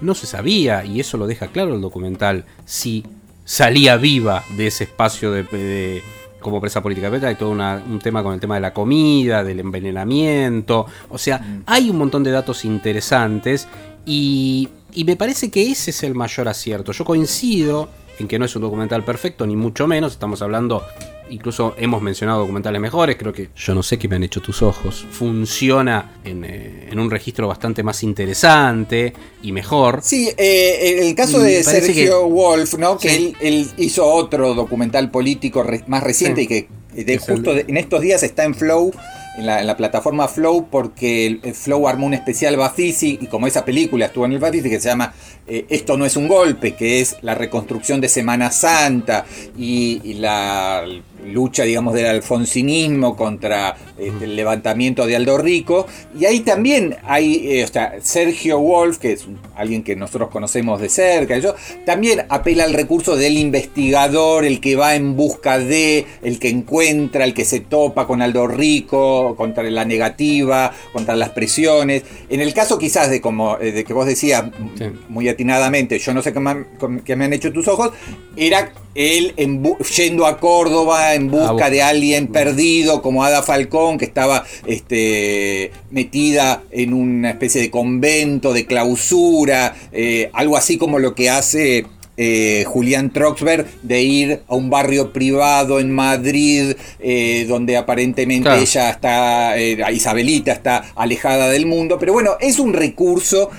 no 0.02 0.16
se 0.16 0.26
sabía, 0.28 0.86
y 0.86 1.00
eso 1.00 1.18
lo 1.18 1.28
deja 1.28 1.48
claro 1.48 1.76
el 1.76 1.82
documental, 1.82 2.46
si 2.66 3.04
salía 3.46 3.98
viva 3.98 4.44
de 4.58 4.68
ese 4.68 4.86
espacio 4.86 5.32
de, 5.32 5.44
de- 5.44 6.02
como 6.40 6.62
presa 6.62 6.82
política. 6.82 7.10
Pero 7.12 7.28
Hay 7.28 7.36
todo 7.36 7.50
una- 7.50 7.84
un 7.86 8.00
tema 8.00 8.24
con 8.24 8.34
el 8.34 8.40
tema 8.40 8.56
de 8.56 8.62
la 8.62 8.74
comida, 8.74 9.44
del 9.44 9.60
envenenamiento, 9.60 10.86
o 11.10 11.18
sea, 11.18 11.62
hay 11.66 11.90
un 11.90 11.98
montón 11.98 12.24
de 12.24 12.32
datos 12.32 12.64
interesantes 12.64 13.68
y, 14.06 14.70
y 14.94 15.04
me 15.04 15.18
parece 15.18 15.52
que 15.52 15.70
ese 15.70 15.92
es 15.92 16.02
el 16.04 16.16
mayor 16.16 16.48
acierto. 16.48 16.94
Yo 16.94 17.04
coincido 17.04 17.90
en 18.20 18.28
que 18.28 18.38
no 18.38 18.46
es 18.46 18.56
un 18.56 18.62
documental 18.62 19.04
perfecto, 19.04 19.48
ni 19.48 19.56
mucho 19.56 19.88
menos, 19.88 20.14
estamos 20.14 20.42
hablando... 20.42 20.84
Incluso 21.32 21.76
hemos 21.78 22.02
mencionado 22.02 22.40
documentales 22.40 22.82
mejores, 22.82 23.16
creo 23.16 23.32
que 23.32 23.50
Yo 23.56 23.76
no 23.76 23.84
sé 23.84 24.00
qué 24.00 24.08
me 24.08 24.16
han 24.16 24.24
hecho 24.24 24.42
tus 24.42 24.64
ojos. 24.64 25.06
Funciona 25.12 26.14
en, 26.26 26.44
eh, 26.44 26.88
en 26.92 26.98
un 27.00 27.12
registro 27.12 27.48
bastante 27.48 27.84
más 27.84 28.02
interesante 28.02 29.14
y 29.44 29.52
mejor. 29.52 30.00
Sí, 30.02 30.28
eh, 30.38 30.96
en 30.98 31.08
el 31.08 31.14
caso 31.14 31.38
de 31.40 31.64
Sergio 31.64 31.94
que- 32.26 32.34
Wolf, 32.34 32.74
¿no? 32.80 32.98
Que 32.98 33.10
Sí. 33.10 33.36
él, 33.42 33.48
él 33.60 33.68
hizo 33.78 34.06
otro 34.12 34.56
documental 34.56 35.12
político 35.12 35.62
re- 35.62 35.84
más 35.86 36.02
reciente 36.02 36.42
Sí. 36.42 36.68
y 36.94 36.96
que 36.96 37.04
de 37.06 37.18
justo 37.20 37.54
de- 37.54 37.66
en 37.68 37.78
estos 37.78 38.02
días 38.02 38.24
está 38.24 38.44
en 38.44 38.56
Flow, 38.56 38.92
en 39.38 39.46
la, 39.46 39.78
plataforma 39.78 40.28
Flow, 40.28 40.68
porque 40.70 41.28
el, 41.28 41.54
Flow 41.54 41.88
armó 41.88 42.08
un 42.08 42.14
especial 42.14 42.58
Bafisi 42.58 43.20
y 43.22 43.28
como 43.28 43.48
esa 43.48 43.64
película 43.64 44.08
estuvo 44.08 44.26
en 44.26 44.34
el 44.34 44.40
Bafisi 44.40 44.70
que 44.70 44.80
se 44.80 44.90
llama 44.90 45.14
eh, 45.48 45.66
Esto 45.70 45.98
no 45.98 46.06
es 46.06 46.18
un 46.18 46.28
golpe, 46.28 46.76
que 46.76 47.00
es 47.02 47.18
la 47.22 47.36
reconstrucción 47.36 48.02
de 48.02 48.10
Semana 48.10 48.52
Santa 48.52 49.26
y 49.58 50.14
la 50.16 50.84
lucha, 51.26 51.64
digamos, 51.64 51.94
del 51.94 52.06
alfonsinismo 52.08 53.16
contra 53.16 53.76
este, 53.98 54.26
el 54.26 54.36
levantamiento 54.36 55.06
de 55.06 55.16
Aldo 55.16 55.38
Rico. 55.38 55.86
Y 56.20 56.26
ahí 56.26 56.40
también 56.42 56.98
hay, 57.04 57.48
eh, 57.60 57.64
o 57.64 57.68
sea, 57.68 57.96
Sergio 58.02 58.60
Wolf, 58.60 58.98
que 58.98 59.14
es 59.14 59.26
alguien 59.56 59.84
que 59.84 59.96
nosotros 59.96 60.30
conocemos 60.30 60.80
de 60.82 60.90
cerca, 60.90 61.38
yo, 61.38 61.56
también 61.86 62.26
apela 62.30 62.64
al 62.64 62.74
recurso 62.74 63.16
del 63.16 63.38
investigador, 63.38 64.46
el 64.46 64.60
que 64.60 64.76
va 64.76 64.96
en 64.96 65.16
busca 65.16 65.60
de, 65.60 66.06
el 66.24 66.40
que 66.40 66.50
encuentra, 66.50 67.24
el 67.26 67.34
que 67.34 67.46
se 67.46 67.60
topa 67.60 68.08
con 68.08 68.22
Aldo 68.22 68.48
Rico, 68.48 69.36
contra 69.36 69.64
la 69.64 69.86
negativa, 69.86 70.74
contra 70.94 71.16
las 71.16 71.30
presiones. 71.30 72.04
En 72.30 72.40
el 72.42 72.54
caso 72.54 72.78
quizás 72.78 73.10
de 73.10 73.22
como 73.22 73.58
eh, 73.60 73.72
de 73.72 73.84
que 73.84 73.94
vos 73.94 74.06
decías 74.06 74.46
Sí. 74.78 74.86
muy 75.10 75.28
atinadamente, 75.28 76.00
yo 76.00 76.14
no 76.14 76.22
sé 76.22 76.32
qué 76.34 76.40
me, 76.40 76.52
han- 76.52 76.68
qué 77.06 77.16
me 77.16 77.26
han 77.26 77.34
hecho 77.34 77.52
tus 77.52 77.68
ojos, 77.68 77.92
era 78.38 78.72
él 78.96 79.34
en 79.38 79.64
yendo 79.96 80.26
a 80.26 80.40
Córdoba 80.40 81.09
en 81.16 81.30
busca 81.30 81.52
busca. 81.52 81.70
de 81.70 81.82
alguien 81.82 82.28
perdido 82.28 83.02
como 83.02 83.24
Ada 83.24 83.44
Falcón, 83.44 83.98
que 83.98 84.06
estaba 84.06 84.46
este, 84.68 85.72
metida 85.92 86.64
en 86.72 86.94
una 86.94 87.32
especie 87.32 87.62
de 87.62 87.70
convento, 87.70 88.54
de 88.54 88.66
clausura, 88.66 89.76
eh, 89.92 90.30
algo 90.34 90.58
así 90.58 90.78
como 90.78 91.00
lo 91.00 91.16
que 91.16 91.30
hace 91.30 91.86
eh, 92.22 92.66
Julián 92.68 93.12
Troxberg 93.14 93.66
de 93.82 94.02
ir 94.02 94.42
a 94.50 94.56
un 94.56 94.70
barrio 94.70 95.14
privado 95.14 95.80
en 95.80 95.90
Madrid, 95.90 96.74
eh, 97.00 97.46
donde 97.48 97.78
aparentemente 97.78 98.44
Claro. 98.44 98.62
ella 98.62 98.90
está, 98.90 99.58
eh, 99.58 99.78
Isabelita 99.94 100.52
está 100.52 100.92
alejada 100.96 101.50
del 101.50 101.66
mundo, 101.66 101.98
pero 101.98 102.12
bueno, 102.12 102.32
es 102.42 102.60
un 102.60 102.74
recurso 102.74 103.50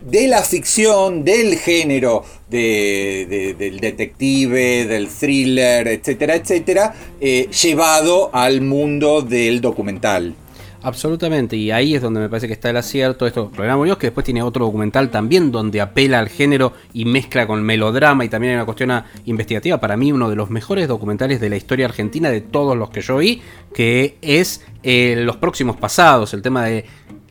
de 0.00 0.28
la 0.28 0.42
ficción, 0.42 1.24
del 1.24 1.56
género 1.56 2.24
de- 2.48 3.26
de- 3.28 3.54
del 3.54 3.80
detective, 3.80 4.86
del 4.86 5.08
thriller, 5.08 5.88
etcétera, 5.88 6.34
etcétera, 6.36 6.94
eh, 7.20 7.48
llevado 7.62 8.30
al 8.34 8.60
mundo 8.60 9.22
del 9.22 9.60
documental. 9.60 10.34
Absolutamente, 10.80 11.56
y 11.56 11.72
ahí 11.72 11.96
es 11.96 12.00
donde 12.02 12.20
me 12.20 12.28
parece 12.28 12.46
que 12.46 12.52
está 12.52 12.70
el 12.70 12.76
acierto. 12.76 13.26
Esto, 13.26 13.50
Programa 13.50 13.78
Muñoz, 13.78 13.98
que 13.98 14.06
después 14.06 14.24
tiene 14.24 14.42
otro 14.42 14.64
documental 14.64 15.10
también 15.10 15.50
donde 15.50 15.80
apela 15.80 16.20
al 16.20 16.28
género 16.28 16.72
y 16.94 17.04
mezcla 17.04 17.48
con 17.48 17.62
melodrama 17.64 18.24
y 18.24 18.28
también 18.28 18.52
hay 18.52 18.56
una 18.58 18.64
cuestión 18.64 19.02
investigativa. 19.26 19.80
Para 19.80 19.96
mí, 19.96 20.12
uno 20.12 20.30
de 20.30 20.36
los 20.36 20.50
mejores 20.50 20.86
documentales 20.86 21.40
de 21.40 21.50
la 21.50 21.56
historia 21.56 21.86
argentina 21.86 22.30
de 22.30 22.42
todos 22.42 22.76
los 22.76 22.90
que 22.90 23.00
yo 23.00 23.16
vi, 23.16 23.42
que 23.74 24.18
es 24.22 24.64
eh, 24.84 25.16
Los 25.18 25.36
Próximos 25.36 25.76
Pasados, 25.76 26.32
el 26.32 26.42
tema 26.42 26.64
de 26.66 26.84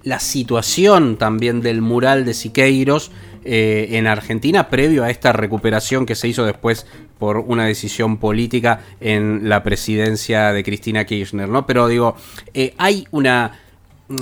la 0.07 0.21
situación 0.21 1.17
también 1.17 1.59
del 1.59 1.81
mural 1.81 2.23
de 2.23 2.33
Siqueiros 2.33 3.11
eh, 3.43 3.89
en 3.91 4.07
Argentina 4.07 4.69
previo 4.69 5.03
a 5.03 5.09
esta 5.09 5.33
recuperación 5.33 6.05
que 6.05 6.15
se 6.15 6.29
hizo 6.29 6.45
después 6.45 6.85
por 7.19 7.39
una 7.39 7.65
decisión 7.65 8.15
política 8.17 8.79
en 9.01 9.49
la 9.49 9.63
presidencia 9.63 10.53
de 10.53 10.63
Cristina 10.63 11.03
Kirchner, 11.03 11.49
¿no? 11.49 11.65
Pero 11.65 11.89
digo, 11.89 12.15
eh, 12.53 12.73
hay 12.77 13.05
una 13.11 13.59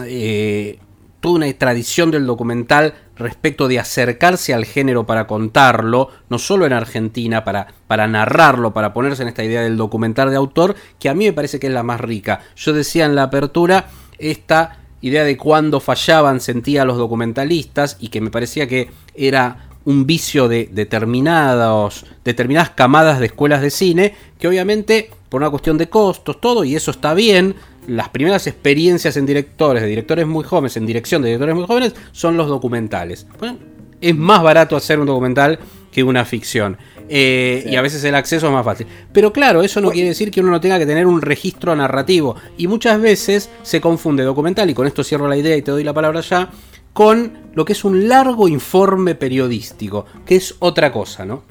eh, 0.07 0.79
toda 1.19 1.36
una 1.36 1.53
tradición 1.53 2.09
del 2.09 2.25
documental 2.25 2.95
respecto 3.15 3.67
de 3.67 3.77
acercarse 3.77 4.55
al 4.55 4.65
género 4.65 5.05
para 5.05 5.27
contarlo, 5.27 6.09
no 6.29 6.39
solo 6.39 6.65
en 6.65 6.73
Argentina, 6.73 7.43
para, 7.43 7.67
para 7.86 8.07
narrarlo, 8.07 8.73
para 8.73 8.91
ponerse 8.91 9.21
en 9.21 9.29
esta 9.29 9.43
idea 9.43 9.61
del 9.61 9.77
documental 9.77 10.31
de 10.31 10.36
autor, 10.36 10.75
que 10.99 11.09
a 11.09 11.13
mí 11.13 11.25
me 11.25 11.33
parece 11.33 11.59
que 11.59 11.67
es 11.67 11.73
la 11.73 11.83
más 11.83 12.01
rica. 12.01 12.41
Yo 12.55 12.73
decía 12.73 13.05
en 13.05 13.15
la 13.15 13.23
apertura 13.23 13.88
esta 14.17 14.79
idea 15.08 15.24
de 15.24 15.38
cuando 15.38 15.80
fallaban 15.80 16.39
sentía 16.39 16.84
los 16.84 16.97
documentalistas 16.97 17.97
y 17.99 18.08
que 18.08 18.22
me 18.22 18.32
parecía 18.32 18.68
que 18.68 18.89
era 19.14 19.70
un 19.86 20.08
vicio 20.08 20.47
de 20.47 20.68
determinados, 20.72 22.08
determinadas 22.24 22.72
camadas 22.72 23.20
de 23.20 23.28
escuelas 23.28 23.62
de 23.62 23.70
cine, 23.70 24.16
que 24.39 24.47
obviamente 24.47 25.12
por 25.30 25.41
una 25.41 25.51
cuestión 25.51 25.78
de 25.78 25.89
costos, 25.89 26.41
todo, 26.41 26.64
y 26.64 26.76
eso 26.76 26.89
está 26.89 27.14
bien, 27.14 27.56
las 27.88 28.10
primeras 28.10 28.47
experiencias 28.47 29.16
en 29.16 29.28
directores, 29.28 29.84
de 29.84 29.89
directores 29.89 30.26
muy 30.26 30.43
jóvenes, 30.43 30.76
en 30.76 30.88
dirección 30.88 31.22
de 31.22 31.28
directores 31.28 31.56
muy 31.56 31.68
jóvenes, 31.68 31.93
son 32.12 32.36
los 32.36 32.47
documentales. 32.47 33.28
Bueno, 33.38 33.60
es 34.02 34.16
más 34.16 34.41
barato 34.43 34.76
hacer 34.76 35.00
un 35.00 35.06
documental 35.08 35.60
que 35.91 36.04
una 36.04 36.26
ficción. 36.26 36.78
Eh, 37.08 37.62
Sí. 37.64 37.70
Y 37.70 37.76
a 37.76 37.82
veces 37.82 38.04
el 38.04 38.16
acceso 38.16 38.48
es 38.48 38.52
más 38.54 38.66
fácil. 38.66 38.88
Pero 39.14 39.32
claro, 39.32 39.62
eso 39.64 39.80
no 39.80 39.86
Bueno. 39.88 39.93
quiere 39.93 40.10
decir 40.10 40.32
que 40.32 40.41
uno 40.41 40.50
no 40.52 40.60
tenga 40.60 40.78
que 40.80 40.86
tener 40.86 41.06
un 41.08 41.22
registro 41.22 41.76
narrativo. 41.76 42.36
Y 42.58 42.68
muchas 42.68 43.00
veces 43.00 43.50
se 43.64 43.80
confunde 43.80 44.24
documental, 44.24 44.70
y 44.70 44.74
con 44.74 44.88
esto 44.88 45.04
cierro 45.04 45.28
la 45.28 45.38
idea 45.38 45.56
y 45.56 45.62
te 45.62 45.72
doy 45.72 45.84
la 45.84 45.93
palabra 45.93 46.22
ya, 46.22 46.50
con 46.93 47.34
lo 47.54 47.64
que 47.66 47.74
es 47.74 47.84
un 47.86 48.08
largo 48.10 48.48
informe 48.48 49.16
periodístico, 49.16 50.06
que 50.26 50.36
es 50.38 50.56
otra 50.60 50.91
cosa, 50.91 51.26
¿no? 51.26 51.43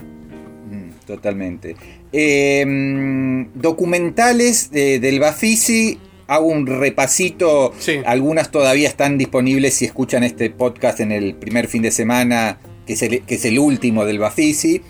Mm, 0.71 1.07
Totalmente. 1.07 1.77
Eh, 2.13 2.65
mm, 2.67 3.47
documentales 3.61 4.71
de- 4.71 4.99
del 5.01 5.21
Bafisi. 5.21 5.99
Hago 6.27 6.47
un 6.47 6.67
repasito. 6.67 7.73
Sí. 7.79 8.01
Algunas 8.07 8.51
todavía 8.51 8.89
están 8.89 9.19
disponibles 9.19 9.75
si 9.75 9.85
escuchan 9.85 10.25
este 10.25 10.51
podcast 10.51 11.01
en 11.01 11.13
el 11.13 11.35
primer 11.35 11.69
fin 11.69 11.83
de 11.83 11.91
semana, 11.91 12.59
que 12.87 12.95
es 12.95 13.03
el, 13.03 13.23
que 13.23 13.35
es 13.35 13.45
el 13.45 13.59
último 13.59 14.05
del 14.05 14.19
Bafisi. 14.19 14.83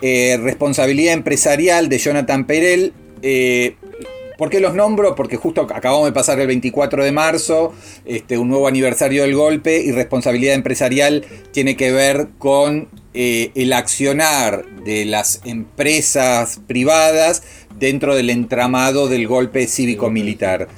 Eh, 0.00 0.38
responsabilidad 0.40 1.14
empresarial 1.14 1.88
de 1.88 1.98
Jonathan 1.98 2.46
Perel. 2.46 2.92
Eh, 3.22 3.74
¿Por 4.38 4.50
qué 4.50 4.60
los 4.60 4.74
nombro? 4.74 5.16
Porque 5.16 5.36
justo 5.36 5.62
acabamos 5.62 6.06
de 6.06 6.12
pasar 6.12 6.38
el 6.38 6.46
24 6.46 7.02
de 7.02 7.10
marzo, 7.10 7.74
este, 8.04 8.38
un 8.38 8.48
nuevo 8.48 8.68
aniversario 8.68 9.22
del 9.22 9.34
golpe 9.34 9.82
y 9.82 9.90
responsabilidad 9.90 10.54
empresarial 10.54 11.24
tiene 11.50 11.76
que 11.76 11.90
ver 11.90 12.28
con 12.38 12.86
eh, 13.14 13.50
el 13.54 13.72
accionar 13.72 14.64
de 14.84 15.04
las 15.04 15.40
empresas 15.44 16.60
privadas 16.66 17.42
dentro 17.78 18.14
del 18.14 18.30
entramado 18.30 19.08
del 19.08 19.26
golpe 19.26 19.66
cívico-militar. 19.66 20.68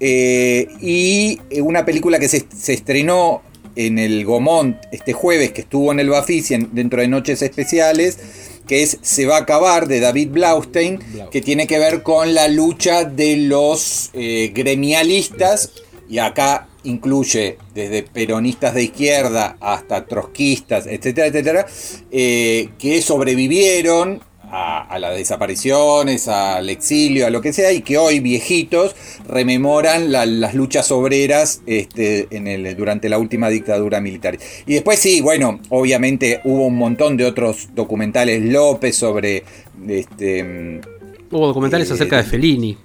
Eh, 0.00 0.68
y 0.80 1.38
una 1.60 1.84
película 1.84 2.18
que 2.18 2.28
se, 2.28 2.46
se 2.56 2.72
estrenó 2.72 3.42
en 3.76 3.98
el 3.98 4.24
Gomont 4.24 4.76
este 4.92 5.12
jueves, 5.12 5.52
que 5.52 5.60
estuvo 5.62 5.92
en 5.92 6.00
el 6.00 6.08
Bafisi 6.10 6.54
en- 6.54 6.70
dentro 6.72 7.00
de 7.00 7.08
Noches 7.08 7.42
Especiales, 7.42 8.18
que 8.66 8.82
es 8.82 8.98
Se 9.02 9.26
va 9.26 9.36
a 9.36 9.40
acabar 9.40 9.88
de 9.88 10.00
David 10.00 10.28
Blaustein, 10.30 11.00
que 11.30 11.40
tiene 11.40 11.66
que 11.66 11.78
ver 11.78 12.02
con 12.02 12.34
la 12.34 12.46
lucha 12.48 13.04
de 13.04 13.36
los 13.36 14.10
eh, 14.14 14.52
gremialistas, 14.54 15.70
y 16.10 16.18
acá 16.18 16.66
incluye 16.84 17.56
desde 17.74 18.02
peronistas 18.02 18.74
de 18.74 18.82
izquierda 18.84 19.56
hasta 19.60 20.04
trotskistas, 20.06 20.86
etcétera, 20.86 21.26
etcétera, 21.28 21.66
eh, 22.10 22.70
que 22.78 23.00
sobrevivieron 23.00 24.20
a, 24.52 24.82
a 24.82 24.98
las 24.98 25.14
desapariciones, 25.16 26.26
al 26.26 26.68
exilio, 26.68 27.26
a 27.26 27.30
lo 27.30 27.40
que 27.40 27.52
sea, 27.52 27.70
y 27.72 27.82
que 27.82 27.98
hoy 27.98 28.18
viejitos 28.18 28.96
rememoran 29.28 30.10
la- 30.10 30.26
las 30.26 30.54
luchas 30.54 30.90
obreras 30.90 31.62
este, 31.66 32.26
en 32.32 32.48
el, 32.48 32.74
durante 32.76 33.08
la 33.08 33.18
última 33.18 33.48
dictadura 33.48 34.00
militar. 34.00 34.36
Y 34.66 34.74
después 34.74 34.98
sí, 34.98 35.20
bueno, 35.20 35.60
obviamente 35.68 36.40
hubo 36.44 36.66
un 36.66 36.76
montón 36.76 37.16
de 37.16 37.26
otros 37.26 37.68
documentales 37.76 38.42
López 38.42 38.96
sobre... 38.96 39.44
Este, 39.88 40.80
Hubo 41.30 41.46
documentales 41.46 41.88
Eh, 41.90 41.94
acerca 41.94 42.16
de 42.16 42.24
Fellini. 42.24 42.76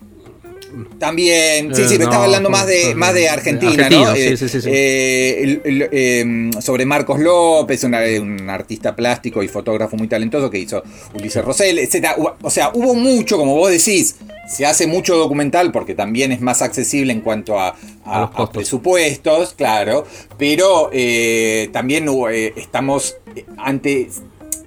También, 1.00 1.74
sí, 1.76 1.82
Eh, 1.82 1.86
sí, 1.88 1.94
pero 1.96 2.00
no, 2.00 2.04
estaba 2.10 2.26
hablando 2.26 2.50
más 2.50 2.68
de, 2.68 2.96
más 2.96 3.14
de 3.14 3.30
Argentina, 3.30 3.90
¿no? 3.90 4.14
sí, 4.16 4.22
Eh, 4.22 4.38
sí, 4.38 4.50
sí, 4.50 4.62
sí. 4.62 4.70
eh, 4.72 5.40
el- 5.44 5.62
el- 5.66 5.90
eh, 5.92 6.50
sobre 6.62 6.86
Marcos 6.86 7.20
López, 7.20 7.84
una- 7.84 8.02
un 8.22 8.50
artista 8.50 8.96
plástico 8.96 9.44
y 9.44 9.48
fotógrafo 9.48 9.96
muy 9.98 10.08
talentoso 10.08 10.50
que 10.50 10.60
hizo 10.60 10.84
Ulises 11.14 11.44
Rosell, 11.44 11.80
etc. 11.80 12.08
O 12.42 12.50
sea, 12.50 12.72
hubo 12.74 12.94
mucho, 12.96 13.38
como 13.38 13.56
vos 13.56 13.72
decís, 13.72 14.16
se 14.48 14.66
hace 14.66 14.86
mucho 14.88 15.18
documental 15.18 15.72
porque 15.72 15.96
también 15.96 16.32
es 16.32 16.42
más 16.42 16.62
accesible 16.62 17.12
en 17.14 17.22
cuanto 17.22 17.60
a, 17.60 17.76
A 18.06 18.22
los 18.22 18.30
a 18.36 18.52
presupuestos, 18.52 19.54
claro, 19.56 20.06
pero 20.38 20.90
eh, 20.94 21.70
también 21.74 22.08
hubo, 22.10 22.30
estamos 22.30 23.16
ante 23.58 24.10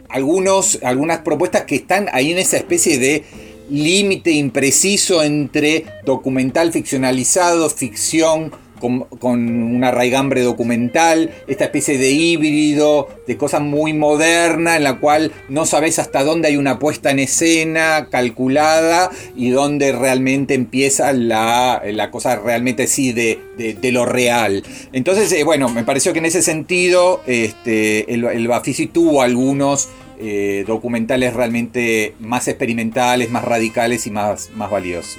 algunos, 0.09 0.79
algunas 0.83 1.19
propuestas 1.19 1.63
que 1.65 1.77
están 1.77 2.09
ahí 2.13 2.33
en 2.33 2.39
esa 2.39 2.57
especie 2.57 2.99
de 2.99 3.25
límite 3.71 4.31
impreciso 4.33 5.23
entre 5.23 5.85
documental 6.05 6.73
ficcionalizado, 6.73 7.69
ficción 7.71 8.53
con, 8.79 9.07
una 9.21 9.91
raigambre 9.91 10.43
documental, 10.43 11.31
esta 11.47 11.65
especie 11.65 11.99
de 11.99 12.11
híbrido, 12.11 13.09
de 13.27 13.37
cosa 13.37 13.61
muy 13.61 13.93
moderna 13.93 14.77
en 14.77 14.85
la 14.85 14.99
cual 14.99 15.33
no 15.49 15.67
sabes 15.67 15.99
hasta 15.99 16.25
dónde 16.25 16.49
hay 16.49 16.57
una 16.57 16.79
puesta 16.79 17.11
en 17.11 17.19
escena 17.19 18.09
calculada 18.11 19.11
y 19.37 19.51
dónde 19.51 19.93
realmente 19.93 20.55
empieza 20.55 21.13
la, 21.13 21.83
la 21.93 22.11
cosa 22.11 22.37
realmente 22.37 22.87
sí 22.87 23.13
de, 23.13 23.39
de- 23.57 23.75
de 23.75 23.93
lo 23.93 24.05
real. 24.07 24.63
Entonces, 24.93 25.31
eh, 25.33 25.45
bueno, 25.45 25.69
me 25.69 25.85
pareció 25.85 26.13
que 26.13 26.19
en 26.21 26.27
ese 26.27 26.43
sentido 26.43 27.23
este, 27.27 28.13
el, 28.13 28.25
el 28.25 28.49
Bafisi 28.49 28.87
tuvo 28.87 29.23
algunos 29.23 29.89
eh, 30.21 30.65
documentales 30.67 31.35
realmente 31.35 32.15
más 32.19 32.49
experimentales, 32.49 33.31
más 33.31 33.45
radicales 33.45 34.07
y 34.07 34.11
más, 34.11 34.51
más 34.57 34.71
valiosos. 34.71 35.19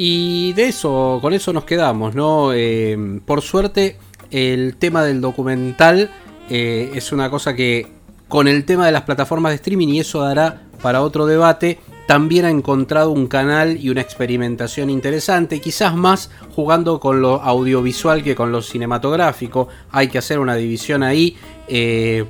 Y 0.00 0.52
de 0.52 0.68
eso, 0.68 1.18
con 1.20 1.34
eso 1.34 1.52
nos 1.52 1.64
quedamos, 1.64 2.14
¿no? 2.14 2.52
Eh, 2.54 3.20
por 3.26 3.42
suerte, 3.42 3.96
el 4.30 4.76
tema 4.76 5.02
del 5.02 5.20
documental 5.20 6.08
eh, 6.48 6.92
es 6.94 7.10
una 7.10 7.28
cosa 7.28 7.56
que 7.56 7.88
con 8.28 8.46
el 8.46 8.64
tema 8.64 8.86
de 8.86 8.92
las 8.92 9.02
plataformas 9.02 9.50
de 9.50 9.56
streaming, 9.56 9.88
y 9.88 9.98
eso 9.98 10.20
dará 10.22 10.62
para 10.80 11.02
otro 11.02 11.26
debate, 11.26 11.80
también 12.06 12.44
ha 12.44 12.50
encontrado 12.50 13.10
un 13.10 13.26
canal 13.26 13.76
y 13.76 13.90
una 13.90 14.00
experimentación 14.00 14.88
interesante, 14.88 15.60
quizás 15.60 15.96
más 15.96 16.30
jugando 16.54 17.00
con 17.00 17.20
lo 17.20 17.42
audiovisual 17.42 18.22
que 18.22 18.36
con 18.36 18.52
lo 18.52 18.62
cinematográfico. 18.62 19.66
Hay 19.90 20.06
que 20.06 20.18
hacer 20.18 20.38
una 20.38 20.54
división 20.54 21.02
ahí. 21.02 21.36
Eh, 21.66 22.24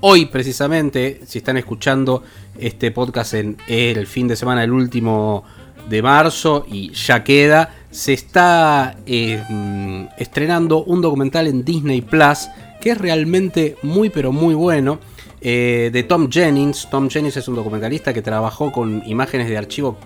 hoy 0.00 0.24
precisamente, 0.24 1.20
si 1.26 1.38
están 1.38 1.58
escuchando 1.58 2.22
este 2.58 2.90
podcast 2.92 3.34
en 3.34 3.58
el 3.66 4.06
fin 4.06 4.26
de 4.26 4.36
semana, 4.36 4.64
el 4.64 4.72
último 4.72 5.44
de 5.88 6.02
marzo 6.02 6.66
y 6.70 6.92
ya 6.92 7.22
queda, 7.24 7.74
se 7.90 8.12
está 8.12 8.96
eh, 9.06 9.42
mm, 9.48 10.06
estrenando 10.18 10.84
un 10.84 11.00
documental 11.00 11.46
en 11.46 11.64
Disney 11.64 12.00
Plus 12.00 12.48
que 12.80 12.90
es 12.90 12.98
realmente 12.98 13.76
muy 13.82 14.10
pero 14.10 14.32
muy 14.32 14.54
bueno. 14.54 14.98
eh, 15.46 15.90
de 15.92 16.02
Tom 16.02 16.30
Jennings. 16.30 16.88
Tom 16.90 17.08
Jennings 17.08 17.36
es 17.36 17.46
un 17.48 17.54
documentalista 17.54 18.12
que 18.14 18.22
trabajó 18.22 18.72
con 18.72 19.02
imágenes 19.06 19.48
de 19.48 19.58
archivo, 19.58 19.98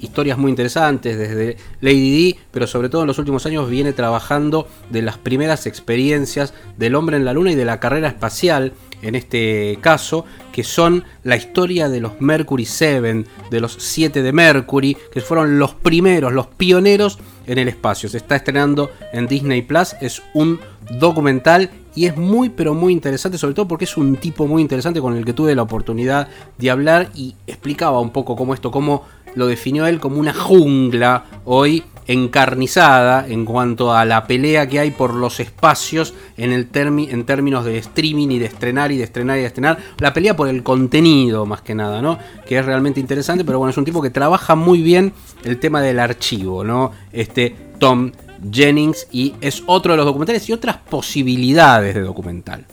historias 0.00 0.38
muy 0.38 0.50
interesantes, 0.50 1.18
desde 1.18 1.58
Lady 1.82 2.32
D, 2.32 2.38
pero 2.50 2.66
sobre 2.66 2.88
todo 2.88 3.02
en 3.02 3.08
los 3.08 3.18
últimos 3.18 3.44
años 3.44 3.68
viene 3.68 3.92
trabajando 3.92 4.66
de 4.88 5.02
las 5.02 5.18
primeras 5.18 5.66
experiencias 5.66 6.54
del 6.78 6.94
hombre 6.94 7.18
en 7.18 7.26
la 7.26 7.34
luna 7.34 7.52
y 7.52 7.56
de 7.56 7.66
la 7.66 7.78
carrera 7.78 8.08
espacial, 8.08 8.72
en 9.02 9.14
este 9.14 9.78
caso, 9.80 10.24
que 10.52 10.64
son 10.64 11.04
la 11.24 11.36
historia 11.36 11.88
de 11.88 12.00
los 12.00 12.20
Mercury 12.20 12.64
7, 12.64 13.24
de 13.50 13.60
los 13.60 13.76
7 13.78 14.22
de 14.22 14.32
Mercury, 14.32 14.96
que 15.12 15.20
fueron 15.20 15.58
los 15.58 15.74
primeros, 15.74 16.32
los 16.32 16.46
pioneros 16.46 17.18
en 17.46 17.58
el 17.58 17.68
espacio. 17.68 18.08
Se 18.08 18.18
está 18.18 18.36
estrenando 18.36 18.90
en 19.12 19.26
Disney 19.26 19.62
Plus, 19.62 19.94
es 20.00 20.22
un 20.34 20.60
documental 20.98 21.70
y 21.94 22.06
es 22.06 22.16
muy 22.16 22.50
pero 22.50 22.74
muy 22.74 22.92
interesante, 22.92 23.38
sobre 23.38 23.54
todo 23.54 23.68
porque 23.68 23.84
es 23.84 23.96
un 23.96 24.16
tipo 24.16 24.46
muy 24.46 24.62
interesante 24.62 25.00
con 25.00 25.16
el 25.16 25.24
que 25.24 25.32
tuve 25.32 25.54
la 25.54 25.62
oportunidad 25.62 26.28
de 26.58 26.70
hablar 26.70 27.10
y 27.14 27.34
explicaba 27.46 28.00
un 28.00 28.10
poco 28.10 28.36
cómo 28.36 28.54
esto, 28.54 28.70
cómo 28.70 29.04
lo 29.34 29.46
definió 29.46 29.86
él 29.86 30.00
como 30.00 30.18
una 30.18 30.34
jungla 30.34 31.24
hoy 31.44 31.84
encarnizada 32.06 33.26
en 33.28 33.44
cuanto 33.44 33.92
a 33.94 34.04
la 34.04 34.26
pelea 34.26 34.68
que 34.68 34.80
hay 34.80 34.90
por 34.90 35.14
los 35.14 35.40
espacios 35.40 36.14
en, 36.36 36.52
el 36.52 36.68
en 36.72 37.24
términos 37.24 37.64
de 37.64 37.78
streaming 37.78 38.28
y 38.28 38.38
de 38.38 38.46
estrenar 38.46 38.92
y 38.92 38.96
de 38.98 39.04
estrenar 39.04 39.38
y 39.38 39.40
de 39.40 39.46
estrenar. 39.46 39.78
La 39.98 40.12
pelea 40.12 40.36
por 40.36 40.48
el 40.48 40.62
contenido 40.62 41.46
más 41.46 41.62
que 41.62 41.74
nada, 41.74 42.02
¿no? 42.02 42.18
Que 42.46 42.58
es 42.58 42.64
realmente 42.64 43.00
interesante, 43.00 43.44
pero 43.44 43.58
bueno, 43.58 43.70
es 43.70 43.76
un 43.76 43.84
tipo 43.84 44.02
que 44.02 44.10
trabaja 44.10 44.54
muy 44.54 44.82
bien 44.82 45.12
el 45.44 45.58
tema 45.58 45.80
del 45.80 45.98
archivo, 45.98 46.64
¿no? 46.64 46.92
Este 47.12 47.54
Tom 47.78 48.12
Jennings 48.50 49.06
y 49.12 49.34
es 49.40 49.62
otro 49.66 49.92
de 49.92 49.98
los 49.98 50.06
documentales 50.06 50.48
y 50.48 50.52
otras 50.52 50.78
posibilidades 50.78 51.94
de 51.94 52.00
documental. 52.00 52.66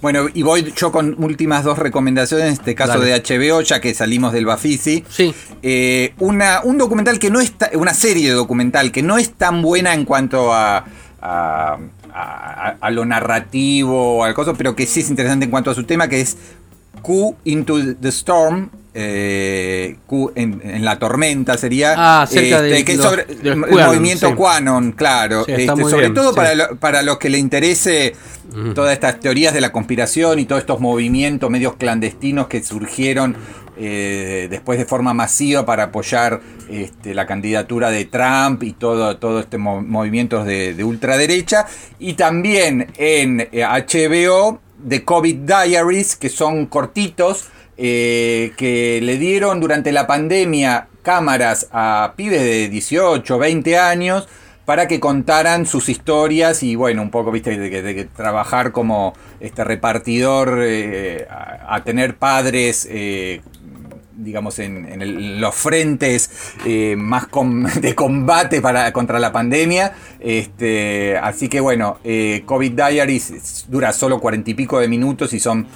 Bueno, 0.00 0.26
y 0.32 0.42
voy 0.42 0.72
yo 0.76 0.92
con 0.92 1.22
últimas 1.22 1.64
dos 1.64 1.78
recomendaciones, 1.78 2.46
en 2.46 2.52
este 2.52 2.74
caso 2.74 2.98
Dale. 2.98 3.20
de 3.20 3.22
HBO, 3.22 3.60
ya 3.60 3.80
que 3.80 3.92
salimos 3.94 4.32
del 4.32 4.46
Bafisi. 4.46 5.04
Sí. 5.08 5.34
Eh, 5.62 6.14
una, 6.18 6.60
un 6.62 6.78
documental 6.78 7.18
que 7.18 7.30
no 7.30 7.40
está, 7.40 7.70
una 7.74 7.94
serie 7.94 8.28
de 8.28 8.34
documental 8.34 8.92
que 8.92 9.02
no 9.02 9.18
es 9.18 9.32
tan 9.32 9.62
buena 9.62 9.94
en 9.94 10.04
cuanto 10.04 10.52
a, 10.52 10.84
a, 11.20 11.78
a, 12.14 12.76
a 12.80 12.90
lo 12.90 13.04
narrativo 13.04 14.18
o 14.18 14.24
al 14.24 14.34
coso, 14.34 14.54
pero 14.54 14.74
que 14.74 14.86
sí 14.86 15.00
es 15.00 15.10
interesante 15.10 15.44
en 15.44 15.50
cuanto 15.50 15.70
a 15.70 15.74
su 15.74 15.84
tema, 15.84 16.08
que 16.08 16.20
es 16.20 16.36
Q 17.02 17.36
into 17.44 17.94
the 17.96 18.08
Storm. 18.08 18.70
Eh, 18.94 19.96
en, 20.34 20.60
en 20.64 20.84
la 20.84 20.98
tormenta 20.98 21.56
sería 21.56 21.94
Ah, 21.96 22.26
de 22.30 22.84
que 22.84 22.96
los- 22.96 23.06
sobre 23.06 23.24
de 23.24 23.50
el 23.50 23.60
Quanon, 23.60 23.86
movimiento 23.86 24.28
sí. 24.28 24.34
Quanon, 24.34 24.92
claro. 24.92 25.44
Sí, 25.44 25.52
Este, 25.52 25.66
sobre 25.82 25.98
bien, 26.00 26.14
todo 26.14 26.30
sí. 26.30 26.36
para, 26.36 26.54
lo- 26.54 26.76
para 26.76 27.02
los 27.02 27.18
que 27.18 27.28
le 27.30 27.38
interese 27.38 28.14
todas 28.74 28.92
estas 28.92 29.20
teorías 29.20 29.54
de 29.54 29.60
la 29.60 29.70
conspiración 29.70 30.38
y 30.40 30.44
todos 30.44 30.60
estos 30.62 30.80
movimientos 30.80 31.48
medios 31.50 31.76
clandestinos 31.76 32.48
que 32.48 32.62
surgieron 32.64 33.36
eh, 33.82 34.48
después 34.50 34.78
de 34.78 34.84
forma 34.84 35.14
masiva 35.14 35.64
para 35.64 35.84
apoyar 35.84 36.40
este, 36.68 37.14
la 37.14 37.26
candidatura 37.26 37.90
de 37.90 38.04
Trump 38.06 38.62
y 38.64 38.72
todo, 38.72 39.16
todo 39.18 39.40
este 39.40 39.56
mo- 39.56 39.80
movimientos 39.82 40.44
de, 40.44 40.74
de 40.74 40.84
ultraderecha. 40.84 41.66
Y 41.98 42.14
también 42.14 42.88
en 42.98 43.48
eh, 43.52 43.64
HBO 43.64 44.60
The 44.86 45.04
COVID 45.04 45.36
Diaries, 45.46 46.16
que 46.16 46.28
son 46.28 46.66
cortitos, 46.66 47.46
eh, 47.82 48.52
que 48.58 49.00
le 49.02 49.16
dieron 49.16 49.58
durante 49.58 49.90
la 49.90 50.06
pandemia 50.06 50.88
cámaras 51.00 51.66
a 51.72 52.12
pibes 52.14 52.42
de 52.42 52.68
18, 52.68 53.38
20 53.38 53.78
años 53.78 54.28
para 54.66 54.86
que 54.86 55.00
contaran 55.00 55.64
sus 55.64 55.88
historias 55.88 56.62
y 56.62 56.74
bueno, 56.74 57.00
un 57.00 57.10
poco, 57.10 57.32
viste, 57.32 57.56
de, 57.58 58.04
trabajar 58.04 58.72
como 58.72 59.14
este 59.40 59.64
repartidor, 59.64 60.58
eh, 60.62 61.26
a, 61.30 61.82
tener 61.82 62.18
padres, 62.18 62.86
eh, 62.90 63.40
digamos, 64.14 64.58
en, 64.58 65.40
los 65.40 65.54
frentes 65.54 66.54
más 66.98 67.28
de 67.80 67.94
combate 67.94 68.60
para, 68.60 68.92
contra 68.92 69.18
la 69.18 69.32
pandemia. 69.32 69.94
Este, 70.20 71.16
así 71.16 71.48
que 71.48 71.60
bueno, 71.60 71.98
COVID 72.44 72.72
Diaries 72.72 73.64
dura 73.70 73.94
solo 73.94 74.20
cuarenta 74.20 74.50
y 74.50 74.54
pico 74.54 74.78
de 74.78 74.86
minutos 74.86 75.32
y 75.32 75.40
son 75.40 75.66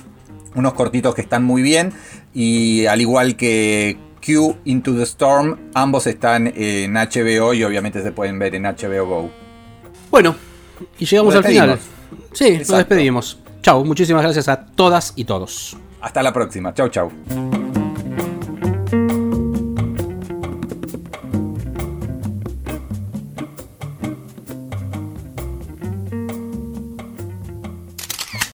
unos 0.54 0.74
cortitos 0.74 1.14
que 1.14 1.20
están 1.22 1.44
muy 1.44 1.62
bien. 1.62 1.92
Y 2.32 2.86
al 2.86 3.00
igual 3.00 3.36
que 3.36 3.96
Q 4.24 4.56
Into 4.64 4.94
the 4.96 5.02
Storm, 5.02 5.58
ambos 5.74 6.06
están 6.06 6.52
en 6.54 6.94
HBO 6.94 7.54
y 7.54 7.62
obviamente 7.64 8.02
se 8.02 8.12
pueden 8.12 8.38
ver 8.38 8.54
en 8.54 8.64
HBO 8.64 9.06
Go. 9.06 9.30
Bueno, 10.10 10.34
y 10.98 11.04
llegamos 11.06 11.34
Nos 11.34 11.44
al 11.44 11.50
final. 11.50 11.78
Sí, 12.32 12.44
nos 12.50 12.60
Exacto. 12.60 12.76
despedimos. 12.76 13.38
Chau, 13.62 13.84
muchísimas 13.84 14.22
gracias 14.22 14.48
a 14.48 14.64
todas 14.66 15.12
y 15.16 15.24
todos. 15.24 15.76
Hasta 16.00 16.22
la 16.22 16.32
próxima. 16.32 16.74
Chau, 16.74 16.88
chau. 16.88 17.63